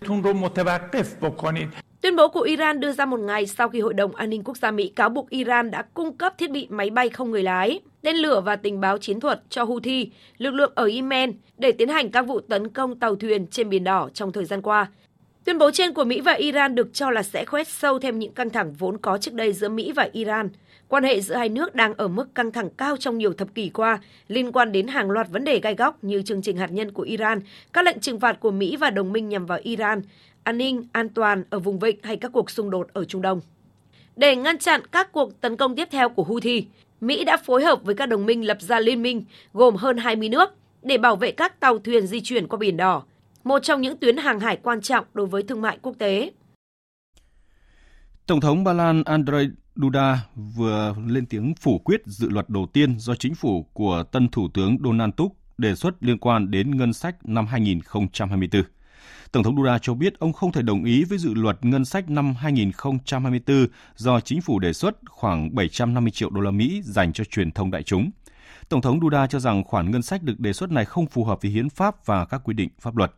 Tuyên 2.01 2.15
bố 2.15 2.27
của 2.27 2.41
Iran 2.41 2.79
đưa 2.79 2.91
ra 2.91 3.05
một 3.05 3.19
ngày 3.19 3.47
sau 3.47 3.69
khi 3.69 3.81
Hội 3.81 3.93
đồng 3.93 4.15
An 4.15 4.29
ninh 4.29 4.43
Quốc 4.43 4.57
gia 4.57 4.71
Mỹ 4.71 4.91
cáo 4.95 5.09
buộc 5.09 5.29
Iran 5.29 5.71
đã 5.71 5.81
cung 5.93 6.17
cấp 6.17 6.33
thiết 6.37 6.51
bị 6.51 6.67
máy 6.69 6.89
bay 6.89 7.09
không 7.09 7.31
người 7.31 7.43
lái, 7.43 7.79
tên 8.01 8.15
lửa 8.15 8.41
và 8.41 8.55
tình 8.55 8.81
báo 8.81 8.97
chiến 8.97 9.19
thuật 9.19 9.41
cho 9.49 9.63
Houthi, 9.63 10.11
lực 10.37 10.51
lượng 10.51 10.71
ở 10.75 10.89
Yemen, 10.93 11.33
để 11.57 11.71
tiến 11.71 11.89
hành 11.89 12.11
các 12.11 12.21
vụ 12.21 12.39
tấn 12.39 12.67
công 12.67 12.99
tàu 12.99 13.15
thuyền 13.15 13.47
trên 13.47 13.69
Biển 13.69 13.83
Đỏ 13.83 14.09
trong 14.13 14.31
thời 14.31 14.45
gian 14.45 14.61
qua. 14.61 14.87
Tuyên 15.45 15.57
bố 15.57 15.71
trên 15.71 15.93
của 15.93 16.03
Mỹ 16.03 16.21
và 16.21 16.33
Iran 16.33 16.75
được 16.75 16.93
cho 16.93 17.11
là 17.11 17.23
sẽ 17.23 17.45
khoét 17.45 17.67
sâu 17.67 17.99
thêm 17.99 18.19
những 18.19 18.33
căng 18.33 18.49
thẳng 18.49 18.73
vốn 18.73 18.97
có 18.97 19.17
trước 19.17 19.33
đây 19.33 19.53
giữa 19.53 19.69
Mỹ 19.69 19.91
và 19.91 20.09
Iran. 20.11 20.49
Quan 20.87 21.03
hệ 21.03 21.21
giữa 21.21 21.35
hai 21.35 21.49
nước 21.49 21.75
đang 21.75 21.93
ở 21.93 22.07
mức 22.07 22.35
căng 22.35 22.51
thẳng 22.51 22.69
cao 22.77 22.97
trong 22.97 23.17
nhiều 23.17 23.33
thập 23.33 23.55
kỷ 23.55 23.69
qua, 23.69 23.99
liên 24.27 24.51
quan 24.51 24.71
đến 24.71 24.87
hàng 24.87 25.11
loạt 25.11 25.27
vấn 25.29 25.43
đề 25.43 25.59
gai 25.59 25.75
góc 25.75 26.03
như 26.03 26.21
chương 26.21 26.41
trình 26.41 26.57
hạt 26.57 26.71
nhân 26.71 26.91
của 26.91 27.03
Iran, 27.03 27.39
các 27.73 27.85
lệnh 27.85 27.99
trừng 27.99 28.19
phạt 28.19 28.39
của 28.39 28.51
Mỹ 28.51 28.75
và 28.75 28.89
đồng 28.89 29.13
minh 29.13 29.29
nhằm 29.29 29.45
vào 29.45 29.59
Iran, 29.63 30.01
an 30.43 30.57
ninh, 30.57 30.83
an 30.91 31.09
toàn 31.09 31.43
ở 31.49 31.59
vùng 31.59 31.79
vịnh 31.79 31.99
hay 32.03 32.17
các 32.17 32.31
cuộc 32.31 32.51
xung 32.51 32.69
đột 32.69 32.87
ở 32.93 33.05
Trung 33.05 33.21
Đông. 33.21 33.41
Để 34.15 34.35
ngăn 34.35 34.57
chặn 34.57 34.81
các 34.91 35.11
cuộc 35.11 35.41
tấn 35.41 35.57
công 35.57 35.75
tiếp 35.75 35.87
theo 35.91 36.09
của 36.09 36.23
Houthi, 36.23 36.65
Mỹ 37.01 37.23
đã 37.23 37.37
phối 37.37 37.63
hợp 37.63 37.83
với 37.83 37.95
các 37.95 38.05
đồng 38.05 38.25
minh 38.25 38.45
lập 38.45 38.57
ra 38.61 38.79
liên 38.79 39.01
minh 39.01 39.23
gồm 39.53 39.75
hơn 39.75 39.97
20 39.97 40.29
nước 40.29 40.49
để 40.83 40.97
bảo 40.97 41.15
vệ 41.15 41.31
các 41.31 41.59
tàu 41.59 41.79
thuyền 41.79 42.07
di 42.07 42.21
chuyển 42.21 42.47
qua 42.47 42.57
Biển 42.57 42.77
Đỏ, 42.77 43.03
một 43.43 43.59
trong 43.59 43.81
những 43.81 43.97
tuyến 43.97 44.17
hàng 44.17 44.39
hải 44.39 44.57
quan 44.57 44.81
trọng 44.81 45.05
đối 45.13 45.27
với 45.27 45.43
thương 45.43 45.61
mại 45.61 45.77
quốc 45.81 45.95
tế. 45.97 46.31
Tổng 48.25 48.41
thống 48.41 48.63
Ba 48.63 48.73
Lan 48.73 49.01
Andrzej 49.01 49.49
Duda 49.75 50.27
vừa 50.35 50.95
lên 51.07 51.25
tiếng 51.25 51.53
phủ 51.55 51.79
quyết 51.79 52.01
dự 52.05 52.29
luật 52.29 52.49
đầu 52.49 52.67
tiên 52.73 52.99
do 52.99 53.15
chính 53.15 53.35
phủ 53.35 53.65
của 53.73 54.03
tân 54.11 54.29
Thủ 54.29 54.47
tướng 54.53 54.77
Donald 54.83 55.11
Tusk 55.17 55.33
đề 55.57 55.75
xuất 55.75 56.03
liên 56.03 56.17
quan 56.17 56.51
đến 56.51 56.77
ngân 56.77 56.93
sách 56.93 57.15
năm 57.23 57.47
2024. 57.47 58.63
Tổng 59.31 59.43
thống 59.43 59.55
Duda 59.57 59.79
cho 59.79 59.93
biết 59.93 60.19
ông 60.19 60.33
không 60.33 60.51
thể 60.51 60.61
đồng 60.61 60.83
ý 60.83 61.03
với 61.03 61.17
dự 61.17 61.33
luật 61.33 61.65
ngân 61.65 61.85
sách 61.85 62.09
năm 62.09 62.35
2024 62.35 63.67
do 63.95 64.19
chính 64.19 64.41
phủ 64.41 64.59
đề 64.59 64.73
xuất 64.73 64.95
khoảng 65.09 65.55
750 65.55 66.11
triệu 66.11 66.29
đô 66.29 66.41
la 66.41 66.51
Mỹ 66.51 66.81
dành 66.85 67.13
cho 67.13 67.23
truyền 67.23 67.51
thông 67.51 67.71
đại 67.71 67.83
chúng. 67.83 68.11
Tổng 68.69 68.81
thống 68.81 68.99
Duda 69.01 69.27
cho 69.27 69.39
rằng 69.39 69.63
khoản 69.63 69.91
ngân 69.91 70.01
sách 70.01 70.23
được 70.23 70.39
đề 70.39 70.53
xuất 70.53 70.71
này 70.71 70.85
không 70.85 71.05
phù 71.05 71.23
hợp 71.23 71.41
với 71.41 71.51
hiến 71.51 71.69
pháp 71.69 72.05
và 72.05 72.25
các 72.25 72.41
quy 72.43 72.53
định 72.53 72.69
pháp 72.79 72.95
luật. 72.95 73.11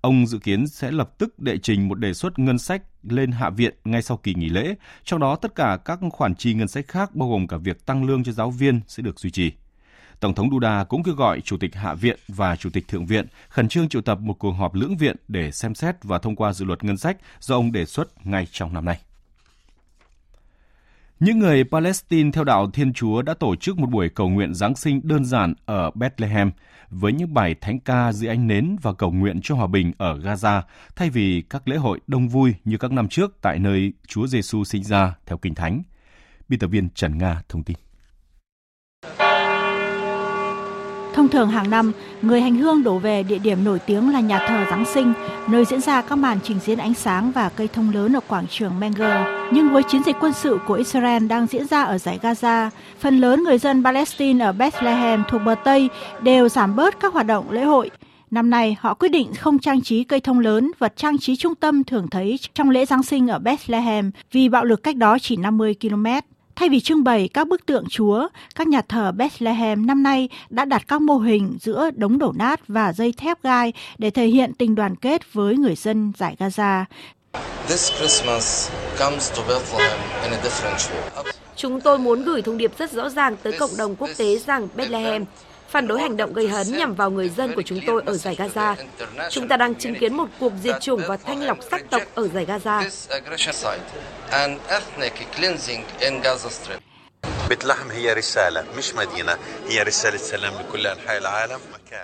ông 0.00 0.26
dự 0.26 0.38
kiến 0.38 0.66
sẽ 0.66 0.90
lập 0.90 1.18
tức 1.18 1.38
đệ 1.38 1.58
trình 1.58 1.88
một 1.88 1.94
đề 1.94 2.14
xuất 2.14 2.38
ngân 2.38 2.58
sách 2.58 2.82
lên 3.02 3.32
Hạ 3.32 3.50
viện 3.50 3.74
ngay 3.84 4.02
sau 4.02 4.16
kỳ 4.16 4.34
nghỉ 4.34 4.48
lễ, 4.48 4.74
trong 5.04 5.20
đó 5.20 5.36
tất 5.36 5.54
cả 5.54 5.78
các 5.84 5.98
khoản 6.12 6.34
chi 6.34 6.54
ngân 6.54 6.68
sách 6.68 6.88
khác 6.88 7.14
bao 7.14 7.28
gồm 7.28 7.46
cả 7.46 7.56
việc 7.56 7.86
tăng 7.86 8.04
lương 8.04 8.24
cho 8.24 8.32
giáo 8.32 8.50
viên 8.50 8.80
sẽ 8.88 9.02
được 9.02 9.20
duy 9.20 9.30
trì. 9.30 9.52
Tổng 10.24 10.34
thống 10.34 10.50
Duda 10.50 10.84
cũng 10.84 11.02
kêu 11.02 11.14
gọi 11.14 11.40
Chủ 11.40 11.56
tịch 11.56 11.74
Hạ 11.74 11.94
viện 11.94 12.18
và 12.28 12.56
Chủ 12.56 12.70
tịch 12.70 12.88
Thượng 12.88 13.06
viện 13.06 13.26
khẩn 13.48 13.68
trương 13.68 13.88
triệu 13.88 14.02
tập 14.02 14.18
một 14.20 14.32
cuộc 14.38 14.50
họp 14.50 14.74
lưỡng 14.74 14.96
viện 14.96 15.16
để 15.28 15.50
xem 15.50 15.74
xét 15.74 16.04
và 16.04 16.18
thông 16.18 16.36
qua 16.36 16.52
dự 16.52 16.64
luật 16.64 16.84
ngân 16.84 16.96
sách 16.96 17.16
do 17.40 17.54
ông 17.54 17.72
đề 17.72 17.84
xuất 17.84 18.26
ngay 18.26 18.46
trong 18.52 18.74
năm 18.74 18.84
nay. 18.84 19.00
Những 21.20 21.38
người 21.38 21.64
Palestine 21.64 22.30
theo 22.30 22.44
đạo 22.44 22.70
Thiên 22.70 22.92
Chúa 22.92 23.22
đã 23.22 23.34
tổ 23.34 23.56
chức 23.56 23.78
một 23.78 23.90
buổi 23.90 24.08
cầu 24.08 24.28
nguyện 24.28 24.54
Giáng 24.54 24.74
sinh 24.74 25.00
đơn 25.04 25.24
giản 25.24 25.54
ở 25.66 25.90
Bethlehem 25.90 26.50
với 26.90 27.12
những 27.12 27.34
bài 27.34 27.54
thánh 27.60 27.80
ca 27.80 28.12
dưới 28.12 28.28
ánh 28.28 28.46
nến 28.46 28.76
và 28.82 28.92
cầu 28.92 29.12
nguyện 29.12 29.40
cho 29.42 29.54
hòa 29.54 29.66
bình 29.66 29.92
ở 29.98 30.18
Gaza 30.18 30.62
thay 30.96 31.10
vì 31.10 31.42
các 31.50 31.68
lễ 31.68 31.76
hội 31.76 32.00
đông 32.06 32.28
vui 32.28 32.54
như 32.64 32.76
các 32.76 32.92
năm 32.92 33.08
trước 33.08 33.36
tại 33.40 33.58
nơi 33.58 33.92
Chúa 34.06 34.26
Giêsu 34.26 34.64
sinh 34.64 34.84
ra 34.84 35.14
theo 35.26 35.38
Kinh 35.38 35.54
Thánh. 35.54 35.82
Biên 36.48 36.60
tập 36.60 36.66
viên 36.66 36.88
Trần 36.90 37.18
Nga 37.18 37.42
thông 37.48 37.62
tin. 37.62 37.76
Thông 41.14 41.28
thường 41.28 41.48
hàng 41.48 41.70
năm, 41.70 41.92
người 42.22 42.40
hành 42.40 42.56
hương 42.56 42.82
đổ 42.82 42.98
về 42.98 43.22
địa 43.22 43.38
điểm 43.38 43.64
nổi 43.64 43.78
tiếng 43.78 44.12
là 44.12 44.20
nhà 44.20 44.46
thờ 44.48 44.64
Giáng 44.70 44.84
sinh, 44.84 45.12
nơi 45.48 45.64
diễn 45.64 45.80
ra 45.80 46.02
các 46.02 46.16
màn 46.16 46.38
trình 46.42 46.58
diễn 46.64 46.78
ánh 46.78 46.94
sáng 46.94 47.32
và 47.32 47.48
cây 47.48 47.68
thông 47.68 47.94
lớn 47.94 48.16
ở 48.16 48.20
quảng 48.28 48.46
trường 48.50 48.80
Menger. 48.80 49.26
Nhưng 49.52 49.70
với 49.72 49.82
chiến 49.82 50.02
dịch 50.06 50.16
quân 50.20 50.32
sự 50.32 50.58
của 50.66 50.74
Israel 50.74 51.26
đang 51.26 51.46
diễn 51.46 51.66
ra 51.66 51.82
ở 51.82 51.98
giải 51.98 52.18
Gaza, 52.22 52.70
phần 52.98 53.18
lớn 53.20 53.42
người 53.44 53.58
dân 53.58 53.84
Palestine 53.84 54.44
ở 54.44 54.52
Bethlehem 54.52 55.22
thuộc 55.28 55.42
bờ 55.44 55.54
Tây 55.64 55.88
đều 56.22 56.48
giảm 56.48 56.76
bớt 56.76 57.00
các 57.00 57.12
hoạt 57.12 57.26
động 57.26 57.50
lễ 57.50 57.62
hội. 57.62 57.90
Năm 58.30 58.50
nay, 58.50 58.76
họ 58.80 58.94
quyết 58.94 59.08
định 59.08 59.34
không 59.34 59.58
trang 59.58 59.80
trí 59.80 60.04
cây 60.04 60.20
thông 60.20 60.38
lớn, 60.38 60.70
vật 60.78 60.92
trang 60.96 61.18
trí 61.18 61.36
trung 61.36 61.54
tâm 61.54 61.84
thường 61.84 62.06
thấy 62.10 62.38
trong 62.54 62.70
lễ 62.70 62.86
Giáng 62.86 63.02
sinh 63.02 63.28
ở 63.28 63.38
Bethlehem 63.38 64.10
vì 64.32 64.48
bạo 64.48 64.64
lực 64.64 64.82
cách 64.82 64.96
đó 64.96 65.18
chỉ 65.18 65.36
50 65.36 65.74
km. 65.80 66.06
Thay 66.56 66.68
vì 66.68 66.80
trưng 66.80 67.04
bày 67.04 67.28
các 67.34 67.48
bức 67.48 67.66
tượng 67.66 67.84
Chúa, 67.88 68.28
các 68.54 68.66
nhà 68.66 68.82
thờ 68.88 69.12
Bethlehem 69.12 69.86
năm 69.86 70.02
nay 70.02 70.28
đã 70.50 70.64
đặt 70.64 70.82
các 70.88 71.02
mô 71.02 71.18
hình 71.18 71.58
giữa 71.60 71.90
đống 71.96 72.18
đổ 72.18 72.32
nát 72.36 72.60
và 72.68 72.92
dây 72.92 73.12
thép 73.12 73.42
gai 73.42 73.72
để 73.98 74.10
thể 74.10 74.26
hiện 74.26 74.52
tình 74.58 74.74
đoàn 74.74 74.96
kết 74.96 75.32
với 75.32 75.56
người 75.56 75.74
dân 75.74 76.12
giải 76.18 76.36
Gaza. 76.38 76.84
Chúng 81.56 81.80
tôi 81.80 81.98
muốn 81.98 82.24
gửi 82.24 82.42
thông 82.42 82.58
điệp 82.58 82.78
rất 82.78 82.92
rõ 82.92 83.08
ràng 83.08 83.36
tới 83.42 83.52
cộng 83.58 83.76
đồng 83.78 83.96
quốc 83.96 84.10
tế 84.16 84.38
rằng 84.38 84.68
Bethlehem 84.76 85.24
phản 85.74 85.88
đối 85.88 86.00
hành 86.00 86.16
động 86.16 86.32
gây 86.32 86.48
hấn 86.48 86.66
nhằm 86.78 86.94
vào 86.94 87.10
người 87.10 87.28
dân 87.28 87.54
của 87.54 87.62
chúng 87.62 87.80
tôi 87.86 88.02
ở 88.06 88.16
giải 88.16 88.36
Gaza. 88.36 88.74
Chúng 89.30 89.48
ta 89.48 89.56
đang 89.56 89.74
chứng 89.74 89.94
kiến 89.94 90.14
một 90.14 90.28
cuộc 90.40 90.52
diệt 90.62 90.74
chủng 90.80 91.00
và 91.08 91.16
thanh 91.16 91.42
lọc 91.42 91.58
sắc 91.70 91.90
tộc 91.90 92.02
ở 92.14 92.28
giải 92.28 92.46
Gaza. 92.46 92.90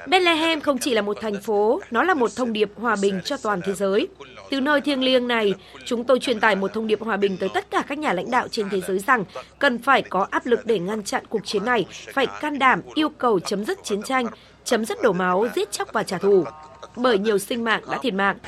Bethlehem 0.06 0.61
không 0.61 0.78
chỉ 0.78 0.94
là 0.94 1.02
một 1.02 1.16
thành 1.20 1.40
phố, 1.40 1.80
nó 1.90 2.02
là 2.02 2.14
một 2.14 2.30
thông 2.37 2.52
điệp 2.52 2.70
hòa 2.76 2.96
bình 3.02 3.20
cho 3.24 3.37
toàn 3.37 3.61
thế 3.66 3.72
giới. 3.74 4.09
Từ 4.50 4.60
nơi 4.60 4.80
thiêng 4.80 5.02
liêng 5.02 5.28
này, 5.28 5.54
chúng 5.84 6.04
tôi 6.04 6.18
truyền 6.18 6.40
tải 6.40 6.56
một 6.56 6.72
thông 6.74 6.86
điệp 6.86 7.00
hòa 7.00 7.16
bình 7.16 7.36
tới 7.36 7.48
tất 7.54 7.70
cả 7.70 7.82
các 7.88 7.98
nhà 7.98 8.12
lãnh 8.12 8.30
đạo 8.30 8.48
trên 8.48 8.68
thế 8.70 8.80
giới 8.80 8.98
rằng 8.98 9.24
cần 9.58 9.78
phải 9.78 10.02
có 10.02 10.26
áp 10.30 10.46
lực 10.46 10.66
để 10.66 10.78
ngăn 10.78 11.02
chặn 11.02 11.24
cuộc 11.28 11.46
chiến 11.46 11.64
này, 11.64 11.86
phải 12.14 12.26
can 12.40 12.58
đảm 12.58 12.80
yêu 12.94 13.08
cầu 13.08 13.40
chấm 13.40 13.64
dứt 13.64 13.78
chiến 13.84 14.02
tranh, 14.02 14.26
chấm 14.64 14.84
dứt 14.84 14.98
đổ 15.02 15.12
máu, 15.12 15.46
giết 15.56 15.72
chóc 15.72 15.92
và 15.92 16.02
trả 16.02 16.18
thù. 16.18 16.44
Bởi 16.96 17.18
nhiều 17.18 17.38
sinh 17.38 17.64
mạng 17.64 17.82
đã 17.90 17.98
thiệt 18.02 18.14
mạng. 18.14 18.38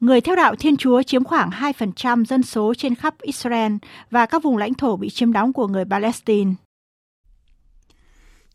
Người 0.00 0.20
theo 0.20 0.36
đạo 0.36 0.54
Thiên 0.56 0.76
Chúa 0.76 1.02
chiếm 1.02 1.24
khoảng 1.24 1.50
2% 1.50 2.24
dân 2.24 2.42
số 2.42 2.74
trên 2.74 2.94
khắp 2.94 3.14
Israel 3.20 3.72
và 4.10 4.26
các 4.26 4.42
vùng 4.42 4.56
lãnh 4.56 4.74
thổ 4.74 4.96
bị 4.96 5.10
chiếm 5.10 5.32
đóng 5.32 5.52
của 5.52 5.68
người 5.68 5.84
Palestine. 5.90 6.52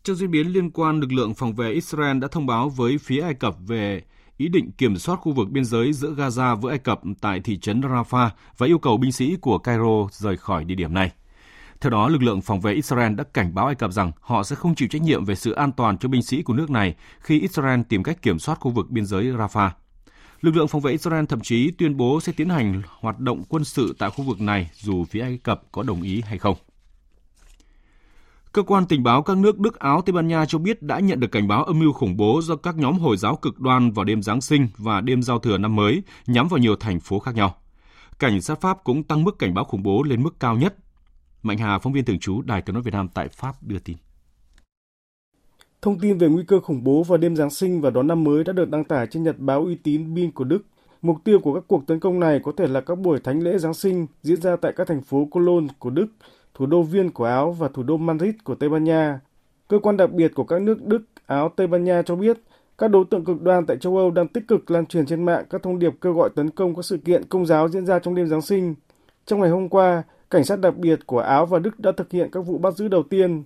Trong 0.02 0.16
diễn 0.16 0.30
biến 0.30 0.52
liên 0.52 0.70
quan, 0.70 1.00
lực 1.00 1.12
lượng 1.12 1.34
phòng 1.34 1.54
vệ 1.54 1.70
Israel 1.70 2.18
đã 2.18 2.28
thông 2.28 2.46
báo 2.46 2.68
với 2.68 2.98
phía 2.98 3.20
Ai 3.22 3.34
Cập 3.34 3.54
về 3.66 4.02
ý 4.40 4.48
định 4.48 4.72
kiểm 4.72 4.98
soát 4.98 5.16
khu 5.16 5.32
vực 5.32 5.50
biên 5.50 5.64
giới 5.64 5.92
giữa 5.92 6.14
Gaza 6.16 6.56
với 6.56 6.70
Ai 6.70 6.78
Cập 6.78 7.00
tại 7.20 7.40
thị 7.40 7.58
trấn 7.58 7.80
Rafah 7.80 8.28
và 8.58 8.66
yêu 8.66 8.78
cầu 8.78 8.96
binh 8.96 9.12
sĩ 9.12 9.36
của 9.36 9.58
Cairo 9.58 10.08
rời 10.12 10.36
khỏi 10.36 10.64
địa 10.64 10.74
điểm 10.74 10.94
này. 10.94 11.12
Theo 11.80 11.90
đó, 11.90 12.08
lực 12.08 12.22
lượng 12.22 12.40
phòng 12.40 12.60
vệ 12.60 12.72
Israel 12.72 13.14
đã 13.14 13.24
cảnh 13.24 13.54
báo 13.54 13.66
Ai 13.66 13.74
Cập 13.74 13.92
rằng 13.92 14.12
họ 14.20 14.42
sẽ 14.42 14.56
không 14.56 14.74
chịu 14.74 14.88
trách 14.88 15.02
nhiệm 15.02 15.24
về 15.24 15.34
sự 15.34 15.52
an 15.52 15.72
toàn 15.72 15.98
cho 15.98 16.08
binh 16.08 16.22
sĩ 16.22 16.42
của 16.42 16.54
nước 16.54 16.70
này 16.70 16.94
khi 17.20 17.40
Israel 17.40 17.80
tìm 17.88 18.02
cách 18.02 18.22
kiểm 18.22 18.38
soát 18.38 18.58
khu 18.60 18.70
vực 18.70 18.90
biên 18.90 19.06
giới 19.06 19.24
Rafah. 19.24 19.70
Lực 20.40 20.56
lượng 20.56 20.68
phòng 20.68 20.80
vệ 20.80 20.92
Israel 20.92 21.24
thậm 21.24 21.40
chí 21.40 21.70
tuyên 21.70 21.96
bố 21.96 22.20
sẽ 22.20 22.32
tiến 22.36 22.48
hành 22.48 22.82
hoạt 23.00 23.18
động 23.18 23.42
quân 23.48 23.64
sự 23.64 23.94
tại 23.98 24.10
khu 24.10 24.24
vực 24.24 24.40
này 24.40 24.70
dù 24.74 25.04
phía 25.04 25.20
Ai 25.20 25.38
Cập 25.42 25.62
có 25.72 25.82
đồng 25.82 26.02
ý 26.02 26.22
hay 26.26 26.38
không. 26.38 26.56
Cơ 28.52 28.62
quan 28.62 28.86
tình 28.86 29.02
báo 29.02 29.22
các 29.22 29.36
nước 29.36 29.58
Đức, 29.58 29.78
Áo, 29.78 30.02
Tây 30.02 30.12
Ban 30.12 30.28
Nha 30.28 30.44
cho 30.46 30.58
biết 30.58 30.82
đã 30.82 31.00
nhận 31.00 31.20
được 31.20 31.32
cảnh 31.32 31.48
báo 31.48 31.64
âm 31.64 31.78
mưu 31.78 31.92
khủng 31.92 32.16
bố 32.16 32.40
do 32.42 32.56
các 32.56 32.76
nhóm 32.76 32.98
Hồi 32.98 33.16
giáo 33.16 33.36
cực 33.36 33.60
đoan 33.60 33.90
vào 33.92 34.04
đêm 34.04 34.22
Giáng 34.22 34.40
sinh 34.40 34.68
và 34.76 35.00
đêm 35.00 35.22
giao 35.22 35.38
thừa 35.38 35.58
năm 35.58 35.76
mới 35.76 36.02
nhắm 36.26 36.48
vào 36.48 36.58
nhiều 36.58 36.76
thành 36.76 37.00
phố 37.00 37.18
khác 37.18 37.34
nhau. 37.34 37.54
Cảnh 38.18 38.40
sát 38.40 38.60
Pháp 38.60 38.84
cũng 38.84 39.02
tăng 39.02 39.24
mức 39.24 39.38
cảnh 39.38 39.54
báo 39.54 39.64
khủng 39.64 39.82
bố 39.82 40.02
lên 40.02 40.22
mức 40.22 40.40
cao 40.40 40.56
nhất. 40.56 40.76
Mạnh 41.42 41.58
Hà, 41.58 41.78
phóng 41.78 41.92
viên 41.92 42.04
thường 42.04 42.18
trú 42.18 42.42
Đài 42.42 42.62
tiếng 42.62 42.74
nói 42.74 42.82
Việt 42.82 42.94
Nam 42.94 43.08
tại 43.14 43.28
Pháp 43.28 43.62
đưa 43.62 43.78
tin. 43.78 43.96
Thông 45.82 45.98
tin 45.98 46.18
về 46.18 46.28
nguy 46.28 46.42
cơ 46.48 46.60
khủng 46.60 46.84
bố 46.84 47.02
vào 47.02 47.18
đêm 47.18 47.36
Giáng 47.36 47.50
sinh 47.50 47.80
và 47.80 47.90
đón 47.90 48.06
năm 48.06 48.24
mới 48.24 48.44
đã 48.44 48.52
được 48.52 48.70
đăng 48.70 48.84
tải 48.84 49.06
trên 49.06 49.22
nhật 49.22 49.38
báo 49.38 49.64
uy 49.64 49.74
tín 49.74 50.14
Bin 50.14 50.30
của 50.30 50.44
Đức. 50.44 50.62
Mục 51.02 51.16
tiêu 51.24 51.40
của 51.40 51.54
các 51.54 51.64
cuộc 51.66 51.86
tấn 51.86 52.00
công 52.00 52.20
này 52.20 52.40
có 52.44 52.52
thể 52.56 52.66
là 52.66 52.80
các 52.80 52.98
buổi 52.98 53.20
thánh 53.20 53.40
lễ 53.40 53.58
Giáng 53.58 53.74
sinh 53.74 54.06
diễn 54.22 54.40
ra 54.40 54.56
tại 54.56 54.72
các 54.76 54.88
thành 54.88 55.02
phố 55.02 55.28
Cologne 55.30 55.68
của 55.78 55.90
Đức, 55.90 56.06
thủ 56.60 56.66
đô 56.66 56.82
Viên 56.82 57.10
của 57.10 57.24
Áo 57.24 57.52
và 57.52 57.68
thủ 57.68 57.82
đô 57.82 57.96
Madrid 57.96 58.34
của 58.44 58.54
Tây 58.54 58.68
Ban 58.68 58.84
Nha. 58.84 59.20
Cơ 59.68 59.78
quan 59.78 59.96
đặc 59.96 60.12
biệt 60.12 60.34
của 60.34 60.44
các 60.44 60.62
nước 60.62 60.86
Đức, 60.86 61.02
Áo, 61.26 61.48
Tây 61.56 61.66
Ban 61.66 61.84
Nha 61.84 62.02
cho 62.02 62.16
biết 62.16 62.38
các 62.78 62.88
đối 62.88 63.04
tượng 63.10 63.24
cực 63.24 63.42
đoan 63.42 63.66
tại 63.66 63.76
châu 63.76 63.96
Âu 63.96 64.10
đang 64.10 64.28
tích 64.28 64.48
cực 64.48 64.70
lan 64.70 64.86
truyền 64.86 65.06
trên 65.06 65.24
mạng 65.24 65.44
các 65.50 65.62
thông 65.62 65.78
điệp 65.78 65.92
kêu 66.00 66.12
gọi 66.12 66.30
tấn 66.34 66.50
công 66.50 66.74
các 66.74 66.84
sự 66.84 66.96
kiện 66.96 67.24
công 67.28 67.46
giáo 67.46 67.68
diễn 67.68 67.86
ra 67.86 67.98
trong 67.98 68.14
đêm 68.14 68.26
Giáng 68.26 68.42
sinh. 68.42 68.74
Trong 69.26 69.40
ngày 69.40 69.50
hôm 69.50 69.68
qua, 69.68 70.02
cảnh 70.30 70.44
sát 70.44 70.60
đặc 70.60 70.76
biệt 70.76 71.06
của 71.06 71.18
Áo 71.18 71.46
và 71.46 71.58
Đức 71.58 71.80
đã 71.80 71.92
thực 71.92 72.10
hiện 72.12 72.28
các 72.32 72.40
vụ 72.40 72.58
bắt 72.58 72.74
giữ 72.74 72.88
đầu 72.88 73.02
tiên. 73.02 73.42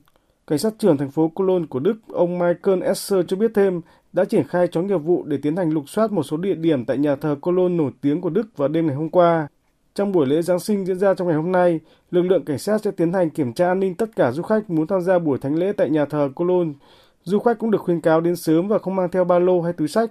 Cảnh 0.46 0.59
sát 0.59 0.74
trưởng 0.79 0.96
thành 0.96 1.11
phố 1.11 1.29
Cologne 1.29 1.66
của 1.66 1.81
Đức, 1.81 1.96
ông 2.09 2.38
Michael 2.38 2.83
Esser 2.83 3.24
cho 3.29 3.37
biết 3.37 3.50
thêm, 3.55 3.81
đã 4.12 4.24
triển 4.24 4.44
khai 4.48 4.68
chó 4.68 4.83
nghiệp 4.83 4.98
vụ 4.98 5.24
để 5.24 5.37
tiến 5.42 5.57
hành 5.57 5.70
lục 5.70 5.88
soát 5.88 6.12
một 6.12 6.22
số 6.22 6.37
địa 6.37 6.55
điểm 6.55 6.85
tại 6.85 6.98
nhà 6.98 7.16
thờ 7.16 7.37
Cologne 7.40 7.77
nổi 7.77 7.90
tiếng 8.00 8.20
của 8.20 8.31
Đức 8.31 8.57
vào 8.57 8.68
đêm 8.68 8.87
ngày 8.87 8.96
hôm 8.96 9.09
qua. 9.09 9.48
Trong 9.94 10.12
buổi 10.12 10.26
lễ 10.26 10.42
Giáng 10.42 10.61
sinh 10.61 10.87
diễn 10.87 10.98
ra 10.98 11.14
trong 11.14 11.28
ngày 11.28 11.37
hôm 11.37 11.52
nay, 11.52 11.80
lực 12.11 12.22
lượng 12.22 12.44
cảnh 12.44 12.59
sát 12.59 12.83
sẽ 12.83 12.90
tiến 12.90 13.12
hành 13.12 13.30
kiểm 13.30 13.52
tra 13.52 13.68
an 13.68 13.80
ninh 13.80 13.94
tất 13.94 14.16
cả 14.16 14.33
du 14.33 14.42
khách 14.42 14.70
muốn 14.70 14.87
tham 14.87 15.00
gia 15.00 15.18
buổi 15.18 15.38
thánh 15.38 15.54
lễ 15.54 15.72
tại 15.76 15.90
nhà 15.90 16.04
thờ 16.04 16.28
Cologne. 16.35 16.72
Du 17.22 17.38
khách 17.38 17.59
cũng 17.59 17.70
được 17.70 17.80
khuyên 17.80 18.00
cáo 18.00 18.20
đến 18.20 18.37
sớm 18.37 18.68
và 18.68 18.78
không 18.78 18.96
mang 18.96 19.09
theo 19.11 19.24
ba 19.24 19.38
lô 19.38 19.61
hay 19.61 19.72
túi 19.72 19.88
sách. 19.88 20.11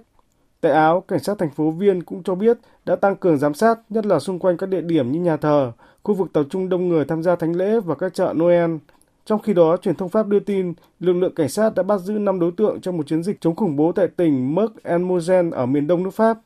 Tại 0.60 0.72
Áo, 0.72 1.00
cảnh 1.00 1.18
sát 1.18 1.38
thành 1.38 1.50
phố 1.50 1.70
Viên 1.70 2.02
cũng 2.02 2.22
cho 2.22 2.34
biết 2.34 2.58
đã 2.84 2.96
tăng 2.96 3.16
cường 3.16 3.38
giám 3.38 3.54
sát, 3.54 3.78
nhất 3.90 4.06
là 4.06 4.18
xung 4.18 4.38
quanh 4.38 4.56
các 4.56 4.68
địa 4.68 4.80
điểm 4.80 5.12
như 5.12 5.20
nhà 5.20 5.36
thờ, 5.36 5.72
khu 6.02 6.14
vực 6.14 6.32
tập 6.32 6.44
trung 6.50 6.68
đông 6.68 6.88
người 6.88 7.04
tham 7.04 7.22
gia 7.22 7.36
thánh 7.36 7.56
lễ 7.56 7.80
và 7.80 7.94
các 7.94 8.14
chợ 8.14 8.32
Noel. 8.36 8.70
Trong 9.24 9.42
khi 9.42 9.54
đó, 9.54 9.76
truyền 9.76 9.94
thông 9.94 10.08
Pháp 10.08 10.26
đưa 10.26 10.40
tin, 10.40 10.74
lực 11.00 11.12
lượng 11.12 11.34
cảnh 11.34 11.48
sát 11.48 11.74
đã 11.74 11.82
bắt 11.82 12.00
giữ 12.00 12.12
5 12.12 12.40
đối 12.40 12.50
tượng 12.56 12.80
trong 12.80 12.96
một 12.96 13.06
chiến 13.06 13.22
dịch 13.22 13.40
chống 13.40 13.56
khủng 13.56 13.76
bố 13.76 13.92
tại 13.92 14.08
tỉnh 14.08 14.54
Merck 14.54 14.82
en 14.82 15.02
Mosen 15.02 15.50
ở 15.50 15.66
miền 15.66 15.86
đông 15.86 16.02
nước 16.02 16.14
Pháp. 16.14 16.38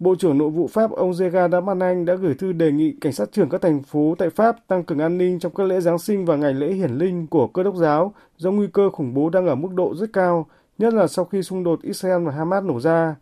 Bộ 0.00 0.14
trưởng 0.14 0.38
Nội 0.38 0.50
vụ 0.50 0.68
Pháp 0.68 0.90
ông 0.90 1.12
Gerard 1.20 1.52
Darmanin 1.52 2.04
đã 2.04 2.14
gửi 2.14 2.34
thư 2.34 2.52
đề 2.52 2.72
nghị 2.72 2.94
cảnh 3.00 3.12
sát 3.12 3.32
trưởng 3.32 3.48
các 3.48 3.62
thành 3.62 3.82
phố 3.82 4.14
tại 4.18 4.30
Pháp 4.30 4.56
tăng 4.66 4.84
cường 4.84 4.98
an 4.98 5.18
ninh 5.18 5.38
trong 5.38 5.54
các 5.54 5.66
lễ 5.66 5.80
Giáng 5.80 5.98
sinh 5.98 6.24
và 6.24 6.36
ngày 6.36 6.54
lễ 6.54 6.72
hiển 6.72 6.90
linh 6.90 7.26
của 7.26 7.46
cơ 7.46 7.62
đốc 7.62 7.76
giáo 7.76 8.14
do 8.36 8.50
nguy 8.50 8.66
cơ 8.72 8.90
khủng 8.90 9.14
bố 9.14 9.30
đang 9.30 9.46
ở 9.46 9.54
mức 9.54 9.68
độ 9.74 9.94
rất 9.94 10.06
cao, 10.12 10.46
nhất 10.78 10.94
là 10.94 11.06
sau 11.06 11.24
khi 11.24 11.42
xung 11.42 11.64
đột 11.64 11.82
Israel 11.82 12.24
và 12.24 12.32
Hamas 12.32 12.64
nổ 12.64 12.80
ra. 12.80 13.14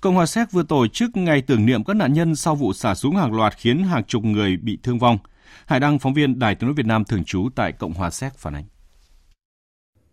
Cộng 0.00 0.14
hòa 0.14 0.26
Séc 0.26 0.52
vừa 0.52 0.62
tổ 0.62 0.86
chức 0.86 1.16
ngày 1.16 1.42
tưởng 1.42 1.66
niệm 1.66 1.84
các 1.84 1.96
nạn 1.96 2.12
nhân 2.12 2.36
sau 2.36 2.54
vụ 2.54 2.72
xả 2.72 2.94
súng 2.94 3.16
hàng 3.16 3.32
loạt 3.32 3.56
khiến 3.56 3.82
hàng 3.82 4.04
chục 4.04 4.24
người 4.24 4.56
bị 4.56 4.78
thương 4.82 4.98
vong. 4.98 5.18
Hải 5.66 5.80
Đăng, 5.80 5.98
phóng 5.98 6.14
viên 6.14 6.38
Đài 6.38 6.54
tiếng 6.54 6.68
nói 6.68 6.74
Việt 6.74 6.86
Nam 6.86 7.04
thường 7.04 7.24
trú 7.24 7.48
tại 7.54 7.72
Cộng 7.72 7.92
hòa 7.92 8.10
Séc 8.10 8.34
phản 8.34 8.54
ánh. 8.54 8.64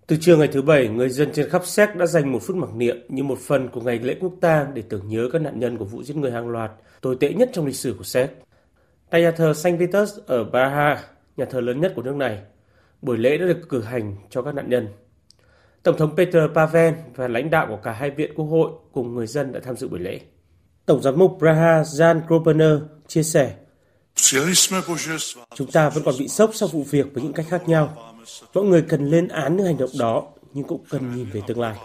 Từ 0.08 0.18
trưa 0.22 0.38
ngày 0.38 0.48
thứ 0.48 0.62
Bảy, 0.62 0.88
người 0.88 1.10
dân 1.10 1.30
trên 1.34 1.50
khắp 1.50 1.66
Séc 1.66 1.96
đã 1.96 2.06
dành 2.06 2.32
một 2.32 2.40
phút 2.42 2.56
mặc 2.56 2.70
niệm 2.76 2.98
như 3.10 3.24
một 3.24 3.40
phần 3.40 3.70
của 3.70 3.82
ngày 3.82 4.00
lễ 4.00 4.16
quốc 4.20 4.34
tang 4.42 4.74
để 4.74 4.84
tưởng 4.90 5.08
nhớ 5.08 5.30
các 5.34 5.42
nạn 5.42 5.60
nhân 5.60 5.78
của 5.78 5.86
vụ 5.86 6.04
giết 6.04 6.18
người 6.18 6.32
hàng 6.32 6.48
loạt 6.50 6.72
tồi 7.02 7.18
tệ 7.20 7.34
nhất 7.34 7.50
trong 7.54 7.66
lịch 7.66 7.76
sử 7.76 7.96
của 7.98 8.04
Séc. 8.04 8.30
Tại 9.10 9.22
nhà 9.22 9.32
thờ 9.32 9.54
Saint 9.54 9.80
Peter's 9.80 10.20
ở 10.26 10.44
Braha, 10.44 11.04
nhà 11.38 11.46
thờ 11.46 11.62
lớn 11.62 11.82
nhất 11.82 11.94
của 11.96 12.02
nước 12.02 12.16
này, 12.16 12.40
buổi 13.02 13.18
lễ 13.18 13.38
đã 13.38 13.46
được 13.46 13.70
cử 13.70 13.82
hành 13.82 14.16
cho 14.30 14.42
các 14.42 14.56
nạn 14.56 14.70
nhân. 14.70 14.88
Tổng 15.84 15.98
thống 15.98 16.16
Peter 16.16 16.44
Pavel 16.56 16.94
và 17.16 17.28
lãnh 17.28 17.50
đạo 17.50 17.68
của 17.70 17.80
cả 17.84 17.92
hai 17.92 18.12
viện 18.12 18.32
quốc 18.36 18.46
hội 18.46 18.72
cùng 18.92 19.16
người 19.16 19.28
dân 19.28 19.52
đã 19.52 19.60
tham 19.64 19.76
dự 19.76 19.88
buổi 19.88 20.00
lễ. 20.00 20.20
Tổng 20.86 21.02
giám 21.02 21.20
mục 21.20 21.38
Braha 21.40 21.82
Jan 21.82 22.22
Kropener 22.28 22.74
chia 23.08 23.24
sẻ, 23.24 23.56
Chúng 25.56 25.72
ta 25.72 25.90
vẫn 25.90 26.04
còn 26.04 26.16
bị 26.20 26.28
sốc 26.28 26.52
sau 26.54 26.70
vụ 26.70 26.84
việc 26.84 27.06
với 27.14 27.24
những 27.24 27.34
cách 27.34 27.46
khác 27.50 27.68
nhau. 27.68 28.05
Mọi 28.54 28.64
người 28.64 28.82
cần 28.82 29.10
lên 29.10 29.28
án 29.28 29.58
những 29.58 29.66
hành 29.66 29.78
động 29.78 29.90
đó, 30.00 30.28
nhưng 30.54 30.68
cũng 30.68 30.84
cần 30.90 31.16
nhìn 31.16 31.30
về 31.34 31.42
tương 31.48 31.60
lai. 31.60 31.78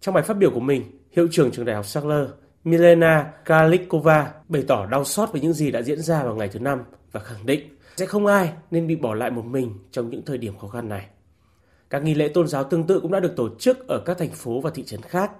Trong 0.00 0.14
bài 0.14 0.24
phát 0.24 0.36
biểu 0.36 0.50
của 0.50 0.60
mình, 0.60 0.98
hiệu 1.12 1.28
trưởng 1.32 1.50
trường 1.50 1.64
đại 1.64 1.76
học 1.76 1.86
Sackler 1.86 2.28
Milena 2.64 3.32
Kalikova 3.44 4.32
bày 4.48 4.64
tỏ 4.68 4.86
đau 4.86 5.04
xót 5.04 5.32
về 5.32 5.40
những 5.40 5.52
gì 5.52 5.70
đã 5.70 5.82
diễn 5.82 6.02
ra 6.02 6.22
vào 6.22 6.34
ngày 6.34 6.48
thứ 6.48 6.58
năm 6.58 6.82
và 7.12 7.20
khẳng 7.20 7.46
định 7.46 7.76
sẽ 7.96 8.06
không 8.06 8.26
ai 8.26 8.52
nên 8.70 8.86
bị 8.86 8.96
bỏ 8.96 9.14
lại 9.14 9.30
một 9.30 9.44
mình 9.44 9.74
trong 9.90 10.10
những 10.10 10.24
thời 10.24 10.38
điểm 10.38 10.58
khó 10.58 10.68
khăn 10.68 10.88
này. 10.88 11.06
Các 11.90 12.02
nghi 12.02 12.14
lễ 12.14 12.28
tôn 12.28 12.48
giáo 12.48 12.64
tương 12.64 12.86
tự 12.86 13.00
cũng 13.00 13.12
đã 13.12 13.20
được 13.20 13.32
tổ 13.36 13.48
chức 13.58 13.88
ở 13.88 14.02
các 14.06 14.18
thành 14.18 14.30
phố 14.30 14.60
và 14.60 14.70
thị 14.74 14.84
trấn 14.84 15.02
khác, 15.02 15.30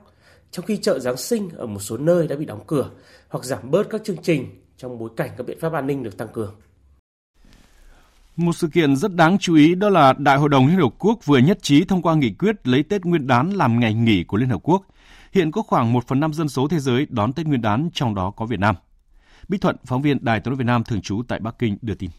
trong 0.50 0.66
khi 0.66 0.76
chợ 0.76 0.98
Giáng 0.98 1.16
sinh 1.16 1.48
ở 1.56 1.66
một 1.66 1.80
số 1.80 1.96
nơi 1.96 2.28
đã 2.28 2.36
bị 2.36 2.44
đóng 2.44 2.64
cửa 2.66 2.90
hoặc 3.28 3.44
giảm 3.44 3.70
bớt 3.70 3.90
các 3.90 4.04
chương 4.04 4.22
trình 4.22 4.62
trong 4.76 4.98
bối 4.98 5.10
cảnh 5.16 5.30
các 5.36 5.46
biện 5.46 5.58
pháp 5.60 5.72
an 5.72 5.86
ninh 5.86 6.02
được 6.02 6.16
tăng 6.16 6.28
cường. 6.28 6.54
Một 8.40 8.52
sự 8.52 8.68
kiện 8.68 8.96
rất 8.96 9.14
đáng 9.14 9.38
chú 9.38 9.54
ý 9.54 9.74
đó 9.74 9.88
là 9.88 10.12
Đại 10.12 10.38
hội 10.38 10.48
đồng 10.48 10.66
Liên 10.66 10.76
Hợp 10.76 10.94
Quốc 10.98 11.26
vừa 11.26 11.38
nhất 11.38 11.58
trí 11.62 11.84
thông 11.84 12.02
qua 12.02 12.14
nghị 12.14 12.30
quyết 12.30 12.68
lấy 12.68 12.82
Tết 12.82 13.04
Nguyên 13.04 13.26
đán 13.26 13.50
làm 13.50 13.80
ngày 13.80 13.94
nghỉ 13.94 14.24
của 14.24 14.36
Liên 14.36 14.48
Hợp 14.48 14.60
Quốc. 14.62 14.82
Hiện 15.32 15.50
có 15.50 15.62
khoảng 15.62 15.92
1 15.92 16.06
phần 16.06 16.20
5 16.20 16.32
dân 16.32 16.48
số 16.48 16.68
thế 16.68 16.78
giới 16.78 17.06
đón 17.10 17.32
Tết 17.32 17.46
Nguyên 17.46 17.62
đán, 17.62 17.90
trong 17.92 18.14
đó 18.14 18.30
có 18.30 18.46
Việt 18.46 18.60
Nam. 18.60 18.74
Bích 19.48 19.60
Thuận, 19.60 19.76
phóng 19.84 20.02
viên 20.02 20.24
Đài 20.24 20.40
tiếng 20.40 20.50
nói 20.50 20.56
Việt 20.56 20.64
Nam 20.64 20.84
thường 20.84 21.00
trú 21.00 21.22
tại 21.28 21.40
Bắc 21.40 21.58
Kinh 21.58 21.78
đưa 21.82 21.94
tin. 21.94 22.10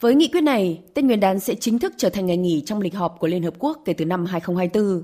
Với 0.00 0.14
nghị 0.14 0.28
quyết 0.28 0.40
này, 0.40 0.80
Tết 0.94 1.04
Nguyên 1.04 1.20
đán 1.20 1.40
sẽ 1.40 1.54
chính 1.54 1.78
thức 1.78 1.94
trở 1.96 2.08
thành 2.08 2.26
ngày 2.26 2.36
nghỉ 2.36 2.62
trong 2.66 2.80
lịch 2.80 2.94
họp 2.94 3.16
của 3.18 3.26
Liên 3.26 3.42
Hợp 3.42 3.54
Quốc 3.58 3.82
kể 3.84 3.92
từ 3.92 4.04
năm 4.04 4.26
2024. 4.26 5.02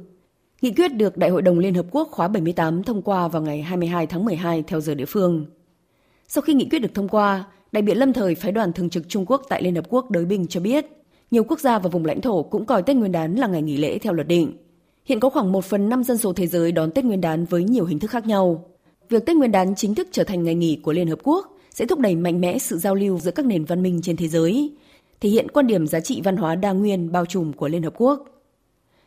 Nghị 0.63 0.73
quyết 0.73 0.95
được 0.95 1.17
Đại 1.17 1.31
hội 1.31 1.43
đồng 1.43 1.59
Liên 1.59 1.75
Hợp 1.75 1.87
Quốc 1.91 2.09
khóa 2.11 2.29
78 2.29 2.83
thông 2.83 3.03
qua 3.03 3.29
vào 3.29 3.43
ngày 3.43 3.63
22 3.63 4.07
tháng 4.07 4.25
12 4.25 4.63
theo 4.63 4.81
giờ 4.81 4.95
địa 4.95 5.07
phương. 5.07 5.47
Sau 6.29 6.43
khi 6.43 6.55
nghị 6.55 6.69
quyết 6.69 6.79
được 6.79 6.95
thông 6.95 7.09
qua, 7.09 7.45
đại 7.73 7.83
biện 7.83 7.99
lâm 7.99 8.13
thời 8.13 8.35
phái 8.35 8.53
đoàn 8.53 8.73
thường 8.73 8.91
trực 8.91 9.09
Trung 9.09 9.25
Quốc 9.27 9.43
tại 9.49 9.63
Liên 9.63 9.75
Hợp 9.75 9.85
Quốc 9.89 10.11
Đới 10.11 10.25
binh 10.25 10.47
cho 10.47 10.61
biết, 10.61 10.87
nhiều 11.31 11.45
quốc 11.45 11.61
gia 11.61 11.79
và 11.79 11.89
vùng 11.89 12.05
lãnh 12.05 12.21
thổ 12.21 12.43
cũng 12.43 12.67
coi 12.67 12.83
Tết 12.83 12.97
Nguyên 12.97 13.13
đán 13.13 13.35
là 13.35 13.47
ngày 13.47 13.63
nghỉ 13.63 13.77
lễ 13.77 13.99
theo 13.99 14.13
luật 14.13 14.29
định. 14.29 14.57
Hiện 15.05 15.21
có 15.21 15.31
khoảng 15.31 15.53
1 15.53 15.65
phần 15.65 15.89
5 15.89 16.05
dân 16.05 16.19
số 16.19 16.33
thế 16.33 16.47
giới 16.47 16.73
đón 16.73 16.91
Tết 16.91 17.05
Nguyên 17.05 17.21
đán 17.21 17.45
với 17.45 17.65
nhiều 17.65 17.85
hình 17.85 17.99
thức 17.99 18.11
khác 18.11 18.27
nhau. 18.27 18.65
Việc 19.09 19.27
Tết 19.27 19.37
Nguyên 19.37 19.53
đán 19.53 19.75
chính 19.75 19.95
thức 19.95 20.09
trở 20.13 20.25
thành 20.25 20.45
ngày 20.45 20.55
nghỉ 20.55 20.81
của 20.83 20.93
Liên 20.93 21.09
Hợp 21.09 21.19
Quốc 21.23 21.57
sẽ 21.71 21.87
thúc 21.87 21.99
đẩy 21.99 22.17
mạnh 22.17 22.41
mẽ 22.41 22.59
sự 22.59 22.79
giao 22.79 22.95
lưu 22.95 23.19
giữa 23.19 23.31
các 23.31 23.47
nền 23.47 23.65
văn 23.65 23.83
minh 23.83 24.01
trên 24.03 24.17
thế 24.17 24.29
giới, 24.29 24.73
thể 25.21 25.29
hiện 25.29 25.49
quan 25.49 25.67
điểm 25.67 25.87
giá 25.87 26.01
trị 26.01 26.21
văn 26.25 26.37
hóa 26.37 26.55
đa 26.55 26.73
nguyên 26.73 27.13
bao 27.13 27.27
trùm 27.27 27.53
của 27.53 27.69
Liên 27.69 27.83
Hợp 27.83 27.95
Quốc. 27.97 28.25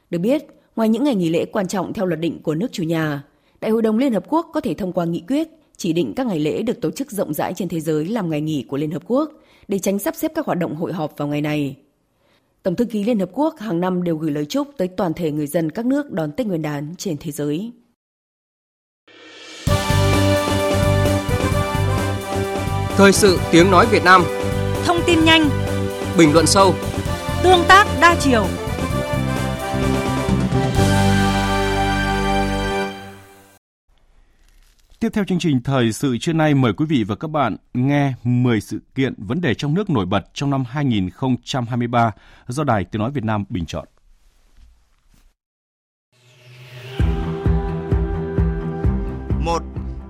Được 0.09 0.20
biết, 0.20 0.45
ngoài 0.76 0.89
những 0.89 1.03
ngày 1.03 1.16
nghỉ 1.16 1.30
lễ 1.30 1.45
quan 1.45 1.68
trọng 1.68 1.93
theo 1.93 2.05
luật 2.05 2.20
định 2.20 2.39
của 2.43 2.55
nước 2.55 2.72
chủ 2.72 2.84
nhà, 2.84 3.24
Đại 3.62 3.72
hội 3.72 3.82
đồng 3.82 3.97
Liên 3.97 4.14
Hợp 4.14 4.24
Quốc 4.30 4.49
có 4.53 4.62
thể 4.62 4.74
thông 4.74 4.93
qua 4.93 5.05
nghị 5.05 5.24
quyết 5.28 5.47
chỉ 5.82 5.93
định 5.93 6.13
các 6.15 6.27
ngày 6.27 6.39
lễ 6.39 6.61
được 6.61 6.82
tổ 6.82 6.91
chức 6.91 7.11
rộng 7.11 7.34
rãi 7.34 7.53
trên 7.53 7.69
thế 7.69 7.79
giới 7.79 8.05
làm 8.05 8.29
ngày 8.29 8.41
nghỉ 8.41 8.65
của 8.67 8.77
Liên 8.77 8.91
Hợp 8.91 9.01
Quốc 9.05 9.32
để 9.67 9.79
tránh 9.79 9.99
sắp 9.99 10.15
xếp 10.15 10.32
các 10.36 10.45
hoạt 10.45 10.57
động 10.57 10.75
hội 10.75 10.93
họp 10.93 11.17
vào 11.17 11.27
ngày 11.27 11.41
này. 11.41 11.75
Tổng 12.63 12.75
thư 12.75 12.86
ký 12.86 13.03
Liên 13.03 13.19
Hợp 13.19 13.29
Quốc 13.34 13.59
hàng 13.59 13.79
năm 13.79 14.03
đều 14.03 14.15
gửi 14.15 14.32
lời 14.32 14.45
chúc 14.45 14.67
tới 14.77 14.88
toàn 14.88 15.13
thể 15.13 15.32
người 15.32 15.47
dân 15.47 15.71
các 15.71 15.86
nước 15.86 16.11
đón 16.11 16.32
Tết 16.32 16.47
Nguyên 16.47 16.61
đán 16.61 16.95
trên 16.97 17.17
thế 17.19 17.32
giới. 17.32 17.71
Thời 22.95 23.11
sự 23.11 23.39
tiếng 23.51 23.71
nói 23.71 23.86
Việt 23.91 24.03
Nam 24.03 24.23
Thông 24.86 24.97
tin 25.07 25.25
nhanh 25.25 25.49
Bình 26.17 26.34
luận 26.34 26.45
sâu 26.47 26.75
Tương 27.43 27.63
tác 27.67 27.88
đa 28.01 28.15
chiều 28.19 28.45
Tiếp 35.01 35.09
theo 35.13 35.25
chương 35.25 35.39
trình 35.39 35.63
thời 35.63 35.91
sự 35.91 36.17
trưa 36.17 36.33
nay 36.33 36.53
mời 36.53 36.73
quý 36.73 36.85
vị 36.85 37.03
và 37.07 37.15
các 37.15 37.27
bạn 37.27 37.57
nghe 37.73 38.13
10 38.23 38.61
sự 38.61 38.79
kiện 38.95 39.13
vấn 39.17 39.41
đề 39.41 39.53
trong 39.53 39.73
nước 39.73 39.89
nổi 39.89 40.05
bật 40.05 40.25
trong 40.33 40.49
năm 40.49 40.63
2023 40.67 42.11
do 42.47 42.63
Đài 42.63 42.83
Tiếng 42.83 43.01
Nói 43.01 43.11
Việt 43.11 43.23
Nam 43.23 43.43
bình 43.49 43.65
chọn. 43.65 43.87
Một, 49.39 49.63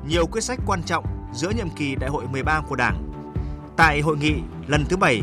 nhiều 0.08 0.26
quyết 0.26 0.42
sách 0.42 0.60
quan 0.66 0.84
trọng 0.84 1.06
giữa 1.34 1.50
nhiệm 1.50 1.70
kỳ 1.70 1.96
Đại 1.96 2.10
hội 2.10 2.28
13 2.28 2.62
của 2.70 2.76
Đảng. 2.76 3.12
Tại 3.78 4.02
hội 4.02 4.18
nghị 4.18 4.34
lần 4.68 4.86
thứ 4.90 4.98
7, 4.98 5.22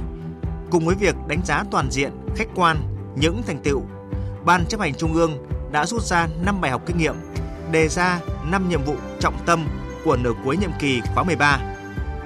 cùng 0.70 0.86
với 0.86 0.96
việc 0.96 1.14
đánh 1.28 1.40
giá 1.44 1.64
toàn 1.70 1.90
diện, 1.90 2.10
khách 2.36 2.48
quan 2.54 2.76
những 3.16 3.42
thành 3.46 3.60
tựu, 3.64 3.82
Ban 4.44 4.66
chấp 4.66 4.80
hành 4.80 4.94
Trung 4.94 5.14
ương 5.14 5.32
đã 5.72 5.86
rút 5.86 6.02
ra 6.02 6.28
5 6.44 6.60
bài 6.60 6.70
học 6.70 6.82
kinh 6.86 6.98
nghiệm 6.98 7.14
đề 7.72 7.88
ra 7.88 8.20
5 8.44 8.68
nhiệm 8.68 8.84
vụ 8.84 8.96
trọng 9.20 9.46
tâm 9.46 9.68
của 10.04 10.16
nửa 10.16 10.32
cuối 10.44 10.56
nhiệm 10.56 10.70
kỳ 10.78 11.00
khóa 11.14 11.24
13, 11.24 11.58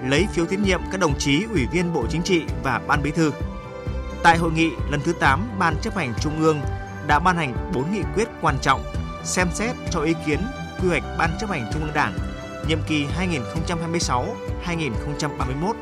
lấy 0.04 0.26
phiếu 0.32 0.46
tín 0.46 0.62
nhiệm 0.62 0.80
các 0.92 1.00
đồng 1.00 1.18
chí 1.18 1.44
Ủy 1.52 1.66
viên 1.72 1.92
Bộ 1.92 2.06
Chính 2.10 2.22
trị 2.22 2.42
và 2.62 2.80
Ban 2.86 3.02
Bí 3.02 3.10
thư. 3.10 3.32
Tại 4.22 4.38
hội 4.38 4.52
nghị 4.52 4.70
lần 4.90 5.00
thứ 5.00 5.12
8, 5.12 5.50
Ban 5.58 5.76
chấp 5.82 5.96
hành 5.96 6.14
Trung 6.20 6.40
ương 6.40 6.60
đã 7.06 7.18
ban 7.18 7.36
hành 7.36 7.70
4 7.74 7.92
nghị 7.92 8.02
quyết 8.14 8.28
quan 8.40 8.58
trọng 8.62 8.82
xem 9.24 9.48
xét 9.54 9.76
cho 9.90 10.00
ý 10.00 10.14
kiến 10.26 10.38
quy 10.82 10.88
hoạch 10.88 11.02
Ban 11.18 11.30
chấp 11.40 11.50
hành 11.50 11.70
Trung 11.72 11.82
ương 11.82 11.94
Đảng 11.94 12.18
nhiệm 12.68 12.82
kỳ 12.88 13.06
2026-2031. 14.66 15.74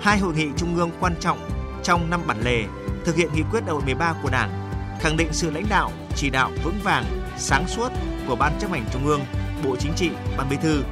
Hai 0.00 0.18
hội 0.18 0.34
nghị 0.34 0.48
trung 0.56 0.76
ương 0.76 0.90
quan 1.00 1.14
trọng 1.20 1.38
trong 1.82 2.10
năm 2.10 2.20
bản 2.26 2.40
lề 2.40 2.64
thực 3.04 3.16
hiện 3.16 3.28
nghị 3.34 3.42
quyết 3.50 3.60
đại 3.60 3.74
hội 3.74 3.82
13 3.84 4.14
của 4.22 4.30
Đảng, 4.30 4.70
khẳng 5.00 5.16
định 5.16 5.28
sự 5.32 5.50
lãnh 5.50 5.66
đạo, 5.68 5.90
chỉ 6.16 6.30
đạo 6.30 6.50
vững 6.64 6.78
vàng, 6.82 7.04
sáng 7.38 7.68
suốt 7.68 7.88
của 8.28 8.36
Ban 8.36 8.52
chấp 8.60 8.70
hành 8.70 8.84
Trung 8.92 9.06
ương, 9.06 9.20
Bộ 9.64 9.76
Chính 9.76 9.92
trị, 9.96 10.10
Ban 10.36 10.48
Bí 10.50 10.56
thư 10.62 10.82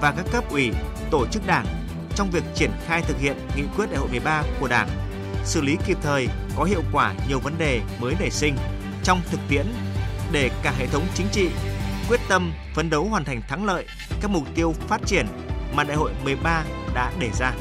và 0.00 0.12
các 0.16 0.26
cấp 0.32 0.44
ủy, 0.50 0.70
tổ 1.10 1.26
chức 1.26 1.46
đảng 1.46 1.66
trong 2.14 2.30
việc 2.30 2.44
triển 2.54 2.70
khai 2.86 3.02
thực 3.02 3.20
hiện 3.20 3.36
nghị 3.56 3.62
quyết 3.76 3.86
đại 3.90 3.98
hội 3.98 4.08
13 4.10 4.42
của 4.60 4.68
Đảng, 4.68 4.88
xử 5.44 5.60
lý 5.60 5.76
kịp 5.86 5.98
thời, 6.02 6.28
có 6.56 6.64
hiệu 6.64 6.82
quả 6.92 7.14
nhiều 7.28 7.38
vấn 7.38 7.54
đề 7.58 7.80
mới 8.00 8.14
nảy 8.20 8.30
sinh 8.30 8.56
trong 9.02 9.20
thực 9.30 9.40
tiễn 9.48 9.66
để 10.32 10.50
cả 10.62 10.72
hệ 10.78 10.86
thống 10.86 11.02
chính 11.14 11.26
trị 11.32 11.50
quyết 12.08 12.20
tâm 12.28 12.52
phấn 12.74 12.90
đấu 12.90 13.04
hoàn 13.04 13.24
thành 13.24 13.42
thắng 13.48 13.64
lợi 13.64 13.86
các 14.20 14.30
mục 14.30 14.42
tiêu 14.54 14.74
phát 14.88 15.00
triển 15.06 15.26
mà 15.74 15.84
đại 15.84 15.96
hội 15.96 16.12
13 16.24 16.64
đã 16.94 17.12
đề 17.20 17.30
ra. 17.38 17.52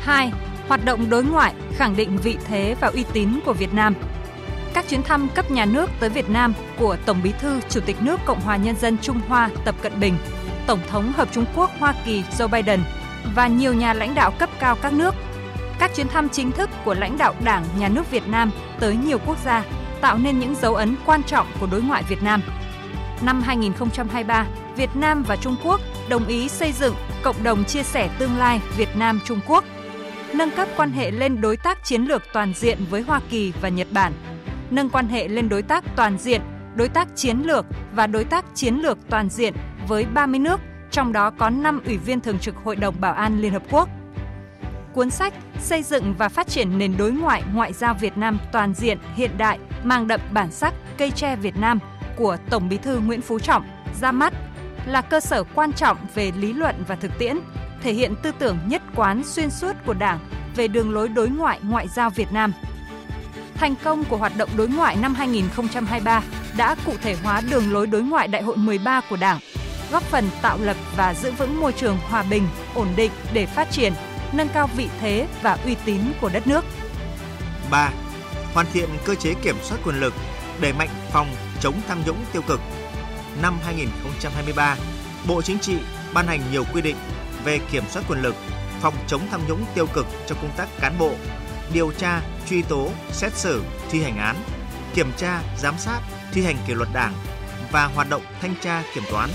2. 0.00 0.32
Hoạt 0.68 0.84
động 0.84 1.10
đối 1.10 1.24
ngoại 1.24 1.54
khẳng 1.76 1.96
định 1.96 2.16
vị 2.16 2.36
thế 2.46 2.76
và 2.80 2.88
uy 2.88 3.04
tín 3.12 3.40
của 3.44 3.52
Việt 3.52 3.74
Nam 3.74 3.94
các 4.76 4.88
chuyến 4.88 5.02
thăm 5.02 5.28
cấp 5.34 5.50
nhà 5.50 5.64
nước 5.64 5.90
tới 6.00 6.10
Việt 6.10 6.30
Nam 6.30 6.54
của 6.78 6.96
Tổng 7.06 7.20
Bí 7.22 7.32
thư 7.40 7.60
Chủ 7.68 7.80
tịch 7.80 7.96
nước 8.02 8.20
Cộng 8.24 8.40
hòa 8.40 8.56
Nhân 8.56 8.76
dân 8.76 8.98
Trung 8.98 9.20
Hoa 9.28 9.50
Tập 9.64 9.74
Cận 9.82 10.00
Bình, 10.00 10.14
Tổng 10.66 10.80
thống 10.88 11.12
Hợp 11.12 11.28
Trung 11.32 11.44
Quốc 11.56 11.70
Hoa 11.78 11.94
Kỳ 12.04 12.22
Joe 12.38 12.48
Biden 12.48 12.80
và 13.34 13.46
nhiều 13.46 13.74
nhà 13.74 13.94
lãnh 13.94 14.14
đạo 14.14 14.32
cấp 14.38 14.50
cao 14.58 14.76
các 14.82 14.92
nước. 14.92 15.14
Các 15.78 15.94
chuyến 15.94 16.08
thăm 16.08 16.28
chính 16.28 16.52
thức 16.52 16.70
của 16.84 16.94
lãnh 16.94 17.18
đạo 17.18 17.34
Đảng, 17.44 17.64
Nhà 17.78 17.88
nước 17.88 18.10
Việt 18.10 18.28
Nam 18.28 18.50
tới 18.80 18.96
nhiều 18.96 19.18
quốc 19.26 19.36
gia 19.44 19.64
tạo 20.00 20.18
nên 20.18 20.38
những 20.38 20.54
dấu 20.54 20.74
ấn 20.74 20.96
quan 21.06 21.22
trọng 21.22 21.46
của 21.60 21.66
đối 21.66 21.82
ngoại 21.82 22.02
Việt 22.08 22.22
Nam. 22.22 22.42
Năm 23.22 23.42
2023, 23.42 24.46
Việt 24.76 24.90
Nam 24.96 25.22
và 25.22 25.36
Trung 25.36 25.56
Quốc 25.64 25.80
đồng 26.08 26.26
ý 26.26 26.48
xây 26.48 26.72
dựng 26.72 26.94
cộng 27.22 27.42
đồng 27.42 27.64
chia 27.64 27.82
sẻ 27.82 28.10
tương 28.18 28.38
lai 28.38 28.60
Việt 28.76 28.96
Nam 28.96 29.20
Trung 29.24 29.40
Quốc, 29.46 29.64
nâng 30.34 30.50
cấp 30.50 30.68
quan 30.76 30.92
hệ 30.92 31.10
lên 31.10 31.40
đối 31.40 31.56
tác 31.56 31.84
chiến 31.84 32.02
lược 32.02 32.22
toàn 32.32 32.52
diện 32.56 32.78
với 32.90 33.02
Hoa 33.02 33.20
Kỳ 33.30 33.52
và 33.60 33.68
Nhật 33.68 33.88
Bản– 33.92 34.12
nâng 34.70 34.90
quan 34.90 35.08
hệ 35.08 35.28
lên 35.28 35.48
đối 35.48 35.62
tác 35.62 35.84
toàn 35.96 36.18
diện, 36.18 36.40
đối 36.74 36.88
tác 36.88 37.08
chiến 37.14 37.38
lược 37.38 37.66
và 37.94 38.06
đối 38.06 38.24
tác 38.24 38.44
chiến 38.54 38.74
lược 38.74 38.98
toàn 39.10 39.28
diện 39.28 39.54
với 39.88 40.06
30 40.14 40.40
nước, 40.40 40.60
trong 40.90 41.12
đó 41.12 41.30
có 41.30 41.50
5 41.50 41.80
ủy 41.86 41.96
viên 41.96 42.20
thường 42.20 42.38
trực 42.38 42.54
Hội 42.64 42.76
đồng 42.76 42.94
Bảo 43.00 43.12
an 43.12 43.40
Liên 43.40 43.52
Hợp 43.52 43.62
Quốc. 43.70 43.88
Cuốn 44.94 45.10
sách 45.10 45.34
Xây 45.60 45.82
dựng 45.82 46.14
và 46.18 46.28
phát 46.28 46.48
triển 46.48 46.78
nền 46.78 46.96
đối 46.96 47.12
ngoại 47.12 47.42
ngoại 47.52 47.72
giao 47.72 47.94
Việt 47.94 48.16
Nam 48.16 48.38
toàn 48.52 48.74
diện, 48.74 48.98
hiện 49.14 49.30
đại, 49.38 49.58
mang 49.84 50.08
đậm 50.08 50.20
bản 50.32 50.50
sắc 50.50 50.74
cây 50.98 51.10
tre 51.10 51.36
Việt 51.36 51.56
Nam 51.56 51.78
của 52.16 52.36
Tổng 52.50 52.68
Bí 52.68 52.76
thư 52.76 52.98
Nguyễn 52.98 53.20
Phú 53.20 53.38
Trọng 53.38 53.64
ra 54.00 54.12
mắt 54.12 54.34
là 54.86 55.00
cơ 55.00 55.20
sở 55.20 55.44
quan 55.54 55.72
trọng 55.72 55.96
về 56.14 56.32
lý 56.38 56.52
luận 56.52 56.74
và 56.88 56.94
thực 56.94 57.18
tiễn, 57.18 57.38
thể 57.82 57.92
hiện 57.92 58.14
tư 58.22 58.32
tưởng 58.38 58.58
nhất 58.66 58.82
quán 58.94 59.24
xuyên 59.24 59.50
suốt 59.50 59.72
của 59.86 59.94
Đảng 59.94 60.18
về 60.56 60.68
đường 60.68 60.94
lối 60.94 61.08
đối 61.08 61.28
ngoại 61.28 61.60
ngoại 61.62 61.88
giao 61.88 62.10
Việt 62.10 62.32
Nam– 62.32 62.52
thành 63.56 63.74
công 63.84 64.04
của 64.04 64.16
hoạt 64.16 64.36
động 64.36 64.48
đối 64.56 64.68
ngoại 64.68 64.96
năm 64.96 65.14
2023 65.14 66.22
đã 66.56 66.76
cụ 66.86 66.92
thể 67.02 67.16
hóa 67.22 67.40
đường 67.50 67.72
lối 67.72 67.86
đối 67.86 68.02
ngoại 68.02 68.28
Đại 68.28 68.42
hội 68.42 68.56
13 68.56 69.00
của 69.10 69.16
Đảng, 69.16 69.38
góp 69.90 70.02
phần 70.02 70.28
tạo 70.42 70.58
lập 70.60 70.76
và 70.96 71.14
giữ 71.14 71.30
vững 71.30 71.60
môi 71.60 71.72
trường 71.72 71.98
hòa 72.08 72.22
bình, 72.22 72.48
ổn 72.74 72.88
định 72.96 73.12
để 73.32 73.46
phát 73.46 73.70
triển, 73.70 73.92
nâng 74.32 74.48
cao 74.48 74.68
vị 74.76 74.88
thế 75.00 75.26
và 75.42 75.58
uy 75.64 75.76
tín 75.84 76.00
của 76.20 76.28
đất 76.28 76.46
nước. 76.46 76.64
3. 77.70 77.90
Hoàn 78.54 78.66
thiện 78.72 78.88
cơ 79.04 79.14
chế 79.14 79.34
kiểm 79.34 79.56
soát 79.62 79.78
quyền 79.84 80.00
lực, 80.00 80.14
đẩy 80.60 80.72
mạnh 80.72 80.88
phòng 81.12 81.28
chống 81.60 81.74
tham 81.88 81.98
nhũng 82.06 82.24
tiêu 82.32 82.42
cực. 82.42 82.60
Năm 83.42 83.58
2023, 83.64 84.76
Bộ 85.28 85.42
Chính 85.42 85.58
trị 85.58 85.76
ban 86.14 86.26
hành 86.26 86.40
nhiều 86.52 86.64
quy 86.74 86.82
định 86.82 86.96
về 87.44 87.60
kiểm 87.70 87.84
soát 87.90 88.02
quyền 88.08 88.22
lực, 88.22 88.34
phòng 88.80 88.94
chống 89.06 89.20
tham 89.30 89.40
nhũng 89.48 89.64
tiêu 89.74 89.86
cực 89.94 90.06
trong 90.26 90.38
công 90.42 90.50
tác 90.56 90.68
cán 90.80 90.98
bộ, 90.98 91.12
điều 91.72 91.92
tra, 91.98 92.20
truy 92.48 92.62
tố, 92.62 92.90
xét 93.12 93.32
xử, 93.34 93.62
thi 93.90 94.02
hành 94.02 94.18
án, 94.18 94.36
kiểm 94.94 95.12
tra, 95.16 95.40
giám 95.58 95.74
sát, 95.78 96.00
thi 96.32 96.42
hành 96.42 96.56
kỷ 96.66 96.74
luật 96.74 96.88
đảng 96.92 97.14
và 97.72 97.84
hoạt 97.84 98.10
động 98.10 98.22
thanh 98.40 98.54
tra 98.62 98.82
kiểm 98.94 99.04
toán. 99.10 99.30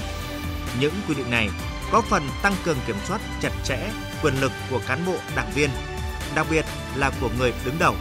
Những 0.79 0.93
quy 1.07 1.15
định 1.15 1.31
này 1.31 1.49
có 1.91 2.01
phần 2.01 2.29
tăng 2.41 2.55
cường 2.65 2.77
kiểm 2.87 2.95
soát 3.05 3.21
chặt 3.41 3.51
chẽ 3.63 3.89
quyền 4.23 4.41
lực 4.41 4.51
của 4.69 4.79
cán 4.87 5.05
bộ 5.05 5.15
đảng 5.35 5.51
viên, 5.55 5.69
đặc 6.35 6.47
biệt 6.49 6.65
là 6.95 7.11
của 7.21 7.29
người 7.37 7.53
đứng 7.65 7.79
đầu. 7.79 7.95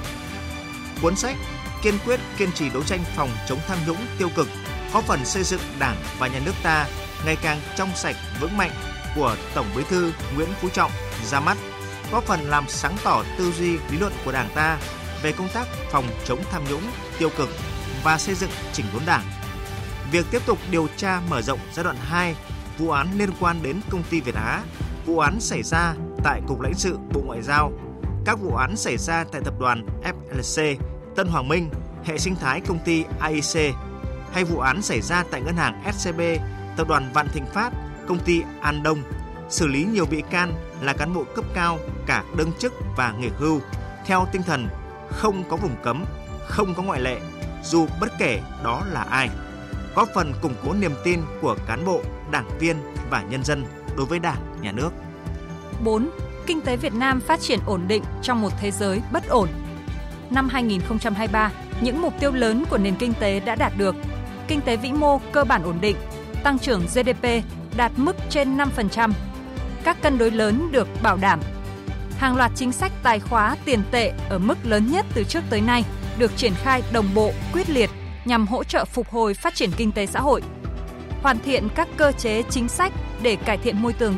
Cuốn 1.02 1.16
sách 1.16 1.36
kiên 1.82 1.98
quyết 2.06 2.20
kiên 2.38 2.52
trì 2.52 2.68
đấu 2.70 2.82
tranh 2.82 3.00
phòng 3.16 3.30
chống 3.48 3.58
tham 3.68 3.78
nhũng 3.86 4.06
tiêu 4.18 4.28
cực, 4.36 4.48
góp 4.92 5.04
phần 5.04 5.24
xây 5.24 5.42
dựng 5.44 5.60
Đảng 5.78 5.96
và 6.18 6.26
nhà 6.26 6.40
nước 6.44 6.54
ta 6.62 6.86
ngày 7.24 7.36
càng 7.42 7.60
trong 7.76 7.88
sạch 7.94 8.16
vững 8.40 8.56
mạnh 8.56 8.70
của 9.16 9.36
Tổng 9.54 9.66
Bí 9.76 9.82
thư 9.88 10.12
Nguyễn 10.34 10.48
Phú 10.60 10.68
Trọng 10.72 10.90
ra 11.30 11.40
mắt, 11.40 11.56
góp 12.12 12.24
phần 12.24 12.40
làm 12.40 12.64
sáng 12.68 12.96
tỏ 13.04 13.24
tư 13.38 13.52
duy 13.52 13.78
lý 13.90 13.98
luận 13.98 14.12
của 14.24 14.32
Đảng 14.32 14.48
ta 14.54 14.78
về 15.22 15.32
công 15.32 15.48
tác 15.54 15.66
phòng 15.90 16.04
chống 16.24 16.38
tham 16.50 16.62
nhũng 16.70 16.82
tiêu 17.18 17.30
cực 17.36 17.48
và 18.04 18.18
xây 18.18 18.34
dựng 18.34 18.50
chỉnh 18.72 18.86
đốn 18.92 19.02
Đảng. 19.06 19.24
Việc 20.12 20.26
tiếp 20.30 20.42
tục 20.46 20.58
điều 20.70 20.88
tra 20.96 21.20
mở 21.30 21.42
rộng 21.42 21.58
giai 21.72 21.84
đoạn 21.84 21.96
2 22.00 22.34
vụ 22.78 22.90
án 22.90 23.08
liên 23.18 23.30
quan 23.40 23.62
đến 23.62 23.80
công 23.90 24.02
ty 24.10 24.20
Việt 24.20 24.34
Á, 24.34 24.62
vụ 25.06 25.18
án 25.18 25.40
xảy 25.40 25.62
ra 25.62 25.94
tại 26.24 26.40
Cục 26.48 26.60
lãnh 26.60 26.74
sự 26.74 26.98
Bộ 27.12 27.20
Ngoại 27.20 27.42
giao, 27.42 27.72
các 28.24 28.38
vụ 28.40 28.54
án 28.54 28.76
xảy 28.76 28.96
ra 28.96 29.24
tại 29.32 29.40
tập 29.44 29.54
đoàn 29.60 29.86
FLC, 30.02 30.76
Tân 31.16 31.28
Hoàng 31.28 31.48
Minh, 31.48 31.70
hệ 32.04 32.18
sinh 32.18 32.36
thái 32.36 32.60
công 32.60 32.78
ty 32.84 33.04
AIC 33.20 33.74
hay 34.32 34.44
vụ 34.44 34.58
án 34.58 34.82
xảy 34.82 35.00
ra 35.00 35.24
tại 35.30 35.40
ngân 35.40 35.56
hàng 35.56 35.92
SCB, 35.92 36.20
tập 36.76 36.88
đoàn 36.88 37.10
Vạn 37.14 37.28
Thịnh 37.28 37.46
Phát, 37.46 37.70
công 38.08 38.18
ty 38.18 38.42
An 38.60 38.82
Đông, 38.82 39.02
xử 39.48 39.66
lý 39.66 39.84
nhiều 39.84 40.06
bị 40.06 40.22
can 40.30 40.69
là 40.80 40.92
cán 40.92 41.14
bộ 41.14 41.24
cấp 41.34 41.44
cao 41.54 41.78
cả 42.06 42.24
đương 42.36 42.52
chức 42.58 42.72
và 42.96 43.12
nghỉ 43.12 43.28
hưu 43.38 43.60
theo 44.06 44.26
tinh 44.32 44.42
thần 44.42 44.68
không 45.10 45.44
có 45.48 45.56
vùng 45.56 45.76
cấm, 45.82 46.04
không 46.46 46.74
có 46.74 46.82
ngoại 46.82 47.00
lệ, 47.00 47.20
dù 47.64 47.86
bất 48.00 48.12
kể 48.18 48.40
đó 48.64 48.82
là 48.92 49.02
ai. 49.02 49.30
Góp 49.94 50.08
phần 50.14 50.32
củng 50.42 50.54
cố 50.64 50.72
niềm 50.72 50.92
tin 51.04 51.20
của 51.40 51.56
cán 51.66 51.84
bộ, 51.84 52.00
đảng 52.30 52.58
viên 52.58 52.76
và 53.10 53.22
nhân 53.22 53.44
dân 53.44 53.64
đối 53.96 54.06
với 54.06 54.18
Đảng, 54.18 54.62
Nhà 54.62 54.72
nước. 54.72 54.90
4. 55.84 56.10
Kinh 56.46 56.60
tế 56.60 56.76
Việt 56.76 56.94
Nam 56.94 57.20
phát 57.20 57.40
triển 57.40 57.58
ổn 57.66 57.88
định 57.88 58.02
trong 58.22 58.42
một 58.42 58.52
thế 58.60 58.70
giới 58.70 59.00
bất 59.12 59.28
ổn. 59.28 59.48
Năm 60.30 60.48
2023, 60.48 61.52
những 61.80 62.02
mục 62.02 62.14
tiêu 62.20 62.32
lớn 62.32 62.64
của 62.70 62.78
nền 62.78 62.94
kinh 62.94 63.12
tế 63.20 63.40
đã 63.40 63.54
đạt 63.54 63.72
được. 63.76 63.96
Kinh 64.48 64.60
tế 64.60 64.76
vĩ 64.76 64.92
mô 64.92 65.20
cơ 65.32 65.44
bản 65.44 65.62
ổn 65.62 65.78
định, 65.80 65.96
tăng 66.42 66.58
trưởng 66.58 66.86
GDP 66.86 67.26
đạt 67.76 67.92
mức 67.96 68.16
trên 68.30 68.56
5%. 68.56 69.12
Các 69.84 70.02
cân 70.02 70.18
đối 70.18 70.30
lớn 70.30 70.68
được 70.72 70.88
bảo 71.02 71.16
đảm. 71.16 71.40
Hàng 72.18 72.36
loạt 72.36 72.50
chính 72.54 72.72
sách 72.72 72.92
tài 73.02 73.20
khóa 73.20 73.56
tiền 73.64 73.82
tệ 73.90 74.12
ở 74.28 74.38
mức 74.38 74.58
lớn 74.64 74.88
nhất 74.92 75.06
từ 75.14 75.24
trước 75.24 75.40
tới 75.50 75.60
nay 75.60 75.84
được 76.18 76.36
triển 76.36 76.52
khai 76.54 76.82
đồng 76.92 77.06
bộ, 77.14 77.32
quyết 77.52 77.70
liệt 77.70 77.90
nhằm 78.24 78.46
hỗ 78.46 78.64
trợ 78.64 78.84
phục 78.84 79.08
hồi 79.08 79.34
phát 79.34 79.54
triển 79.54 79.70
kinh 79.76 79.92
tế 79.92 80.06
xã 80.06 80.20
hội. 80.20 80.42
Hoàn 81.22 81.38
thiện 81.38 81.68
các 81.74 81.88
cơ 81.96 82.12
chế 82.12 82.42
chính 82.50 82.68
sách 82.68 82.92
để 83.22 83.36
cải 83.36 83.58
thiện 83.58 83.82
môi 83.82 83.92
trường 83.92 84.16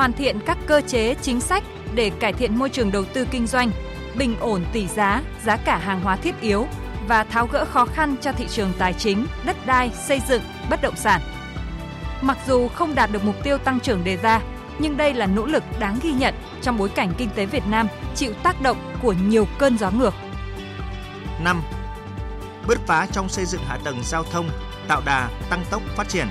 hoàn 0.00 0.12
thiện 0.12 0.40
các 0.46 0.58
cơ 0.66 0.80
chế 0.80 1.14
chính 1.22 1.40
sách 1.40 1.64
để 1.94 2.10
cải 2.20 2.32
thiện 2.32 2.56
môi 2.56 2.68
trường 2.68 2.92
đầu 2.92 3.04
tư 3.04 3.26
kinh 3.30 3.46
doanh, 3.46 3.70
bình 4.18 4.36
ổn 4.40 4.64
tỷ 4.72 4.88
giá, 4.88 5.22
giá 5.44 5.56
cả 5.56 5.78
hàng 5.78 6.00
hóa 6.00 6.16
thiết 6.16 6.40
yếu 6.40 6.66
và 7.08 7.24
tháo 7.24 7.46
gỡ 7.46 7.64
khó 7.64 7.84
khăn 7.84 8.16
cho 8.20 8.32
thị 8.32 8.46
trường 8.48 8.72
tài 8.78 8.92
chính, 8.92 9.26
đất 9.44 9.56
đai, 9.66 9.90
xây 10.06 10.20
dựng, 10.28 10.42
bất 10.70 10.82
động 10.82 10.96
sản. 10.96 11.20
Mặc 12.20 12.38
dù 12.46 12.68
không 12.68 12.94
đạt 12.94 13.12
được 13.12 13.24
mục 13.24 13.36
tiêu 13.42 13.58
tăng 13.58 13.80
trưởng 13.80 14.04
đề 14.04 14.16
ra, 14.16 14.40
nhưng 14.78 14.96
đây 14.96 15.14
là 15.14 15.26
nỗ 15.26 15.46
lực 15.46 15.64
đáng 15.78 15.98
ghi 16.02 16.12
nhận 16.12 16.34
trong 16.62 16.78
bối 16.78 16.88
cảnh 16.88 17.12
kinh 17.18 17.30
tế 17.34 17.46
Việt 17.46 17.66
Nam 17.66 17.88
chịu 18.14 18.32
tác 18.42 18.62
động 18.62 18.96
của 19.02 19.12
nhiều 19.12 19.46
cơn 19.58 19.78
gió 19.78 19.90
ngược. 19.90 20.14
5. 21.40 21.62
Bứt 22.66 22.78
phá 22.86 23.06
trong 23.12 23.28
xây 23.28 23.44
dựng 23.44 23.60
hạ 23.66 23.78
tầng 23.84 24.00
giao 24.04 24.24
thông, 24.24 24.50
tạo 24.88 25.02
đà 25.06 25.28
tăng 25.50 25.64
tốc 25.70 25.82
phát 25.96 26.08
triển. 26.08 26.28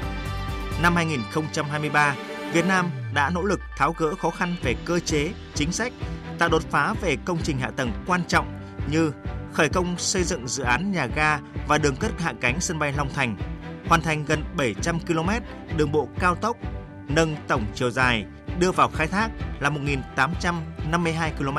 Năm 0.82 0.96
2023, 0.96 2.16
Việt 2.54 2.66
Nam 2.66 2.90
đã 3.14 3.30
nỗ 3.30 3.42
lực 3.42 3.60
tháo 3.78 3.94
gỡ 3.98 4.16
khó 4.16 4.30
khăn 4.30 4.56
về 4.64 4.76
cơ 4.86 5.00
chế, 5.00 5.32
chính 5.56 5.72
sách, 5.72 5.94
tạo 6.40 6.50
đột 6.50 6.64
phá 6.72 6.94
về 7.02 7.18
công 7.26 7.38
trình 7.44 7.60
hạ 7.60 7.72
tầng 7.76 7.92
quan 8.08 8.22
trọng 8.28 8.60
như 8.92 9.12
khởi 9.54 9.70
công 9.70 9.98
xây 9.98 10.24
dựng 10.24 10.48
dự 10.48 10.64
án 10.64 10.92
nhà 10.92 11.06
ga 11.16 11.40
và 11.68 11.78
đường 11.78 11.96
cất 11.96 12.22
hạ 12.22 12.34
cánh 12.42 12.60
sân 12.60 12.80
bay 12.80 12.94
Long 12.98 13.10
Thành, 13.16 13.38
hoàn 13.90 14.02
thành 14.02 14.26
gần 14.26 14.44
700 14.58 15.00
km 15.00 15.30
đường 15.78 15.92
bộ 15.92 16.08
cao 16.20 16.36
tốc, 16.36 16.58
nâng 17.08 17.36
tổng 17.48 17.66
chiều 17.76 17.92
dài 17.92 18.26
đưa 18.60 18.72
vào 18.72 18.90
khai 18.90 19.08
thác 19.08 19.30
là 19.60 19.70
1.852 19.70 21.32
km. 21.38 21.58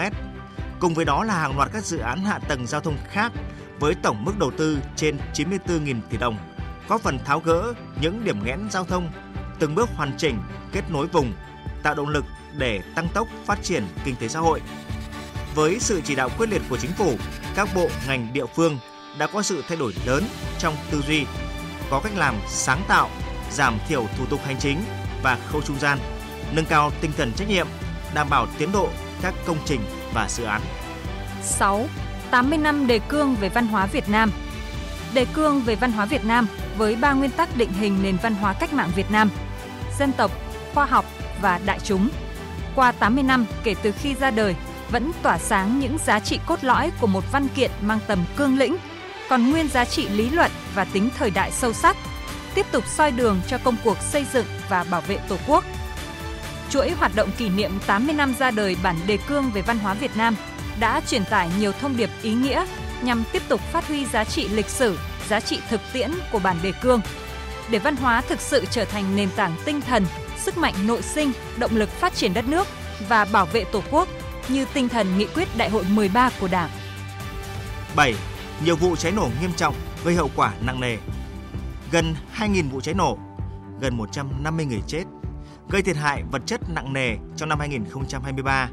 Cùng 0.81 0.95
với 0.95 1.05
đó 1.05 1.24
là 1.24 1.35
hàng 1.35 1.57
loạt 1.57 1.70
các 1.72 1.85
dự 1.85 1.99
án 1.99 2.24
hạ 2.24 2.39
tầng 2.39 2.66
giao 2.66 2.81
thông 2.81 2.97
khác 3.09 3.33
với 3.81 3.95
tổng 3.95 4.24
mức 4.24 4.39
đầu 4.39 4.51
tư 4.51 4.78
trên 4.97 5.18
94.000 5.35 6.01
tỷ 6.11 6.16
đồng, 6.16 6.39
góp 6.89 7.01
phần 7.01 7.18
tháo 7.24 7.41
gỡ 7.41 7.74
những 8.01 8.24
điểm 8.24 8.45
nghẽn 8.45 8.61
giao 8.70 8.85
thông 8.85 9.11
từng 9.59 9.74
bước 9.74 9.89
hoàn 9.97 10.12
chỉnh, 10.18 10.39
kết 10.72 10.91
nối 10.91 11.07
vùng, 11.07 11.33
tạo 11.83 11.95
động 11.95 12.09
lực 12.09 12.24
để 12.59 12.81
tăng 12.95 13.09
tốc 13.14 13.28
phát 13.47 13.62
triển 13.62 13.85
kinh 14.05 14.16
tế 14.16 14.28
xã 14.28 14.41
hội. 14.41 14.61
Với 15.55 15.81
sự 15.81 16.01
chỉ 16.05 16.14
đạo 16.14 16.28
quyết 16.39 16.51
liệt 16.51 16.62
của 16.70 16.76
chính 16.76 16.93
phủ, 16.93 17.14
các 17.55 17.68
bộ 17.74 17.89
ngành 18.07 18.33
địa 18.33 18.47
phương 18.57 18.78
đã 19.18 19.26
có 19.26 19.43
sự 19.43 19.62
thay 19.68 19.76
đổi 19.76 19.93
lớn 20.07 20.24
trong 20.59 20.74
tư 20.91 21.03
duy, 21.07 21.24
có 21.91 22.01
cách 22.01 22.12
làm 22.16 22.34
sáng 22.49 22.82
tạo, 22.88 23.09
giảm 23.51 23.78
thiểu 23.88 24.07
thủ 24.18 24.26
tục 24.26 24.41
hành 24.45 24.57
chính 24.59 24.78
và 25.22 25.38
khâu 25.47 25.62
trung 25.62 25.78
gian, 25.78 25.99
nâng 26.53 26.64
cao 26.64 26.91
tinh 27.01 27.11
thần 27.16 27.32
trách 27.36 27.49
nhiệm, 27.49 27.66
đảm 28.14 28.26
bảo 28.30 28.47
tiến 28.59 28.72
độ 28.72 28.88
các 29.22 29.34
công 29.47 29.59
trình 29.64 29.80
và 30.14 30.28
dự 30.28 30.45
án. 30.45 30.61
6. 31.43 31.86
80 32.30 32.59
năm 32.59 32.86
đề 32.86 32.99
cương 33.09 33.34
về 33.34 33.49
văn 33.49 33.66
hóa 33.66 33.86
Việt 33.86 34.09
Nam 34.09 34.30
Đề 35.14 35.26
cương 35.34 35.61
về 35.61 35.74
văn 35.74 35.93
hóa 35.93 36.05
Việt 36.05 36.24
Nam 36.24 36.47
với 36.76 36.97
ba 36.97 37.12
nguyên 37.12 37.30
tắc 37.30 37.57
định 37.57 37.72
hình 37.72 38.03
nền 38.03 38.16
văn 38.22 38.34
hóa 38.34 38.53
cách 38.53 38.72
mạng 38.72 38.91
Việt 38.97 39.11
Nam– 39.11 39.30
dân 40.01 40.12
tộc, 40.12 40.30
khoa 40.74 40.84
học 40.84 41.05
và 41.41 41.61
đại 41.64 41.78
chúng. 41.84 42.09
Qua 42.74 42.93
80 42.93 43.22
năm 43.22 43.47
kể 43.64 43.74
từ 43.82 43.93
khi 43.93 44.14
ra 44.14 44.30
đời, 44.30 44.55
vẫn 44.91 45.12
tỏa 45.22 45.38
sáng 45.38 45.78
những 45.80 45.99
giá 45.99 46.20
trị 46.20 46.41
cốt 46.47 46.64
lõi 46.64 46.91
của 47.01 47.07
một 47.07 47.24
văn 47.32 47.49
kiện 47.55 47.70
mang 47.80 47.99
tầm 48.07 48.24
cương 48.36 48.59
lĩnh, 48.59 48.76
còn 49.31 49.51
nguyên 49.51 49.68
giá 49.68 49.85
trị 49.85 50.09
lý 50.09 50.31
luận 50.31 50.51
và 50.74 50.85
tính 50.85 51.09
thời 51.18 51.31
đại 51.31 51.51
sâu 51.51 51.72
sắc, 51.72 51.97
tiếp 52.55 52.66
tục 52.72 52.85
soi 52.87 53.11
đường 53.11 53.41
cho 53.47 53.59
công 53.59 53.76
cuộc 53.85 53.97
xây 54.01 54.26
dựng 54.33 54.47
và 54.68 54.85
bảo 54.85 55.01
vệ 55.01 55.18
Tổ 55.28 55.37
quốc. 55.47 55.64
Chuỗi 56.70 56.91
hoạt 56.91 57.12
động 57.14 57.31
kỷ 57.39 57.49
niệm 57.49 57.70
80 57.87 58.14
năm 58.14 58.35
ra 58.39 58.51
đời 58.51 58.76
bản 58.83 58.97
đề 59.07 59.18
cương 59.28 59.51
về 59.55 59.62
văn 59.62 59.78
hóa 59.78 59.95
Việt 59.95 60.16
Nam 60.16 60.37
đã 60.81 61.01
truyền 61.07 61.24
tải 61.24 61.51
nhiều 61.59 61.72
thông 61.72 61.97
điệp 61.97 62.11
ý 62.22 62.35
nghĩa 62.35 62.66
nhằm 63.03 63.24
tiếp 63.33 63.43
tục 63.49 63.61
phát 63.72 63.89
huy 63.89 64.07
giá 64.07 64.24
trị 64.24 64.49
lịch 64.49 64.68
sử, 64.68 64.99
giá 65.28 65.41
trị 65.41 65.59
thực 65.70 65.81
tiễn 65.93 66.11
của 66.33 66.39
bản 66.39 66.57
đề 66.62 66.72
cương 66.83 67.01
để 67.70 67.78
văn 67.78 67.97
hóa 67.97 68.20
thực 68.20 68.41
sự 68.41 68.64
trở 68.70 68.85
thành 68.85 69.16
nền 69.16 69.28
tảng 69.37 69.57
tinh 69.64 69.81
thần, 69.81 70.07
sức 70.39 70.59
mạnh 70.59 70.74
nội 70.87 71.03
sinh, 71.03 71.33
động 71.57 71.76
lực 71.76 71.89
phát 71.89 72.14
triển 72.14 72.35
đất 72.35 72.49
nước 72.49 72.66
và 73.09 73.24
bảo 73.24 73.47
vệ 73.47 73.64
Tổ 73.64 73.83
quốc 73.91 74.09
như 74.49 74.66
tinh 74.74 74.89
thần 74.89 75.18
nghị 75.18 75.26
quyết 75.26 75.49
Đại 75.57 75.70
hội 75.70 75.85
13 75.89 76.31
của 76.41 76.49
Đảng. 76.49 76.70
7. 77.97 78.14
Nhiều 78.65 78.77
vụ 78.77 78.97
cháy 78.97 79.13
nổ 79.13 79.29
nghiêm 79.41 79.53
trọng 79.57 79.75
gây 80.05 80.15
hậu 80.15 80.31
quả 80.37 80.55
nặng 80.61 80.81
nề. 80.81 80.97
Gần 81.93 82.15
2.000 82.37 82.71
vụ 82.71 82.81
cháy 82.81 82.95
nổ, 82.95 83.19
gần 83.81 83.97
150 83.97 84.67
người 84.67 84.83
chết, 84.87 85.05
gây 85.69 85.83
thiệt 85.83 85.97
hại 85.97 86.23
vật 86.33 86.43
chất 86.47 86.61
nặng 86.71 86.93
nề 86.93 87.17
trong 87.37 87.49
năm 87.49 87.59
2023. 87.59 88.69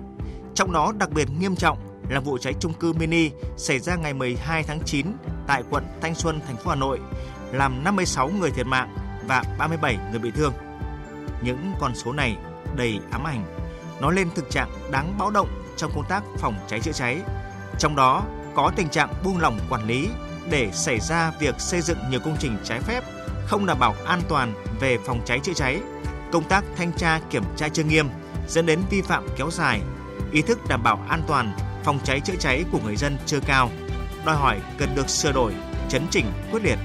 Trong 0.56 0.72
đó 0.72 0.94
đặc 0.98 1.10
biệt 1.12 1.28
nghiêm 1.40 1.56
trọng 1.56 1.78
là 2.10 2.20
vụ 2.20 2.38
cháy 2.38 2.54
chung 2.60 2.74
cư 2.74 2.94
mini 2.94 3.30
xảy 3.58 3.80
ra 3.80 3.96
ngày 3.96 4.14
12 4.14 4.64
tháng 4.64 4.80
9 4.86 5.08
tại 5.48 5.64
quận 5.70 5.86
Thanh 6.02 6.16
Xuân, 6.16 6.40
thành 6.48 6.58
phố 6.58 6.70
Hà 6.70 6.76
Nội, 6.76 7.00
làm 7.52 7.84
56 7.84 8.30
người 8.30 8.52
thiệt 8.52 8.68
mạng 8.68 8.98
và 9.28 9.44
37 9.58 9.98
người 10.12 10.20
bị 10.20 10.32
thương. 10.32 10.54
Những 11.42 11.74
con 11.80 11.96
số 11.96 12.14
này 12.14 12.38
đầy 12.76 13.00
ám 13.12 13.24
ảnh, 13.24 13.46
nói 14.02 14.14
lên 14.14 14.30
thực 14.36 14.50
trạng 14.50 14.70
đáng 14.92 15.18
báo 15.20 15.32
động 15.32 15.48
trong 15.78 15.92
công 15.96 16.06
tác 16.10 16.24
phòng 16.38 16.56
cháy 16.68 16.80
chữa 16.80 16.92
cháy. 16.92 17.22
Trong 17.80 17.96
đó 17.96 18.24
có 18.58 18.72
tình 18.76 18.90
trạng 18.90 19.14
buông 19.24 19.38
lỏng 19.38 19.60
quản 19.70 19.88
lý 19.88 20.10
để 20.50 20.70
xảy 20.74 21.00
ra 21.00 21.32
việc 21.40 21.56
xây 21.60 21.82
dựng 21.82 21.98
nhiều 22.12 22.20
công 22.20 22.38
trình 22.40 22.58
trái 22.64 22.80
phép, 22.80 23.04
không 23.46 23.66
đảm 23.66 23.80
bảo 23.80 23.96
an 24.06 24.22
toàn 24.30 24.54
về 24.80 24.98
phòng 25.06 25.22
cháy 25.26 25.40
chữa 25.44 25.54
cháy, 25.54 25.80
công 26.32 26.44
tác 26.44 26.64
thanh 26.78 26.92
tra 26.98 27.20
kiểm 27.30 27.44
tra 27.58 27.70
chưa 27.70 27.84
nghiêm 27.84 28.10
dẫn 28.48 28.66
đến 28.66 28.80
vi 28.90 29.02
phạm 29.02 29.28
kéo 29.38 29.52
dài, 29.52 29.82
ý 30.32 30.42
thức 30.42 30.60
đảm 30.70 30.84
bảo 30.84 31.06
an 31.10 31.22
toàn 31.28 31.54
phòng 31.84 32.00
cháy 32.04 32.20
chữa 32.20 32.36
cháy 32.40 32.64
của 32.72 32.80
người 32.86 32.96
dân 32.96 33.18
chưa 33.26 33.40
cao, 33.48 33.70
đòi 34.26 34.36
hỏi 34.36 34.60
cần 34.78 34.90
được 34.96 35.10
sửa 35.10 35.32
đổi, 35.32 35.54
chấn 35.90 36.02
chỉnh 36.10 36.26
quyết 36.52 36.64
liệt 36.64 36.78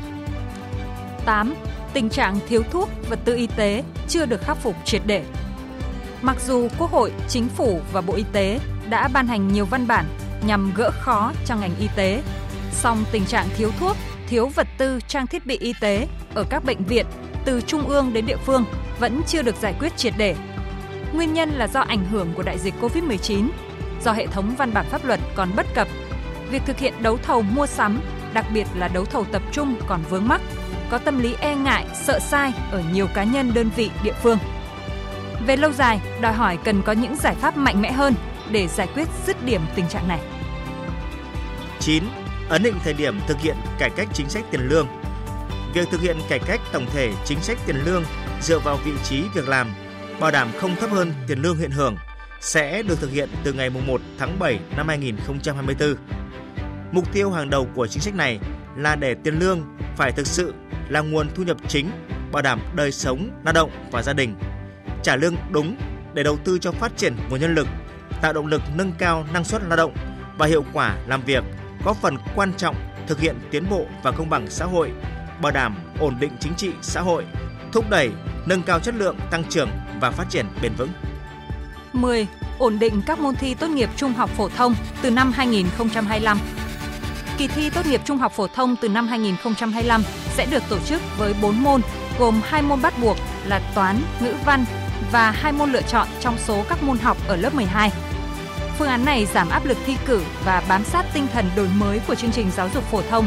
8. 1.25 1.55
Tình 1.93 2.11
trạng 2.11 2.39
thiếu 2.49 2.63
thuốc, 2.71 2.89
vật 3.09 3.19
tư 3.25 3.37
y 3.37 3.47
tế 3.47 3.85
chưa 4.09 4.27
được 4.27 4.41
khắc 4.43 4.57
phục 4.57 4.77
triệt 4.85 5.03
để. 5.07 5.25
Mặc 6.23 6.37
dù 6.47 6.69
Quốc 6.79 6.91
hội, 6.91 7.13
Chính 7.29 7.49
phủ 7.49 7.81
và 7.93 8.01
Bộ 8.01 8.15
Y 8.15 8.25
tế 8.33 8.61
đã 8.89 9.09
ban 9.09 9.27
hành 9.27 9.53
nhiều 9.53 9.65
văn 9.65 9.87
bản 9.87 10.07
nhằm 10.47 10.73
gỡ 10.75 10.91
khó 11.01 11.33
cho 11.47 11.57
ngành 11.57 11.77
y 11.79 11.89
tế, 11.97 12.23
song 12.73 13.05
tình 13.13 13.27
trạng 13.27 13.49
thiếu 13.57 13.71
thuốc, 13.81 13.97
thiếu 14.29 14.49
vật 14.49 14.67
tư, 14.79 15.01
trang 15.09 15.27
thiết 15.27 15.47
bị 15.47 15.59
y 15.59 15.75
tế 15.81 16.07
ở 16.35 16.45
các 16.51 16.65
bệnh 16.65 16.85
viện 16.85 17.07
từ 17.45 17.61
trung 17.61 17.89
ương 17.89 18.13
đến 18.13 18.27
địa 18.27 18.37
phương 18.37 18.65
vẫn 18.99 19.21
chưa 19.27 19.43
được 19.43 19.57
giải 19.57 19.75
quyết 19.79 19.97
triệt 19.97 20.15
để. 20.17 20.37
Nguyên 21.13 21.33
nhân 21.35 21.51
là 21.51 21.69
do 21.69 21.81
ảnh 21.81 22.05
hưởng 22.05 22.33
của 22.35 22.43
đại 22.43 22.59
dịch 22.59 22.75
Covid-19, 22.81 23.49
do 24.05 24.13
hệ 24.13 24.27
thống 24.27 24.55
văn 24.59 24.75
bản 24.75 24.87
pháp 24.91 25.05
luật 25.05 25.21
còn 25.35 25.51
bất 25.57 25.67
cập, 25.75 25.89
việc 26.51 26.63
thực 26.67 26.79
hiện 26.79 26.95
đấu 27.01 27.19
thầu 27.23 27.43
mua 27.43 27.67
sắm, 27.67 28.01
đặc 28.33 28.47
biệt 28.55 28.67
là 28.75 28.89
đấu 28.89 29.05
thầu 29.05 29.25
tập 29.25 29.43
trung 29.53 29.77
còn 29.87 30.01
vướng 30.11 30.29
mắc 30.29 30.41
có 30.93 30.99
tâm 30.99 31.19
lý 31.19 31.35
e 31.41 31.57
ngại, 31.57 31.87
sợ 31.95 32.19
sai 32.19 32.53
ở 32.71 32.83
nhiều 32.93 33.07
cá 33.15 33.25
nhân 33.25 33.55
đơn 33.55 33.71
vị 33.77 33.91
địa 34.05 34.13
phương. 34.23 34.39
Về 35.47 35.57
lâu 35.57 35.73
dài, 35.73 36.01
đòi 36.21 36.33
hỏi 36.33 36.59
cần 36.65 36.83
có 36.83 36.93
những 36.93 37.17
giải 37.17 37.35
pháp 37.35 37.57
mạnh 37.57 37.83
mẽ 37.83 37.93
hơn 37.93 38.15
để 38.51 38.69
giải 38.69 38.89
quyết 38.95 39.09
dứt 39.27 39.45
điểm 39.45 39.61
tình 39.75 39.89
trạng 39.89 40.09
này. 40.09 40.21
9. 41.83 42.05
Ấn 42.49 42.63
định 42.63 42.75
thời 42.85 42.93
điểm 42.93 43.21
thực 43.29 43.41
hiện 43.41 43.57
cải 43.79 43.91
cách 43.91 44.09
chính 44.15 44.29
sách 44.29 44.45
tiền 44.51 44.69
lương. 44.69 44.87
Việc 45.75 45.89
thực 45.91 46.01
hiện 46.01 46.17
cải 46.29 46.39
cách 46.39 46.61
tổng 46.73 46.87
thể 46.95 47.13
chính 47.25 47.41
sách 47.41 47.59
tiền 47.67 47.77
lương 47.85 48.05
dựa 48.41 48.59
vào 48.59 48.77
vị 48.85 48.93
trí 49.05 49.23
việc 49.35 49.49
làm, 49.49 49.73
bảo 50.21 50.31
đảm 50.31 50.49
không 50.59 50.77
thấp 50.77 50.91
hơn 50.91 51.13
tiền 51.27 51.43
lương 51.43 51.57
hiện 51.57 51.71
hưởng 51.71 51.97
sẽ 52.41 52.83
được 52.83 53.01
thực 53.01 53.11
hiện 53.11 53.29
từ 53.45 53.53
ngày 53.53 53.71
1 53.71 54.01
tháng 54.19 54.39
7 54.39 54.61
năm 54.77 54.89
2024. 54.89 55.97
Mục 56.93 57.13
tiêu 57.13 57.31
hàng 57.31 57.51
đầu 57.51 57.69
của 57.75 57.87
chính 57.87 58.03
sách 58.03 58.15
này 58.15 58.39
là 58.77 58.97
để 58.97 59.15
tiền 59.15 59.39
lương 59.39 59.77
phải 59.97 60.13
thực 60.13 60.27
sự 60.27 60.55
là 60.89 61.01
nguồn 61.01 61.29
thu 61.35 61.43
nhập 61.43 61.57
chính, 61.69 61.91
bảo 62.33 62.43
đảm 62.43 62.61
đời 62.75 62.93
sống 62.93 63.31
lao 63.45 63.53
động 63.53 63.71
và 63.91 64.03
gia 64.03 64.13
đình. 64.13 64.35
Trả 65.03 65.17
lương 65.17 65.37
đúng 65.51 65.77
để 66.15 66.23
đầu 66.23 66.37
tư 66.45 66.59
cho 66.59 66.73
phát 66.73 66.97
triển 66.97 67.17
nguồn 67.31 67.41
nhân 67.41 67.55
lực, 67.55 67.67
tạo 68.23 68.33
động 68.33 68.47
lực 68.47 68.63
nâng 68.75 68.93
cao 68.99 69.27
năng 69.33 69.45
suất 69.45 69.63
lao 69.63 69.77
động 69.77 69.95
và 70.39 70.47
hiệu 70.47 70.65
quả 70.73 70.97
làm 71.07 71.23
việc, 71.23 71.45
góp 71.85 71.97
phần 71.97 72.17
quan 72.35 72.53
trọng 72.57 72.77
thực 73.07 73.21
hiện 73.21 73.37
tiến 73.51 73.71
bộ 73.71 73.87
và 74.03 74.11
công 74.11 74.31
bằng 74.31 74.47
xã 74.51 74.65
hội, 74.65 74.93
bảo 75.43 75.53
đảm 75.53 75.77
ổn 76.01 76.17
định 76.21 76.33
chính 76.41 76.55
trị 76.55 76.71
xã 76.83 77.01
hội, 77.01 77.25
thúc 77.73 77.91
đẩy 77.91 78.11
nâng 78.47 78.63
cao 78.63 78.81
chất 78.81 78.95
lượng 78.95 79.17
tăng 79.31 79.45
trưởng 79.45 79.71
và 80.01 80.11
phát 80.11 80.31
triển 80.31 80.47
bền 80.63 80.73
vững. 80.75 80.91
10. 81.93 82.27
Ổn 82.59 82.79
định 82.79 83.03
các 83.07 83.19
môn 83.19 83.35
thi 83.37 83.55
tốt 83.55 83.69
nghiệp 83.69 83.91
trung 83.97 84.13
học 84.13 84.31
phổ 84.31 84.49
thông 84.49 84.75
từ 85.03 85.11
năm 85.11 85.33
2025. 85.33 86.39
Kỳ 87.39 87.49
thi 87.49 87.71
tốt 87.71 87.87
nghiệp 87.87 88.01
trung 88.05 88.19
học 88.19 88.33
phổ 88.33 88.47
thông 88.47 88.77
từ 88.77 88.89
năm 88.89 89.09
2025 89.09 90.03
sẽ 90.35 90.47
được 90.47 90.63
tổ 90.69 90.79
chức 90.79 91.03
với 91.19 91.35
4 91.43 91.63
môn, 91.63 91.81
gồm 92.19 92.41
2 92.45 92.63
môn 92.63 92.83
bắt 92.83 92.95
buộc 93.03 93.17
là 93.47 93.61
toán, 93.75 94.03
ngữ 94.21 94.35
văn 94.47 94.65
và 95.13 95.31
2 95.31 95.53
môn 95.53 95.73
lựa 95.73 95.83
chọn 95.83 96.09
trong 96.21 96.39
số 96.39 96.65
các 96.69 96.83
môn 96.83 96.99
học 96.99 97.17
ở 97.29 97.37
lớp 97.37 97.55
12. 97.55 97.91
Phương 98.79 98.89
án 98.89 99.05
này 99.05 99.27
giảm 99.27 99.49
áp 99.49 99.65
lực 99.65 99.79
thi 99.87 99.97
cử 100.07 100.23
và 100.45 100.63
bám 100.69 100.85
sát 100.85 101.07
tinh 101.15 101.27
thần 101.33 101.45
đổi 101.57 101.69
mới 101.69 102.01
của 102.07 102.15
chương 102.15 102.31
trình 102.31 102.51
giáo 102.57 102.69
dục 102.75 102.85
phổ 102.85 103.03
thông, 103.03 103.27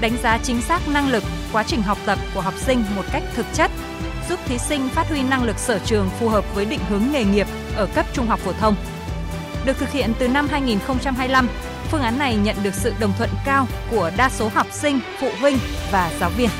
đánh 0.00 0.16
giá 0.22 0.38
chính 0.38 0.62
xác 0.62 0.88
năng 0.88 1.08
lực, 1.08 1.22
quá 1.52 1.62
trình 1.62 1.82
học 1.82 1.98
tập 2.06 2.18
của 2.34 2.40
học 2.40 2.54
sinh 2.56 2.84
một 2.96 3.02
cách 3.12 3.22
thực 3.34 3.46
chất, 3.54 3.70
giúp 4.28 4.40
thí 4.46 4.58
sinh 4.58 4.88
phát 4.88 5.08
huy 5.08 5.22
năng 5.22 5.44
lực 5.44 5.58
sở 5.58 5.78
trường 5.78 6.10
phù 6.20 6.28
hợp 6.28 6.54
với 6.54 6.64
định 6.64 6.80
hướng 6.88 7.02
nghề 7.12 7.24
nghiệp 7.24 7.46
ở 7.76 7.86
cấp 7.86 8.06
trung 8.12 8.26
học 8.26 8.40
phổ 8.40 8.52
thông. 8.52 8.76
Được 9.64 9.78
thực 9.78 9.92
hiện 9.92 10.12
từ 10.18 10.28
năm 10.28 10.48
2025, 10.50 11.48
phương 11.90 12.02
án 12.02 12.18
này 12.18 12.36
nhận 12.36 12.56
được 12.62 12.74
sự 12.74 12.94
đồng 13.00 13.12
thuận 13.18 13.30
cao 13.44 13.66
của 13.90 14.10
đa 14.16 14.30
số 14.30 14.50
học 14.54 14.66
sinh, 14.70 15.00
phụ 15.20 15.30
huynh 15.40 15.58
và 15.92 16.10
giáo 16.20 16.30
viên. 16.30 16.50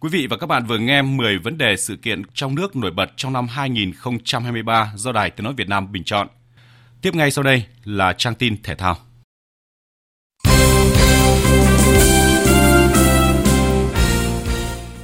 Quý 0.00 0.08
vị 0.12 0.26
và 0.26 0.36
các 0.36 0.46
bạn 0.46 0.66
vừa 0.66 0.78
nghe 0.78 1.02
10 1.02 1.38
vấn 1.38 1.58
đề 1.58 1.76
sự 1.76 1.96
kiện 1.96 2.22
trong 2.34 2.54
nước 2.54 2.76
nổi 2.76 2.90
bật 2.90 3.10
trong 3.16 3.32
năm 3.32 3.46
2023 3.48 4.92
do 4.96 5.12
Đài 5.12 5.30
Tiếng 5.30 5.44
Nói 5.44 5.54
Việt 5.56 5.68
Nam 5.68 5.92
bình 5.92 6.04
chọn. 6.04 6.28
Tiếp 7.02 7.14
ngay 7.14 7.30
sau 7.30 7.42
đây 7.42 7.64
là 7.84 8.12
trang 8.12 8.34
tin 8.34 8.62
thể 8.62 8.74
thao. 8.74 8.96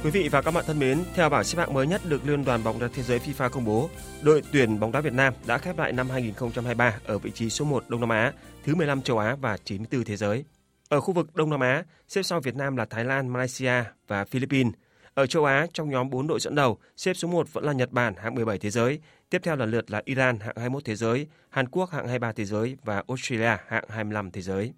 Quý 0.03 0.11
vị 0.11 0.29
và 0.31 0.41
các 0.41 0.53
bạn 0.53 0.63
thân 0.67 0.79
mến, 0.79 1.03
theo 1.15 1.29
bảng 1.29 1.43
xếp 1.43 1.59
hạng 1.59 1.73
mới 1.73 1.87
nhất 1.87 2.01
được 2.05 2.27
Liên 2.27 2.45
đoàn 2.45 2.63
bóng 2.63 2.79
đá 2.79 2.87
thế 2.93 3.03
giới 3.03 3.19
FIFA 3.19 3.49
công 3.49 3.65
bố, 3.65 3.89
đội 4.21 4.41
tuyển 4.51 4.79
bóng 4.79 4.91
đá 4.91 5.01
Việt 5.01 5.13
Nam 5.13 5.33
đã 5.47 5.57
khép 5.57 5.77
lại 5.77 5.91
năm 5.91 6.09
2023 6.09 6.93
ở 7.05 7.17
vị 7.17 7.31
trí 7.31 7.49
số 7.49 7.65
1 7.65 7.83
Đông 7.89 7.99
Nam 7.99 8.09
Á, 8.09 8.33
thứ 8.63 8.75
15 8.75 9.01
châu 9.01 9.17
Á 9.17 9.35
và 9.41 9.57
94 9.57 10.03
thế 10.03 10.17
giới. 10.17 10.43
Ở 10.89 11.01
khu 11.01 11.13
vực 11.13 11.35
Đông 11.35 11.49
Nam 11.49 11.59
Á, 11.59 11.83
xếp 12.07 12.23
sau 12.23 12.39
Việt 12.39 12.55
Nam 12.55 12.75
là 12.75 12.85
Thái 12.85 13.05
Lan, 13.05 13.27
Malaysia 13.27 13.83
và 14.07 14.25
Philippines. 14.25 14.73
Ở 15.17 15.25
châu 15.25 15.45
Á, 15.45 15.67
trong 15.73 15.89
nhóm 15.89 16.09
4 16.09 16.27
đội 16.27 16.39
dẫn 16.39 16.55
đầu, 16.55 16.77
xếp 16.97 17.13
số 17.13 17.27
1 17.27 17.53
vẫn 17.53 17.63
là 17.63 17.73
Nhật 17.73 17.91
Bản 17.91 18.15
hạng 18.15 18.35
17 18.35 18.57
thế 18.57 18.69
giới, 18.69 18.99
tiếp 19.29 19.41
theo 19.43 19.55
lần 19.55 19.71
lượt 19.71 19.91
là 19.91 20.01
Iran 20.05 20.39
hạng 20.39 20.55
21 20.55 20.85
thế 20.85 20.95
giới, 20.95 21.27
Hàn 21.49 21.67
Quốc 21.67 21.91
hạng 21.91 22.07
23 22.07 22.31
thế 22.31 22.45
giới 22.45 22.77
và 22.83 23.03
Australia 23.07 23.57
hạng 23.67 23.83
25 23.89 24.31
thế 24.31 24.41
giới. 24.41 24.73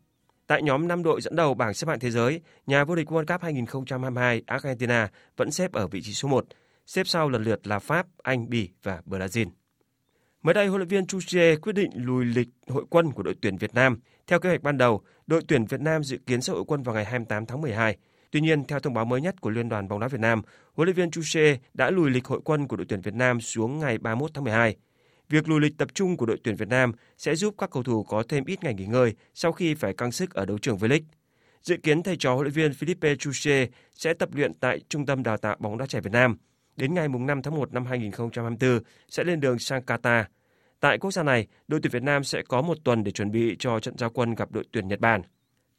Tại 0.47 0.61
nhóm 0.61 0.87
5 0.87 1.03
đội 1.03 1.21
dẫn 1.21 1.35
đầu 1.35 1.53
bảng 1.53 1.73
xếp 1.73 1.87
hạng 1.87 1.99
thế 1.99 2.11
giới, 2.11 2.41
nhà 2.67 2.83
vô 2.83 2.95
địch 2.95 3.07
World 3.07 3.25
Cup 3.25 3.41
2022 3.41 4.43
Argentina 4.45 5.09
vẫn 5.37 5.51
xếp 5.51 5.71
ở 5.71 5.87
vị 5.87 6.01
trí 6.01 6.13
số 6.13 6.27
1, 6.27 6.45
xếp 6.85 7.07
sau 7.07 7.29
lần 7.29 7.43
lượt 7.43 7.67
là 7.67 7.79
Pháp, 7.79 8.07
Anh, 8.23 8.49
Bỉ 8.49 8.69
và 8.83 9.01
Brazil. 9.05 9.47
Mới 10.41 10.53
đây, 10.53 10.67
huấn 10.67 10.79
luyện 10.79 10.87
viên 10.87 11.07
Chuche 11.07 11.55
quyết 11.55 11.73
định 11.73 11.91
lùi 11.95 12.25
lịch 12.25 12.49
hội 12.67 12.85
quân 12.89 13.11
của 13.11 13.23
đội 13.23 13.35
tuyển 13.41 13.57
Việt 13.57 13.73
Nam. 13.73 13.99
Theo 14.27 14.39
kế 14.39 14.49
hoạch 14.49 14.61
ban 14.61 14.77
đầu, 14.77 15.01
đội 15.27 15.41
tuyển 15.47 15.65
Việt 15.65 15.81
Nam 15.81 16.03
dự 16.03 16.17
kiến 16.17 16.41
sẽ 16.41 16.53
hội 16.53 16.63
quân 16.67 16.83
vào 16.83 16.95
ngày 16.95 17.05
28 17.05 17.45
tháng 17.45 17.61
12. 17.61 17.97
Tuy 18.31 18.41
nhiên, 18.41 18.63
theo 18.63 18.79
thông 18.79 18.93
báo 18.93 19.05
mới 19.05 19.21
nhất 19.21 19.41
của 19.41 19.49
Liên 19.49 19.69
đoàn 19.69 19.87
bóng 19.87 19.99
đá 19.99 20.07
Việt 20.07 20.19
Nam, 20.21 20.41
huấn 20.73 20.85
luyện 20.85 20.95
viên 20.95 21.11
Chuse 21.11 21.57
đã 21.73 21.89
lùi 21.89 22.09
lịch 22.09 22.25
hội 22.25 22.41
quân 22.43 22.67
của 22.67 22.75
đội 22.75 22.85
tuyển 22.89 23.01
Việt 23.01 23.13
Nam 23.13 23.41
xuống 23.41 23.79
ngày 23.79 23.97
31 23.97 24.31
tháng 24.33 24.43
12. 24.43 24.75
Việc 25.29 25.49
lùi 25.49 25.61
lịch 25.61 25.77
tập 25.77 25.87
trung 25.93 26.17
của 26.17 26.25
đội 26.25 26.37
tuyển 26.43 26.55
Việt 26.55 26.67
Nam 26.67 26.91
sẽ 27.17 27.35
giúp 27.35 27.55
các 27.57 27.69
cầu 27.71 27.83
thủ 27.83 28.03
có 28.03 28.23
thêm 28.29 28.45
ít 28.45 28.63
ngày 28.63 28.73
nghỉ 28.73 28.85
ngơi 28.85 29.13
sau 29.33 29.51
khi 29.51 29.73
phải 29.73 29.93
căng 29.93 30.11
sức 30.11 30.33
ở 30.33 30.45
đấu 30.45 30.57
trường 30.57 30.77
V-League. 30.77 31.01
Dự 31.61 31.77
kiến 31.77 32.03
thầy 32.03 32.17
trò 32.17 32.33
huấn 32.33 32.43
luyện 32.43 32.53
viên 32.53 32.73
Philippe 32.73 33.15
Chuse 33.15 33.67
sẽ 33.95 34.13
tập 34.13 34.29
luyện 34.33 34.53
tại 34.53 34.79
Trung 34.89 35.05
tâm 35.05 35.23
Đào 35.23 35.37
tạo 35.37 35.55
bóng 35.59 35.77
đá 35.77 35.85
trẻ 35.85 36.01
Việt 36.01 36.13
Nam. 36.13 36.37
Đến 36.75 36.93
ngày 36.93 37.07
5 37.07 37.41
tháng 37.41 37.55
1 37.55 37.73
năm 37.73 37.85
2024 37.85 38.83
sẽ 39.07 39.23
lên 39.23 39.39
đường 39.39 39.59
sang 39.59 39.81
Qatar. 39.85 40.23
Tại 40.79 40.97
quốc 40.97 41.11
gia 41.11 41.23
này, 41.23 41.47
đội 41.67 41.79
tuyển 41.83 41.91
Việt 41.91 42.03
Nam 42.03 42.23
sẽ 42.23 42.41
có 42.41 42.61
một 42.61 42.77
tuần 42.83 43.03
để 43.03 43.11
chuẩn 43.11 43.31
bị 43.31 43.55
cho 43.59 43.79
trận 43.79 43.97
giao 43.97 44.09
quân 44.09 44.35
gặp 44.35 44.51
đội 44.51 44.63
tuyển 44.71 44.87
Nhật 44.87 44.99
Bản. 44.99 45.21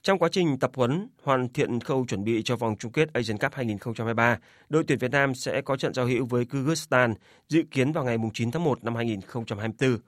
Trong 0.03 0.19
quá 0.19 0.29
trình 0.33 0.59
tập 0.59 0.71
huấn, 0.75 1.09
hoàn 1.23 1.49
thiện 1.49 1.81
khâu 1.81 2.05
chuẩn 2.09 2.25
bị 2.25 2.43
cho 2.45 2.57
vòng 2.57 2.77
chung 2.79 2.93
kết 2.93 3.13
Asian 3.13 3.39
Cup 3.39 3.55
2023, 3.55 4.39
đội 4.69 4.85
tuyển 4.87 4.99
Việt 4.99 5.11
Nam 5.11 5.35
sẽ 5.35 5.61
có 5.61 5.77
trận 5.77 5.95
giao 5.95 6.07
hữu 6.07 6.27
với 6.27 6.45
Kyrgyzstan 6.45 7.15
dự 7.49 7.63
kiến 7.71 7.93
vào 7.93 8.05
ngày 8.05 8.17
9 8.35 8.51
tháng 8.51 8.65
1 8.65 8.85
năm 8.85 8.95
2024. 8.95 9.99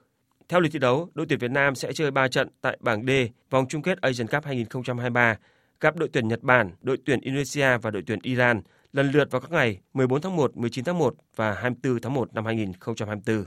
Theo 0.49 0.59
lịch 0.59 0.71
thi 0.71 0.79
đấu, 0.79 1.09
đội 1.13 1.25
tuyển 1.29 1.39
Việt 1.39 1.51
Nam 1.51 1.75
sẽ 1.75 1.93
chơi 1.93 2.11
3 2.11 2.27
trận 2.27 2.49
tại 2.61 2.77
bảng 2.81 3.05
D 3.05 3.09
vòng 3.49 3.65
chung 3.69 3.81
kết 3.81 4.01
Asian 4.01 4.27
Cup 4.27 4.45
2023, 4.45 5.37
gặp 5.79 5.95
đội 5.95 6.09
tuyển 6.13 6.27
Nhật 6.27 6.43
Bản, 6.43 6.71
đội 6.81 6.97
tuyển 7.05 7.21
Indonesia 7.21 7.77
và 7.77 7.91
đội 7.91 8.03
tuyển 8.07 8.19
Iran 8.23 8.61
lần 8.93 9.11
lượt 9.11 9.31
vào 9.31 9.41
các 9.41 9.51
ngày 9.51 9.79
14 9.93 10.21
tháng 10.21 10.35
1, 10.35 10.57
19 10.57 10.85
tháng 10.85 10.97
1 10.97 11.15
và 11.35 11.53
24 11.53 12.01
tháng 12.01 12.13
1 12.13 12.33
năm 12.33 12.45
2024. 12.45 13.45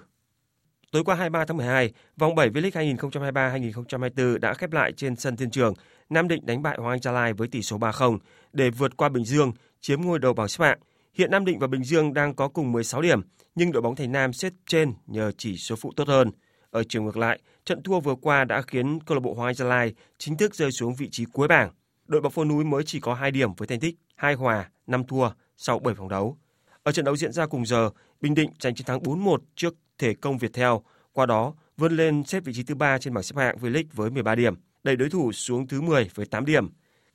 Tối 0.93 1.05
qua 1.05 1.15
23 1.15 1.45
tháng 1.45 1.57
12, 1.57 1.93
vòng 2.17 2.35
7 2.35 2.51
V-League 2.51 2.97
2023-2024 2.97 4.39
đã 4.39 4.55
khép 4.55 4.73
lại 4.73 4.93
trên 4.93 5.17
sân 5.17 5.37
Thiên 5.37 5.51
Trường. 5.51 5.75
Nam 6.11 6.29
Định 6.29 6.47
đánh 6.47 6.63
bại 6.63 6.77
Hoàng 6.79 6.91
Anh 6.91 7.01
Gia 7.01 7.13
Lai 7.13 7.33
với 7.33 7.49
tỷ 7.49 7.63
số 7.63 7.79
3-0 7.79 8.19
để 8.53 8.71
vượt 8.71 8.97
qua 8.97 9.09
Bình 9.09 9.25
Dương, 9.25 9.53
chiếm 9.81 10.01
ngôi 10.01 10.19
đầu 10.19 10.33
bảng 10.33 10.49
xếp 10.49 10.65
hạng. 10.65 10.79
Hiện 11.15 11.31
Nam 11.31 11.45
Định 11.45 11.59
và 11.59 11.67
Bình 11.67 11.85
Dương 11.85 12.15
đang 12.15 12.35
có 12.35 12.49
cùng 12.49 12.73
16 12.73 13.03
điểm, 13.03 13.21
nhưng 13.55 13.73
đội 13.73 13.83
bóng 13.83 13.97
Thành 13.97 14.13
Nam 14.13 14.33
xếp 14.33 14.53
trên 14.67 14.93
nhờ 15.07 15.33
chỉ 15.39 15.57
số 15.57 15.77
phụ 15.77 15.93
tốt 15.97 16.09
hơn. 16.09 16.31
Ở 16.71 16.83
chiều 16.89 17.03
ngược 17.03 17.17
lại, 17.17 17.41
trận 17.65 17.83
thua 17.83 18.01
vừa 18.01 18.15
qua 18.15 18.45
đã 18.45 18.63
khiến 18.63 19.01
câu 19.01 19.15
lạc 19.15 19.21
bộ 19.21 19.35
Hoàng 19.35 19.49
Anh 19.49 19.55
Gia 19.55 19.65
Lai 19.65 19.95
chính 20.19 20.37
thức 20.37 20.55
rơi 20.55 20.73
xuống 20.73 20.95
vị 20.95 21.09
trí 21.11 21.25
cuối 21.25 21.49
bảng. 21.49 21.71
Đội 22.07 22.21
bóng 22.21 22.33
phố 22.33 22.45
núi 22.45 22.65
mới 22.65 22.83
chỉ 22.87 23.01
có 23.01 23.15
2 23.15 23.31
điểm 23.31 23.55
với 23.55 23.69
thành 23.69 23.81
tích 23.81 23.95
2 24.17 24.35
hòa, 24.35 24.71
5 24.87 25.05
thua 25.05 25.31
sau 25.57 25.79
7 25.79 25.95
vòng 25.95 26.09
đấu. 26.09 26.39
Ở 26.83 26.93
trận 26.93 27.05
đấu 27.05 27.17
diễn 27.17 27.33
ra 27.33 27.47
cùng 27.47 27.67
giờ, 27.67 27.91
Bình 28.21 28.35
Định 28.35 28.51
giành 28.61 28.75
chiến 28.75 28.87
thắng 28.87 29.01
4-1 29.01 29.39
trước 29.55 29.75
Thể 29.99 30.15
công 30.15 30.39
Viettel, 30.39 30.73
qua 31.13 31.27
đó 31.27 31.55
vươn 31.77 31.97
lên 31.97 32.25
xếp 32.25 32.45
vị 32.45 32.53
trí 32.53 32.63
thứ 32.63 32.75
ba 32.75 32.99
trên 32.99 33.15
bảng 33.15 33.23
xếp 33.23 33.37
hạng 33.37 33.57
V-League 33.57 33.85
với 33.93 34.11
13 34.11 34.35
điểm, 34.35 34.55
đẩy 34.85 34.97
đối 34.97 35.11
thủ 35.11 35.33
xuống 35.33 35.69
thứ 35.69 35.81
10 35.81 36.11
với 36.15 36.27
8 36.27 36.45
điểm. 36.45 36.69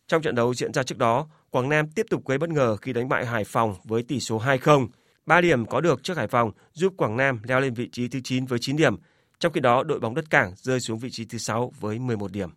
Trong 0.07 0.21
trận 0.21 0.35
đấu 0.35 0.53
diễn 0.53 0.73
ra 0.73 0.83
trước 0.83 0.97
đó, 0.97 1.27
Quảng 1.49 1.69
Nam 1.69 1.87
tiếp 1.95 2.05
tục 2.09 2.27
gây 2.27 2.37
bất 2.37 2.49
ngờ 2.49 2.75
khi 2.75 2.93
đánh 2.93 3.09
bại 3.09 3.25
Hải 3.25 3.43
Phòng 3.43 3.75
với 3.83 4.03
tỷ 4.03 4.19
số 4.19 4.39
2-0. 4.39 4.87
3 5.25 5.41
điểm 5.41 5.65
có 5.65 5.81
được 5.81 6.03
trước 6.03 6.17
Hải 6.17 6.27
Phòng 6.27 6.51
giúp 6.73 6.93
Quảng 6.97 7.17
Nam 7.17 7.39
leo 7.43 7.59
lên 7.59 7.73
vị 7.73 7.89
trí 7.91 8.07
thứ 8.07 8.19
9 8.23 8.45
với 8.45 8.59
9 8.59 8.75
điểm, 8.75 8.95
trong 9.39 9.53
khi 9.53 9.59
đó 9.59 9.83
đội 9.83 9.99
bóng 9.99 10.15
đất 10.15 10.29
cảng 10.29 10.53
rơi 10.55 10.79
xuống 10.79 10.99
vị 10.99 11.09
trí 11.09 11.25
thứ 11.25 11.37
6 11.37 11.73
với 11.79 11.99
11 11.99 12.31
điểm. 12.31 12.49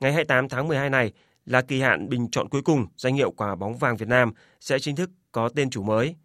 Ngày 0.00 0.12
28 0.12 0.48
tháng 0.48 0.68
12 0.68 0.90
này 0.90 1.12
là 1.46 1.62
kỳ 1.62 1.80
hạn 1.80 2.08
bình 2.08 2.28
chọn 2.30 2.48
cuối 2.48 2.62
cùng 2.62 2.86
danh 2.96 3.14
hiệu 3.14 3.30
quả 3.30 3.54
bóng 3.54 3.76
vàng 3.76 3.96
Việt 3.96 4.08
Nam 4.08 4.32
sẽ 4.60 4.78
chính 4.78 4.96
thức 4.96 5.10
có 5.32 5.48
tên 5.48 5.70
chủ 5.70 5.82
mới 5.82 6.16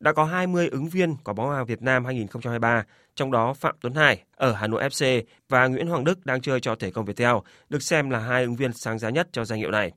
đã 0.00 0.12
có 0.12 0.24
20 0.24 0.68
ứng 0.68 0.88
viên 0.88 1.16
quả 1.24 1.34
bóng 1.34 1.50
vàng 1.50 1.66
Việt 1.66 1.82
Nam 1.82 2.04
2023, 2.04 2.84
trong 3.14 3.30
đó 3.30 3.54
Phạm 3.54 3.76
Tuấn 3.80 3.94
Hải 3.94 4.24
ở 4.36 4.52
Hà 4.52 4.66
Nội 4.66 4.82
FC 4.82 5.22
và 5.48 5.66
Nguyễn 5.66 5.86
Hoàng 5.86 6.04
Đức 6.04 6.26
đang 6.26 6.40
chơi 6.40 6.60
cho 6.60 6.74
Thể 6.74 6.90
công 6.90 7.04
Viettel 7.04 7.36
được 7.68 7.82
xem 7.82 8.10
là 8.10 8.18
hai 8.18 8.42
ứng 8.42 8.56
viên 8.56 8.72
sáng 8.72 8.98
giá 8.98 9.10
nhất 9.10 9.28
cho 9.32 9.44
danh 9.44 9.58
hiệu 9.58 9.70
này. 9.70 9.92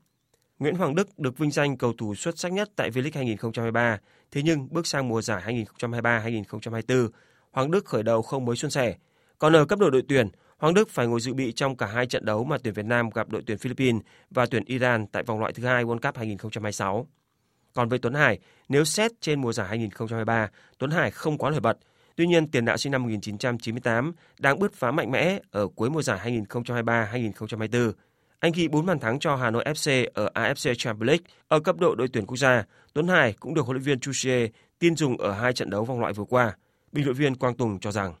Nguyễn 0.58 0.74
Hoàng 0.74 0.94
Đức 0.94 1.18
được 1.18 1.38
vinh 1.38 1.50
danh 1.50 1.76
cầu 1.76 1.92
thủ 1.98 2.14
xuất 2.14 2.38
sắc 2.38 2.52
nhất 2.52 2.70
tại 2.76 2.90
V-League 2.90 3.10
2023, 3.14 3.98
thế 4.30 4.42
nhưng 4.44 4.68
bước 4.70 4.86
sang 4.86 5.08
mùa 5.08 5.22
giải 5.22 5.42
2023-2024, 5.78 7.08
Hoàng 7.50 7.70
Đức 7.70 7.84
khởi 7.84 8.02
đầu 8.02 8.22
không 8.22 8.44
mới 8.44 8.56
suôn 8.56 8.70
sẻ. 8.70 8.94
Còn 9.38 9.56
ở 9.56 9.64
cấp 9.64 9.78
độ 9.78 9.90
đội 9.90 10.02
tuyển, 10.08 10.28
Hoàng 10.58 10.74
Đức 10.74 10.90
phải 10.90 11.06
ngồi 11.06 11.20
dự 11.20 11.34
bị 11.34 11.52
trong 11.52 11.76
cả 11.76 11.86
hai 11.86 12.06
trận 12.06 12.24
đấu 12.24 12.44
mà 12.44 12.58
tuyển 12.62 12.74
Việt 12.74 12.86
Nam 12.86 13.10
gặp 13.10 13.28
đội 13.28 13.42
tuyển 13.46 13.58
Philippines 13.58 14.02
và 14.30 14.46
tuyển 14.46 14.64
Iran 14.66 15.06
tại 15.06 15.22
vòng 15.22 15.40
loại 15.40 15.52
thứ 15.52 15.64
hai 15.64 15.84
World 15.84 15.98
Cup 15.98 16.16
2026. 16.16 17.06
Còn 17.74 17.88
với 17.88 17.98
Tuấn 17.98 18.14
Hải, 18.14 18.38
nếu 18.68 18.84
xét 18.84 19.10
trên 19.20 19.40
mùa 19.40 19.52
giải 19.52 19.68
2023, 19.68 20.48
Tuấn 20.78 20.90
Hải 20.90 21.10
không 21.10 21.38
quá 21.38 21.50
nổi 21.50 21.60
bật. 21.60 21.78
Tuy 22.16 22.26
nhiên, 22.26 22.50
tiền 22.50 22.64
đạo 22.64 22.76
sinh 22.76 22.92
năm 22.92 23.02
1998 23.02 24.12
đang 24.38 24.58
bứt 24.58 24.74
phá 24.74 24.90
mạnh 24.90 25.10
mẽ 25.10 25.38
ở 25.50 25.68
cuối 25.74 25.90
mùa 25.90 26.02
giải 26.02 26.44
2023-2024. 26.48 27.92
Anh 28.38 28.52
ghi 28.52 28.68
4 28.68 28.86
bàn 28.86 28.98
thắng 28.98 29.18
cho 29.18 29.36
Hà 29.36 29.50
Nội 29.50 29.64
FC 29.64 30.06
ở 30.14 30.30
AFC 30.34 30.74
Champions 30.74 31.06
League. 31.06 31.24
Ở 31.48 31.60
cấp 31.60 31.76
độ 31.78 31.94
đội 31.94 32.08
tuyển 32.12 32.26
quốc 32.26 32.36
gia, 32.36 32.64
Tuấn 32.92 33.08
Hải 33.08 33.32
cũng 33.32 33.54
được 33.54 33.64
huấn 33.64 33.76
luyện 33.76 33.84
viên 33.84 34.00
Chu 34.00 34.12
tin 34.78 34.96
dùng 34.96 35.16
ở 35.16 35.32
hai 35.32 35.52
trận 35.52 35.70
đấu 35.70 35.84
vòng 35.84 36.00
loại 36.00 36.12
vừa 36.12 36.24
qua. 36.24 36.56
Bình 36.92 37.04
luận 37.04 37.16
viên 37.16 37.34
Quang 37.34 37.54
Tùng 37.54 37.80
cho 37.80 37.92
rằng 37.92 38.14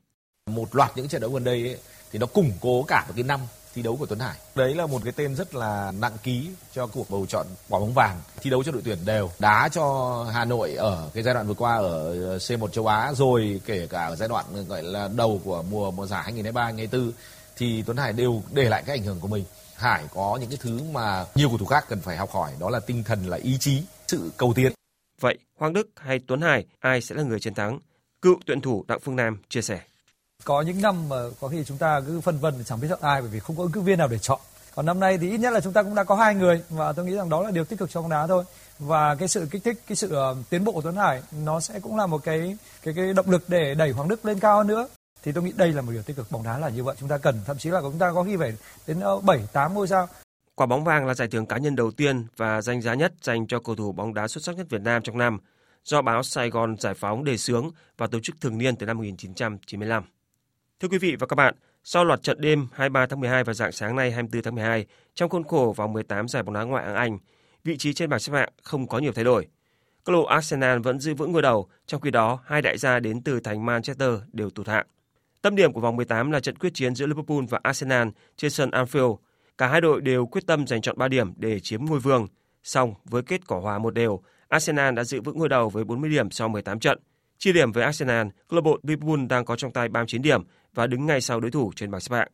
một 0.46 0.74
loạt 0.74 0.90
những 0.96 1.08
trận 1.08 1.20
đấu 1.20 1.30
gần 1.30 1.44
đây 1.44 1.62
ấy, 1.62 1.76
thì 2.10 2.18
nó 2.18 2.26
củng 2.26 2.52
cố 2.60 2.82
cả 2.82 3.04
một 3.08 3.12
cái 3.16 3.24
năm 3.24 3.40
thi 3.74 3.82
đấu 3.82 3.96
của 3.96 4.06
Tuấn 4.06 4.18
Hải. 4.18 4.36
Đấy 4.54 4.74
là 4.74 4.86
một 4.86 5.00
cái 5.04 5.12
tên 5.12 5.34
rất 5.34 5.54
là 5.54 5.92
nặng 5.98 6.16
ký 6.22 6.48
cho 6.72 6.86
cuộc 6.86 7.10
bầu 7.10 7.26
chọn 7.26 7.46
quả 7.68 7.80
bóng 7.80 7.92
vàng. 7.94 8.20
Thi 8.40 8.50
đấu 8.50 8.62
cho 8.62 8.72
đội 8.72 8.82
tuyển 8.84 8.98
đều, 9.04 9.30
đá 9.38 9.68
cho 9.72 10.26
Hà 10.32 10.44
Nội 10.44 10.74
ở 10.74 11.10
cái 11.14 11.22
giai 11.22 11.34
đoạn 11.34 11.46
vừa 11.46 11.54
qua 11.54 11.76
ở 11.76 12.14
C1 12.36 12.68
châu 12.68 12.86
Á 12.86 13.12
rồi 13.16 13.60
kể 13.66 13.86
cả 13.86 14.06
ở 14.06 14.16
giai 14.16 14.28
đoạn 14.28 14.44
gọi 14.68 14.82
là 14.82 15.08
đầu 15.16 15.40
của 15.44 15.62
mùa 15.70 15.90
mùa 15.90 16.06
giải 16.06 16.32
2023-2024 16.32 17.10
thì 17.56 17.82
Tuấn 17.82 17.96
Hải 17.96 18.12
đều 18.12 18.42
để 18.52 18.68
lại 18.68 18.82
cái 18.86 18.96
ảnh 18.96 19.04
hưởng 19.04 19.20
của 19.20 19.28
mình. 19.28 19.44
Hải 19.76 20.04
có 20.14 20.38
những 20.40 20.50
cái 20.50 20.58
thứ 20.60 20.80
mà 20.92 21.24
nhiều 21.34 21.48
cầu 21.48 21.58
thủ 21.58 21.66
khác 21.66 21.84
cần 21.88 22.00
phải 22.00 22.16
học 22.16 22.30
hỏi 22.32 22.52
đó 22.60 22.70
là 22.70 22.80
tinh 22.80 23.04
thần 23.04 23.26
là 23.26 23.36
ý 23.36 23.56
chí, 23.60 23.82
sự 24.08 24.32
cầu 24.36 24.52
tiến. 24.56 24.72
Vậy 25.20 25.38
Hoàng 25.58 25.72
Đức 25.72 25.88
hay 25.96 26.20
Tuấn 26.26 26.40
Hải 26.40 26.66
ai 26.80 27.00
sẽ 27.00 27.14
là 27.14 27.22
người 27.22 27.40
chiến 27.40 27.54
thắng? 27.54 27.78
Cựu 28.22 28.36
tuyển 28.46 28.60
thủ 28.60 28.84
Đặng 28.88 29.00
Phương 29.00 29.16
Nam 29.16 29.38
chia 29.48 29.62
sẻ 29.62 29.80
có 30.44 30.60
những 30.60 30.82
năm 30.82 31.08
mà 31.08 31.16
có 31.40 31.48
khi 31.48 31.64
chúng 31.64 31.78
ta 31.78 32.00
cứ 32.06 32.20
phân 32.20 32.38
vân 32.38 32.64
chẳng 32.64 32.80
biết 32.80 32.88
chọn 32.90 32.98
ai 33.02 33.20
bởi 33.20 33.30
vì 33.30 33.40
không 33.40 33.56
có 33.56 33.62
ứng 33.62 33.72
cử 33.72 33.80
viên 33.80 33.98
nào 33.98 34.08
để 34.08 34.18
chọn. 34.18 34.40
Còn 34.74 34.86
năm 34.86 35.00
nay 35.00 35.18
thì 35.18 35.30
ít 35.30 35.38
nhất 35.38 35.52
là 35.52 35.60
chúng 35.60 35.72
ta 35.72 35.82
cũng 35.82 35.94
đã 35.94 36.04
có 36.04 36.14
hai 36.14 36.34
người 36.34 36.62
và 36.70 36.92
tôi 36.92 37.06
nghĩ 37.06 37.14
rằng 37.14 37.28
đó 37.28 37.42
là 37.42 37.50
điều 37.50 37.64
tích 37.64 37.78
cực 37.78 37.90
cho 37.90 38.02
bóng 38.02 38.10
đá 38.10 38.26
thôi. 38.26 38.44
Và 38.78 39.14
cái 39.14 39.28
sự 39.28 39.46
kích 39.50 39.64
thích 39.64 39.82
cái 39.86 39.96
sự 39.96 40.16
uh, 40.30 40.36
tiến 40.50 40.64
bộ 40.64 40.72
của 40.72 40.80
Tuấn 40.82 40.96
Hải 40.96 41.22
nó 41.44 41.60
sẽ 41.60 41.80
cũng 41.80 41.96
là 41.96 42.06
một 42.06 42.24
cái 42.24 42.56
cái 42.82 42.94
cái 42.94 43.12
động 43.12 43.30
lực 43.30 43.48
để 43.48 43.74
đẩy 43.74 43.90
Hoàng 43.90 44.08
Đức 44.08 44.24
lên 44.24 44.38
cao 44.38 44.56
hơn 44.56 44.66
nữa. 44.66 44.88
Thì 45.22 45.32
tôi 45.32 45.44
nghĩ 45.44 45.52
đây 45.56 45.72
là 45.72 45.82
một 45.82 45.92
điều 45.92 46.02
tích 46.02 46.16
cực 46.16 46.30
bóng 46.30 46.42
đá 46.42 46.58
là 46.58 46.68
như 46.68 46.84
vậy 46.84 46.96
chúng 47.00 47.08
ta 47.08 47.18
cần. 47.18 47.40
Thậm 47.46 47.58
chí 47.58 47.70
là 47.70 47.80
chúng 47.80 47.98
ta 47.98 48.12
có 48.14 48.22
khi 48.22 48.36
phải 48.36 48.52
đến 48.86 49.00
ờ, 49.00 49.20
7 49.20 49.40
8 49.52 49.74
ngôi 49.74 49.88
sao. 49.88 50.08
Quả 50.54 50.66
bóng 50.66 50.84
vàng 50.84 51.06
là 51.06 51.14
giải 51.14 51.28
thưởng 51.28 51.46
cá 51.46 51.58
nhân 51.58 51.76
đầu 51.76 51.90
tiên 51.90 52.26
và 52.36 52.62
danh 52.62 52.82
giá 52.82 52.94
nhất 52.94 53.12
dành 53.22 53.46
cho 53.46 53.60
cầu 53.60 53.74
thủ 53.74 53.92
bóng 53.92 54.14
đá 54.14 54.28
xuất 54.28 54.44
sắc 54.44 54.56
nhất 54.56 54.66
Việt 54.70 54.82
Nam 54.82 55.02
trong 55.02 55.18
năm 55.18 55.38
do 55.84 56.02
báo 56.02 56.22
Sài 56.22 56.50
Gòn 56.50 56.76
Giải 56.78 56.94
phóng 56.94 57.24
đề 57.24 57.36
xướng 57.36 57.70
và 57.98 58.06
tổ 58.06 58.18
chức 58.22 58.40
thường 58.40 58.58
niên 58.58 58.76
từ 58.76 58.86
năm 58.86 58.96
1995. 58.96 60.04
Thưa 60.82 60.88
quý 60.88 60.98
vị 60.98 61.16
và 61.16 61.26
các 61.26 61.36
bạn, 61.36 61.54
sau 61.84 62.04
loạt 62.04 62.22
trận 62.22 62.40
đêm 62.40 62.66
23 62.72 63.06
tháng 63.06 63.20
12 63.20 63.44
và 63.44 63.52
dạng 63.52 63.72
sáng 63.72 63.96
nay 63.96 64.10
24 64.10 64.42
tháng 64.42 64.54
12 64.54 64.86
trong 65.14 65.30
khuôn 65.30 65.44
khổ 65.44 65.74
vòng 65.76 65.92
18 65.92 66.28
giải 66.28 66.42
bóng 66.42 66.54
đá 66.54 66.62
ngoại 66.62 66.84
hạng 66.84 66.94
Anh, 66.94 67.18
vị 67.64 67.76
trí 67.76 67.92
trên 67.92 68.10
bảng 68.10 68.20
xếp 68.20 68.32
hạng 68.32 68.48
không 68.62 68.86
có 68.86 68.98
nhiều 68.98 69.12
thay 69.12 69.24
đổi. 69.24 69.46
Câu 70.04 70.16
lạc 70.16 70.28
Arsenal 70.28 70.78
vẫn 70.78 71.00
giữ 71.00 71.14
vững 71.14 71.32
ngôi 71.32 71.42
đầu, 71.42 71.68
trong 71.86 72.00
khi 72.00 72.10
đó 72.10 72.38
hai 72.44 72.62
đại 72.62 72.78
gia 72.78 73.00
đến 73.00 73.22
từ 73.22 73.40
thành 73.40 73.66
Manchester 73.66 74.10
đều 74.32 74.50
tụt 74.50 74.68
hạng. 74.68 74.86
Tâm 75.42 75.56
điểm 75.56 75.72
của 75.72 75.80
vòng 75.80 75.96
18 75.96 76.30
là 76.30 76.40
trận 76.40 76.56
quyết 76.58 76.74
chiến 76.74 76.94
giữa 76.94 77.06
Liverpool 77.06 77.44
và 77.48 77.60
Arsenal 77.62 78.08
trên 78.36 78.50
sân 78.50 78.70
Anfield. 78.70 79.16
Cả 79.58 79.66
hai 79.66 79.80
đội 79.80 80.00
đều 80.00 80.26
quyết 80.26 80.46
tâm 80.46 80.66
giành 80.66 80.82
chọn 80.82 80.98
3 80.98 81.08
điểm 81.08 81.32
để 81.36 81.60
chiếm 81.60 81.84
ngôi 81.84 81.98
vương. 81.98 82.26
Song 82.62 82.94
với 83.04 83.22
kết 83.22 83.46
quả 83.46 83.58
hòa 83.58 83.78
một 83.78 83.94
đều, 83.94 84.22
Arsenal 84.48 84.94
đã 84.94 85.04
giữ 85.04 85.20
vững 85.20 85.38
ngôi 85.38 85.48
đầu 85.48 85.68
với 85.68 85.84
40 85.84 86.10
điểm 86.10 86.30
sau 86.30 86.48
18 86.48 86.80
trận. 86.80 86.98
Chia 87.38 87.52
điểm 87.52 87.72
với 87.72 87.84
Arsenal, 87.84 88.26
câu 88.48 88.56
lạc 88.56 88.60
bộ 88.60 88.78
Liverpool 88.82 89.26
đang 89.28 89.44
có 89.44 89.56
trong 89.56 89.72
tay 89.72 89.88
39 89.88 90.22
điểm 90.22 90.42
và 90.74 90.86
đứng 90.86 91.06
ngay 91.06 91.20
sau 91.20 91.40
đối 91.40 91.50
thủ 91.50 91.72
trên 91.76 91.90
bảng 91.90 92.00
xếp 92.00 92.16
hạng. 92.16 92.28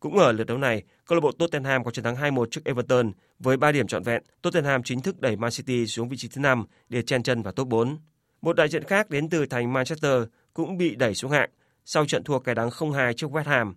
Cũng 0.00 0.18
ở 0.18 0.32
lượt 0.32 0.44
đấu 0.44 0.58
này, 0.58 0.82
câu 1.06 1.16
lạc 1.16 1.20
bộ 1.20 1.32
Tottenham 1.32 1.84
có 1.84 1.90
chiến 1.90 2.04
thắng 2.04 2.16
2-1 2.16 2.46
trước 2.50 2.64
Everton 2.64 3.12
với 3.38 3.56
3 3.56 3.72
điểm 3.72 3.86
trọn 3.86 4.02
vẹn. 4.02 4.22
Tottenham 4.42 4.82
chính 4.82 5.00
thức 5.00 5.20
đẩy 5.20 5.36
Man 5.36 5.50
City 5.50 5.86
xuống 5.86 6.08
vị 6.08 6.16
trí 6.16 6.28
thứ 6.28 6.40
5 6.40 6.64
để 6.88 7.02
chen 7.02 7.22
chân 7.22 7.42
vào 7.42 7.52
top 7.52 7.68
4. 7.68 7.96
Một 8.42 8.56
đại 8.56 8.68
diện 8.68 8.84
khác 8.84 9.10
đến 9.10 9.28
từ 9.28 9.46
thành 9.46 9.72
Manchester 9.72 10.22
cũng 10.54 10.78
bị 10.78 10.94
đẩy 10.94 11.14
xuống 11.14 11.30
hạng 11.30 11.50
sau 11.84 12.06
trận 12.06 12.24
thua 12.24 12.38
cái 12.38 12.54
đắng 12.54 12.68
0-2 12.68 13.12
trước 13.12 13.30
West 13.30 13.44
Ham. 13.44 13.74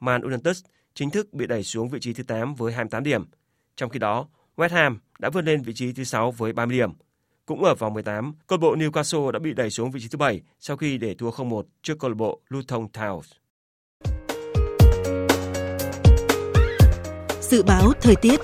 Man 0.00 0.22
United 0.22 0.60
chính 0.94 1.10
thức 1.10 1.32
bị 1.32 1.46
đẩy 1.46 1.62
xuống 1.62 1.88
vị 1.88 2.00
trí 2.00 2.12
thứ 2.12 2.22
8 2.22 2.54
với 2.54 2.72
28 2.72 3.02
điểm. 3.02 3.24
Trong 3.76 3.90
khi 3.90 3.98
đó, 3.98 4.28
West 4.56 4.68
Ham 4.68 4.98
đã 5.18 5.30
vươn 5.30 5.44
lên 5.44 5.62
vị 5.62 5.72
trí 5.74 5.92
thứ 5.92 6.04
6 6.04 6.30
với 6.30 6.52
30 6.52 6.76
điểm. 6.76 6.92
Cũng 7.46 7.64
ở 7.64 7.74
vòng 7.74 7.94
18, 7.94 8.32
câu 8.46 8.58
lạc 8.58 8.60
bộ 8.60 8.76
Newcastle 8.76 9.30
đã 9.30 9.38
bị 9.38 9.52
đẩy 9.52 9.70
xuống 9.70 9.90
vị 9.90 10.00
trí 10.00 10.08
thứ 10.08 10.18
7 10.18 10.40
sau 10.60 10.76
khi 10.76 10.98
để 10.98 11.14
thua 11.14 11.30
0-1 11.30 11.62
trước 11.82 11.98
câu 11.98 12.10
lạc 12.10 12.16
bộ 12.16 12.40
Luton 12.48 12.86
Town. 12.92 13.20
Dự 17.52 17.62
báo 17.62 17.92
thời 18.00 18.16
tiết 18.16 18.40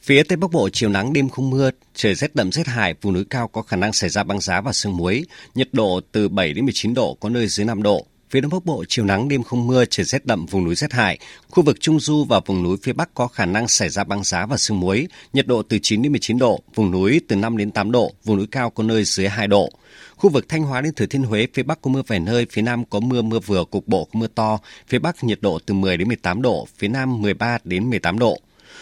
Phía 0.00 0.22
Tây 0.22 0.36
Bắc 0.36 0.50
Bộ 0.50 0.68
chiều 0.72 0.88
nắng 0.88 1.12
đêm 1.12 1.28
không 1.28 1.50
mưa, 1.50 1.70
trời 1.94 2.14
rét 2.14 2.34
đậm 2.34 2.52
rét 2.52 2.66
hại, 2.66 2.94
vùng 3.02 3.12
núi 3.12 3.24
cao 3.30 3.48
có 3.48 3.62
khả 3.62 3.76
năng 3.76 3.92
xảy 3.92 4.10
ra 4.10 4.24
băng 4.24 4.40
giá 4.40 4.60
và 4.60 4.72
sương 4.72 4.96
muối, 4.96 5.24
nhiệt 5.54 5.68
độ 5.72 6.00
từ 6.12 6.28
7 6.28 6.52
đến 6.52 6.64
19 6.64 6.94
độ, 6.94 7.16
có 7.20 7.28
nơi 7.28 7.46
dưới 7.46 7.66
5 7.66 7.82
độ. 7.82 8.06
Phía 8.30 8.40
Đông 8.40 8.50
Bắc 8.50 8.64
Bộ 8.64 8.84
chiều 8.88 9.04
nắng 9.04 9.28
đêm 9.28 9.42
không 9.42 9.66
mưa, 9.66 9.84
trời 9.84 10.04
rét 10.04 10.26
đậm 10.26 10.46
vùng 10.46 10.64
núi 10.64 10.74
rét 10.74 10.92
hại. 10.92 11.18
Khu 11.50 11.62
vực 11.62 11.80
Trung 11.80 12.00
Du 12.00 12.24
và 12.24 12.40
vùng 12.46 12.62
núi 12.62 12.76
phía 12.82 12.92
Bắc 12.92 13.14
có 13.14 13.26
khả 13.26 13.46
năng 13.46 13.68
xảy 13.68 13.88
ra 13.88 14.04
băng 14.04 14.24
giá 14.24 14.46
và 14.46 14.56
sương 14.56 14.80
muối, 14.80 15.06
nhiệt 15.32 15.46
độ 15.46 15.62
từ 15.62 15.78
9 15.82 16.02
đến 16.02 16.12
19 16.12 16.38
độ, 16.38 16.60
vùng 16.74 16.90
núi 16.90 17.20
từ 17.28 17.36
5 17.36 17.56
đến 17.56 17.70
8 17.70 17.90
độ, 17.90 18.12
vùng 18.24 18.36
núi 18.36 18.46
cao 18.50 18.70
có 18.70 18.82
nơi 18.82 19.04
dưới 19.04 19.28
2 19.28 19.46
độ. 19.46 19.70
Khu 20.18 20.30
vực 20.30 20.48
Thanh 20.48 20.62
Hóa 20.62 20.80
đến 20.80 20.94
Thừa 20.94 21.06
Thiên 21.06 21.22
Huế, 21.22 21.46
phía 21.54 21.62
Bắc 21.62 21.82
có 21.82 21.90
mưa 21.90 22.02
vài 22.06 22.20
nơi, 22.20 22.46
phía 22.50 22.62
Nam 22.62 22.84
có 22.84 23.00
mưa 23.00 23.22
mưa 23.22 23.38
vừa, 23.38 23.64
cục 23.64 23.88
bộ 23.88 24.04
có 24.04 24.18
mưa 24.18 24.26
to, 24.26 24.58
phía 24.88 24.98
Bắc 24.98 25.24
nhiệt 25.24 25.38
độ 25.40 25.58
từ 25.66 25.74
10 25.74 25.96
đến 25.96 26.08
18 26.08 26.42
độ, 26.42 26.66
phía 26.76 26.88
Nam 26.88 27.22
13 27.22 27.58
đến 27.64 27.90
18 27.90 28.18
độ. 28.18 28.38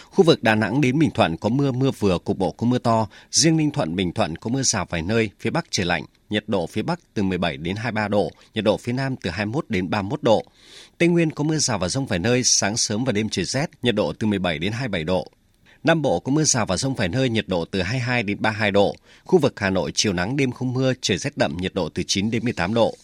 Khu 0.09 0.23
vực 0.23 0.43
Đà 0.43 0.55
Nẵng 0.55 0.81
đến 0.81 0.99
Bình 0.99 1.11
Thuận 1.11 1.37
có 1.37 1.49
mưa 1.49 1.71
mưa 1.71 1.91
vừa, 1.99 2.17
cục 2.17 2.37
bộ 2.37 2.51
có 2.51 2.67
mưa 2.67 2.77
to. 2.77 3.07
Riêng 3.31 3.57
Ninh 3.57 3.71
Thuận, 3.71 3.95
Bình 3.95 4.13
Thuận 4.13 4.35
có 4.35 4.49
mưa 4.49 4.61
rào 4.61 4.85
vài 4.89 5.01
nơi, 5.01 5.29
phía 5.39 5.49
Bắc 5.49 5.65
trời 5.69 5.85
lạnh. 5.85 6.05
Nhiệt 6.29 6.43
độ 6.47 6.67
phía 6.67 6.81
Bắc 6.81 6.99
từ 7.13 7.23
17 7.23 7.57
đến 7.57 7.75
23 7.75 8.07
độ, 8.07 8.31
nhiệt 8.53 8.63
độ 8.63 8.77
phía 8.77 8.93
Nam 8.93 9.15
từ 9.15 9.29
21 9.29 9.65
đến 9.69 9.89
31 9.89 10.23
độ. 10.23 10.43
Tây 10.97 11.09
Nguyên 11.09 11.31
có 11.31 11.43
mưa 11.43 11.57
rào 11.57 11.79
và 11.79 11.87
rông 11.87 12.05
vài 12.05 12.19
nơi, 12.19 12.43
sáng 12.43 12.77
sớm 12.77 13.03
và 13.03 13.11
đêm 13.11 13.29
trời 13.29 13.45
rét, 13.45 13.69
nhiệt 13.81 13.95
độ 13.95 14.13
từ 14.13 14.27
17 14.27 14.59
đến 14.59 14.71
27 14.71 15.03
độ. 15.03 15.27
Nam 15.83 16.01
Bộ 16.01 16.19
có 16.19 16.31
mưa 16.31 16.43
rào 16.43 16.65
và 16.65 16.77
rông 16.77 16.95
vài 16.95 17.07
nơi, 17.07 17.29
nhiệt 17.29 17.47
độ 17.47 17.65
từ 17.65 17.81
22 17.81 18.23
đến 18.23 18.37
32 18.41 18.71
độ. 18.71 18.95
Khu 19.23 19.39
vực 19.39 19.59
Hà 19.59 19.69
Nội 19.69 19.91
chiều 19.95 20.13
nắng 20.13 20.37
đêm 20.37 20.51
không 20.51 20.73
mưa, 20.73 20.93
trời 21.01 21.17
rét 21.17 21.37
đậm, 21.37 21.57
nhiệt 21.57 21.73
độ 21.73 21.89
từ 21.89 22.03
9 22.07 22.31
đến 22.31 22.43
18 22.43 22.73
độ. 22.73 22.95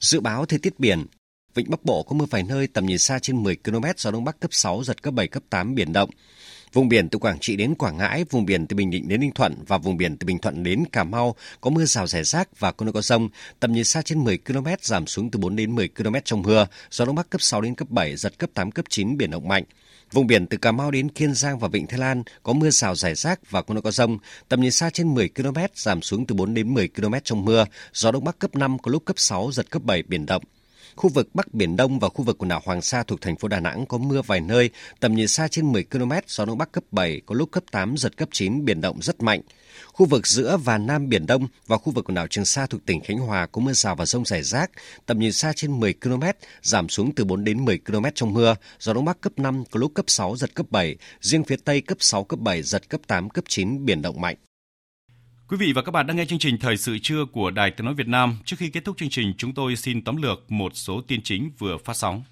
Dự 0.00 0.20
báo 0.20 0.46
thời 0.46 0.58
tiết 0.58 0.80
biển, 0.80 1.06
Vịnh 1.54 1.70
Bắc 1.70 1.84
Bộ 1.84 2.02
có 2.02 2.14
mưa 2.14 2.24
vài 2.30 2.42
nơi, 2.42 2.66
tầm 2.66 2.86
nhìn 2.86 2.98
xa 2.98 3.18
trên 3.18 3.42
10 3.42 3.56
km, 3.56 3.84
gió 3.96 4.10
đông 4.10 4.24
bắc 4.24 4.40
cấp 4.40 4.50
6, 4.54 4.84
giật 4.84 5.02
cấp 5.02 5.14
7, 5.14 5.28
cấp 5.28 5.42
8, 5.50 5.74
biển 5.74 5.92
động. 5.92 6.10
Vùng 6.72 6.88
biển 6.88 7.08
từ 7.08 7.18
Quảng 7.18 7.38
Trị 7.38 7.56
đến 7.56 7.74
Quảng 7.74 7.96
Ngãi, 7.96 8.24
vùng 8.30 8.44
biển 8.44 8.66
từ 8.66 8.76
Bình 8.76 8.90
Định 8.90 9.08
đến 9.08 9.20
Ninh 9.20 9.32
Thuận 9.32 9.54
và 9.66 9.78
vùng 9.78 9.96
biển 9.96 10.16
từ 10.16 10.26
Bình 10.26 10.38
Thuận 10.38 10.62
đến 10.62 10.84
Cà 10.92 11.04
Mau 11.04 11.34
có 11.60 11.70
mưa 11.70 11.84
rào 11.84 12.06
rải 12.06 12.24
rác 12.24 12.60
và 12.60 12.72
có 12.72 12.84
nơi 12.84 12.92
có 12.92 13.02
rông. 13.02 13.28
Tầm 13.60 13.72
nhìn 13.72 13.84
xa 13.84 14.02
trên 14.02 14.24
10 14.24 14.38
km 14.38 14.66
giảm 14.80 15.06
xuống 15.06 15.30
từ 15.30 15.38
4 15.38 15.56
đến 15.56 15.74
10 15.74 15.88
km 15.88 16.14
trong 16.24 16.42
mưa. 16.42 16.66
Gió 16.90 17.04
đông 17.04 17.14
bắc 17.14 17.30
cấp 17.30 17.42
6 17.42 17.60
đến 17.60 17.74
cấp 17.74 17.90
7, 17.90 18.16
giật 18.16 18.38
cấp 18.38 18.50
8, 18.54 18.70
cấp 18.70 18.84
9, 18.88 19.16
biển 19.16 19.30
động 19.30 19.48
mạnh. 19.48 19.64
Vùng 20.12 20.26
biển 20.26 20.46
từ 20.46 20.56
Cà 20.56 20.72
Mau 20.72 20.90
đến 20.90 21.08
Kiên 21.08 21.34
Giang 21.34 21.58
và 21.58 21.68
Vịnh 21.68 21.86
Thái 21.86 21.98
Lan 21.98 22.22
có 22.42 22.52
mưa 22.52 22.70
rào 22.70 22.94
rải 22.94 23.14
rác 23.14 23.50
và 23.50 23.62
có 23.62 23.74
nơi 23.74 23.82
có 23.82 23.90
rông. 23.90 24.18
Tầm 24.48 24.60
nhìn 24.60 24.70
xa 24.70 24.90
trên 24.90 25.14
10 25.14 25.28
km 25.28 25.58
giảm 25.74 26.02
xuống 26.02 26.26
từ 26.26 26.34
4 26.34 26.54
đến 26.54 26.74
10 26.74 26.88
km 26.88 27.14
trong 27.24 27.44
mưa. 27.44 27.64
Gió 27.92 28.10
đông 28.10 28.24
bắc 28.24 28.38
cấp 28.38 28.56
5 28.56 28.78
có 28.78 28.90
lúc 28.90 29.04
cấp 29.04 29.18
6, 29.18 29.52
giật 29.52 29.70
cấp 29.70 29.82
7, 29.82 30.02
biển 30.02 30.26
động. 30.26 30.42
Khu 30.96 31.10
vực 31.10 31.28
Bắc 31.34 31.54
Biển 31.54 31.76
Đông 31.76 31.98
và 31.98 32.08
khu 32.08 32.24
vực 32.24 32.38
quần 32.38 32.48
đảo 32.48 32.60
Hoàng 32.64 32.82
Sa 32.82 33.02
thuộc 33.02 33.20
thành 33.20 33.36
phố 33.36 33.48
Đà 33.48 33.60
Nẵng 33.60 33.86
có 33.86 33.98
mưa 33.98 34.22
vài 34.22 34.40
nơi, 34.40 34.70
tầm 35.00 35.14
nhìn 35.14 35.28
xa 35.28 35.48
trên 35.48 35.72
10 35.72 35.84
km, 35.84 36.12
gió 36.26 36.44
đông 36.44 36.58
bắc 36.58 36.72
cấp 36.72 36.84
7, 36.90 37.20
có 37.26 37.34
lúc 37.34 37.50
cấp 37.50 37.64
8, 37.70 37.96
giật 37.96 38.16
cấp 38.16 38.28
9, 38.32 38.64
biển 38.64 38.80
động 38.80 39.02
rất 39.02 39.22
mạnh. 39.22 39.40
Khu 39.92 40.06
vực 40.06 40.26
giữa 40.26 40.56
và 40.56 40.78
Nam 40.78 41.08
Biển 41.08 41.26
Đông 41.26 41.46
và 41.66 41.76
khu 41.76 41.92
vực 41.92 42.04
quần 42.04 42.14
đảo 42.14 42.26
Trường 42.26 42.44
Sa 42.44 42.66
thuộc 42.66 42.86
tỉnh 42.86 43.00
Khánh 43.00 43.18
Hòa 43.18 43.46
có 43.46 43.60
mưa 43.60 43.72
rào 43.72 43.96
và 43.96 44.06
rông 44.06 44.24
rải 44.24 44.42
rác, 44.42 44.70
tầm 45.06 45.18
nhìn 45.18 45.32
xa 45.32 45.52
trên 45.56 45.80
10 45.80 45.94
km, 46.02 46.22
giảm 46.62 46.88
xuống 46.88 47.14
từ 47.14 47.24
4 47.24 47.44
đến 47.44 47.64
10 47.64 47.78
km 47.78 48.04
trong 48.14 48.34
mưa, 48.34 48.54
gió 48.78 48.92
đông 48.92 49.04
bắc 49.04 49.20
cấp 49.20 49.32
5, 49.36 49.64
có 49.70 49.80
lúc 49.80 49.94
cấp 49.94 50.04
6, 50.08 50.36
giật 50.36 50.54
cấp 50.54 50.66
7, 50.70 50.96
riêng 51.20 51.44
phía 51.44 51.56
Tây 51.64 51.80
cấp 51.80 51.98
6, 52.00 52.24
cấp 52.24 52.38
7, 52.38 52.62
giật 52.62 52.88
cấp 52.88 53.00
8, 53.06 53.30
cấp 53.30 53.44
9, 53.48 53.84
biển 53.84 54.02
động 54.02 54.20
mạnh. 54.20 54.36
Quý 55.48 55.56
vị 55.56 55.72
và 55.74 55.82
các 55.82 55.92
bạn 55.92 56.06
đang 56.06 56.16
nghe 56.16 56.24
chương 56.24 56.38
trình 56.38 56.58
Thời 56.58 56.76
sự 56.76 56.98
trưa 57.02 57.24
của 57.32 57.50
Đài 57.50 57.70
Tiếng 57.70 57.84
Nói 57.84 57.94
Việt 57.94 58.08
Nam. 58.08 58.38
Trước 58.44 58.56
khi 58.58 58.70
kết 58.70 58.84
thúc 58.84 58.96
chương 58.98 59.10
trình, 59.10 59.34
chúng 59.38 59.54
tôi 59.54 59.76
xin 59.76 60.04
tóm 60.04 60.22
lược 60.22 60.52
một 60.52 60.72
số 60.74 61.00
tin 61.08 61.22
chính 61.22 61.50
vừa 61.58 61.78
phát 61.84 61.96
sóng. 61.96 62.22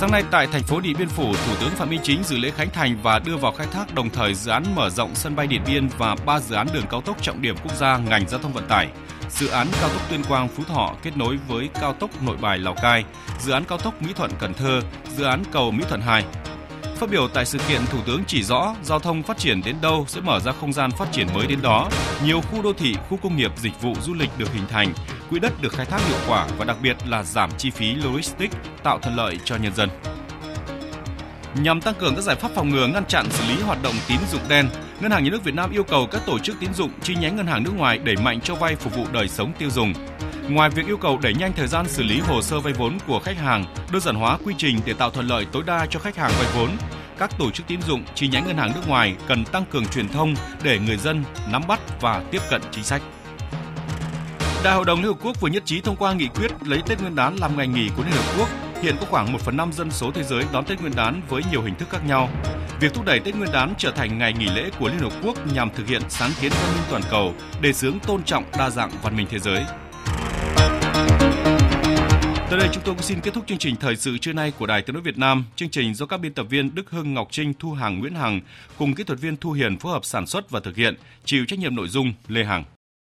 Sáng 0.00 0.10
nay 0.10 0.24
tại 0.30 0.46
thành 0.46 0.62
phố 0.62 0.80
Điện 0.80 0.96
Biên 0.98 1.08
Phủ, 1.08 1.32
Thủ 1.32 1.54
tướng 1.60 1.70
Phạm 1.70 1.90
Minh 1.90 2.00
Chính 2.02 2.22
dự 2.24 2.38
lễ 2.38 2.50
khánh 2.50 2.70
thành 2.70 2.96
và 3.02 3.18
đưa 3.18 3.36
vào 3.36 3.52
khai 3.52 3.66
thác 3.72 3.94
đồng 3.94 4.10
thời 4.10 4.34
dự 4.34 4.50
án 4.50 4.62
mở 4.74 4.90
rộng 4.90 5.14
sân 5.14 5.36
bay 5.36 5.46
Điện 5.46 5.62
Biên 5.66 5.88
và 5.98 6.16
ba 6.26 6.40
dự 6.40 6.54
án 6.54 6.66
đường 6.74 6.84
cao 6.90 7.00
tốc 7.00 7.22
trọng 7.22 7.42
điểm 7.42 7.56
quốc 7.62 7.76
gia 7.76 7.98
ngành 7.98 8.28
giao 8.28 8.40
thông 8.40 8.52
vận 8.52 8.68
tải. 8.68 8.88
Dự 9.30 9.48
án 9.48 9.66
cao 9.80 9.88
tốc 9.88 10.02
Tuyên 10.10 10.22
Quang 10.28 10.48
Phú 10.48 10.62
Thọ 10.64 10.94
kết 11.02 11.16
nối 11.16 11.38
với 11.48 11.68
cao 11.80 11.92
tốc 11.92 12.22
Nội 12.22 12.36
Bài 12.40 12.58
Lào 12.58 12.74
Cai, 12.74 13.04
dự 13.40 13.52
án 13.52 13.64
cao 13.64 13.78
tốc 13.78 14.02
Mỹ 14.02 14.12
Thuận 14.16 14.30
Cần 14.40 14.54
Thơ, 14.54 14.80
dự 15.16 15.24
án 15.24 15.42
cầu 15.52 15.70
Mỹ 15.70 15.84
Thuận 15.88 16.00
2. 16.00 16.24
Phát 16.98 17.10
biểu 17.10 17.28
tại 17.28 17.46
sự 17.46 17.58
kiện, 17.68 17.80
Thủ 17.86 17.98
tướng 18.06 18.22
chỉ 18.26 18.42
rõ 18.42 18.74
giao 18.82 18.98
thông 18.98 19.22
phát 19.22 19.38
triển 19.38 19.62
đến 19.64 19.76
đâu 19.82 20.04
sẽ 20.08 20.20
mở 20.20 20.40
ra 20.40 20.52
không 20.52 20.72
gian 20.72 20.90
phát 20.90 21.12
triển 21.12 21.26
mới 21.34 21.46
đến 21.46 21.62
đó. 21.62 21.88
Nhiều 22.24 22.40
khu 22.40 22.62
đô 22.62 22.72
thị, 22.72 22.94
khu 23.08 23.18
công 23.22 23.36
nghiệp, 23.36 23.52
dịch 23.56 23.82
vụ 23.82 23.94
du 24.02 24.14
lịch 24.14 24.30
được 24.38 24.52
hình 24.52 24.66
thành, 24.68 24.92
quỹ 25.30 25.38
đất 25.38 25.52
được 25.62 25.72
khai 25.72 25.86
thác 25.86 26.00
hiệu 26.08 26.18
quả 26.28 26.48
và 26.58 26.64
đặc 26.64 26.76
biệt 26.82 26.96
là 27.06 27.22
giảm 27.22 27.50
chi 27.58 27.70
phí 27.70 27.94
logistics, 27.94 28.56
tạo 28.82 28.98
thuận 28.98 29.16
lợi 29.16 29.38
cho 29.44 29.56
nhân 29.56 29.74
dân. 29.74 29.88
Nhằm 31.54 31.80
tăng 31.80 31.94
cường 31.94 32.14
các 32.14 32.22
giải 32.22 32.36
pháp 32.36 32.50
phòng 32.54 32.68
ngừa 32.68 32.86
ngăn 32.86 33.04
chặn 33.04 33.26
xử 33.30 33.44
lý 33.48 33.62
hoạt 33.62 33.82
động 33.82 33.94
tín 34.08 34.18
dụng 34.32 34.40
đen, 34.48 34.68
Ngân 35.00 35.10
hàng 35.10 35.24
Nhà 35.24 35.30
nước 35.30 35.44
Việt 35.44 35.54
Nam 35.54 35.70
yêu 35.70 35.84
cầu 35.84 36.06
các 36.06 36.22
tổ 36.26 36.38
chức 36.38 36.56
tín 36.60 36.74
dụng 36.74 36.90
chi 37.02 37.14
nhánh 37.14 37.36
ngân 37.36 37.46
hàng 37.46 37.62
nước 37.62 37.72
ngoài 37.76 37.98
đẩy 37.98 38.16
mạnh 38.16 38.40
cho 38.40 38.54
vay 38.54 38.76
phục 38.76 38.96
vụ 38.96 39.06
đời 39.12 39.28
sống 39.28 39.52
tiêu 39.58 39.70
dùng. 39.70 39.92
Ngoài 40.48 40.70
việc 40.70 40.86
yêu 40.86 40.96
cầu 40.96 41.18
đẩy 41.22 41.34
nhanh 41.34 41.52
thời 41.52 41.66
gian 41.66 41.88
xử 41.88 42.02
lý 42.02 42.20
hồ 42.20 42.42
sơ 42.42 42.60
vay 42.60 42.72
vốn 42.72 42.98
của 43.06 43.20
khách 43.20 43.38
hàng, 43.38 43.64
đơn 43.92 44.02
giản 44.02 44.14
hóa 44.14 44.38
quy 44.44 44.54
trình 44.58 44.80
để 44.84 44.92
tạo 44.92 45.10
thuận 45.10 45.26
lợi 45.26 45.46
tối 45.52 45.62
đa 45.66 45.86
cho 45.90 46.00
khách 46.00 46.16
hàng 46.16 46.32
vay 46.38 46.46
vốn, 46.54 46.70
các 47.18 47.30
tổ 47.38 47.50
chức 47.50 47.66
tín 47.66 47.82
dụng 47.82 48.02
chi 48.14 48.28
nhánh 48.28 48.46
ngân 48.46 48.56
hàng 48.56 48.72
nước 48.74 48.88
ngoài 48.88 49.16
cần 49.28 49.44
tăng 49.44 49.64
cường 49.70 49.86
truyền 49.86 50.08
thông 50.08 50.34
để 50.62 50.78
người 50.78 50.96
dân 50.96 51.24
nắm 51.48 51.62
bắt 51.68 51.80
và 52.00 52.22
tiếp 52.30 52.42
cận 52.50 52.62
chính 52.70 52.84
sách. 52.84 53.02
Đại 54.64 54.74
hội 54.74 54.84
đồng 54.84 54.98
Liên 54.98 55.12
Hợp 55.12 55.18
Quốc 55.22 55.40
vừa 55.40 55.48
nhất 55.48 55.62
trí 55.66 55.80
thông 55.80 55.96
qua 55.96 56.12
nghị 56.12 56.28
quyết 56.28 56.50
lấy 56.66 56.82
Tết 56.86 57.00
Nguyên 57.00 57.14
đán 57.14 57.36
làm 57.36 57.56
ngày 57.56 57.66
nghỉ 57.66 57.88
của 57.96 58.02
Liên 58.02 58.12
Hợp 58.12 58.24
Quốc. 58.38 58.48
Hiện 58.82 58.96
có 59.00 59.06
khoảng 59.10 59.32
1 59.32 59.40
phần 59.40 59.56
5 59.56 59.72
dân 59.72 59.90
số 59.90 60.10
thế 60.10 60.22
giới 60.22 60.44
đón 60.52 60.64
Tết 60.64 60.80
Nguyên 60.80 60.96
đán 60.96 61.22
với 61.28 61.42
nhiều 61.50 61.62
hình 61.62 61.74
thức 61.74 61.88
khác 61.90 62.06
nhau. 62.06 62.28
Việc 62.80 62.94
thúc 62.94 63.04
đẩy 63.04 63.20
Tết 63.20 63.36
Nguyên 63.36 63.52
đán 63.52 63.74
trở 63.78 63.90
thành 63.90 64.18
ngày 64.18 64.32
nghỉ 64.32 64.46
lễ 64.46 64.70
của 64.78 64.88
Liên 64.88 64.98
Hợp 64.98 65.12
Quốc 65.22 65.52
nhằm 65.54 65.70
thực 65.74 65.88
hiện 65.88 66.02
sáng 66.08 66.30
kiến 66.40 66.52
văn 66.54 66.74
minh 66.74 66.84
toàn 66.90 67.02
cầu, 67.10 67.34
đề 67.60 67.72
xướng 67.72 67.98
tôn 68.00 68.22
trọng 68.22 68.44
đa 68.58 68.70
dạng 68.70 68.90
văn 69.02 69.16
minh 69.16 69.26
thế 69.30 69.38
giới. 69.38 69.64
Tới 72.50 72.58
đây 72.58 72.68
chúng 72.72 72.82
tôi 72.84 72.94
cũng 72.94 73.02
xin 73.02 73.20
kết 73.20 73.34
thúc 73.34 73.44
chương 73.46 73.58
trình 73.58 73.76
thời 73.76 73.96
sự 73.96 74.18
trưa 74.18 74.32
nay 74.32 74.52
của 74.58 74.66
Đài 74.66 74.82
Tiếng 74.82 74.94
nói 74.94 75.02
Việt 75.02 75.18
Nam. 75.18 75.44
Chương 75.56 75.70
trình 75.70 75.94
do 75.94 76.06
các 76.06 76.20
biên 76.20 76.34
tập 76.34 76.46
viên 76.50 76.74
Đức 76.74 76.90
Hưng, 76.90 77.14
Ngọc 77.14 77.28
Trinh, 77.30 77.52
Thu 77.58 77.72
Hằng, 77.72 77.98
Nguyễn 77.98 78.14
Hằng 78.14 78.40
cùng 78.78 78.94
kỹ 78.94 79.04
thuật 79.04 79.20
viên 79.20 79.36
Thu 79.36 79.52
Hiền 79.52 79.78
phối 79.78 79.92
hợp 79.92 80.04
sản 80.04 80.26
xuất 80.26 80.50
và 80.50 80.60
thực 80.60 80.76
hiện, 80.76 80.94
chịu 81.24 81.44
trách 81.48 81.58
nhiệm 81.58 81.74
nội 81.74 81.88
dung 81.88 82.12
Lê 82.28 82.44
Hằng. 82.44 82.64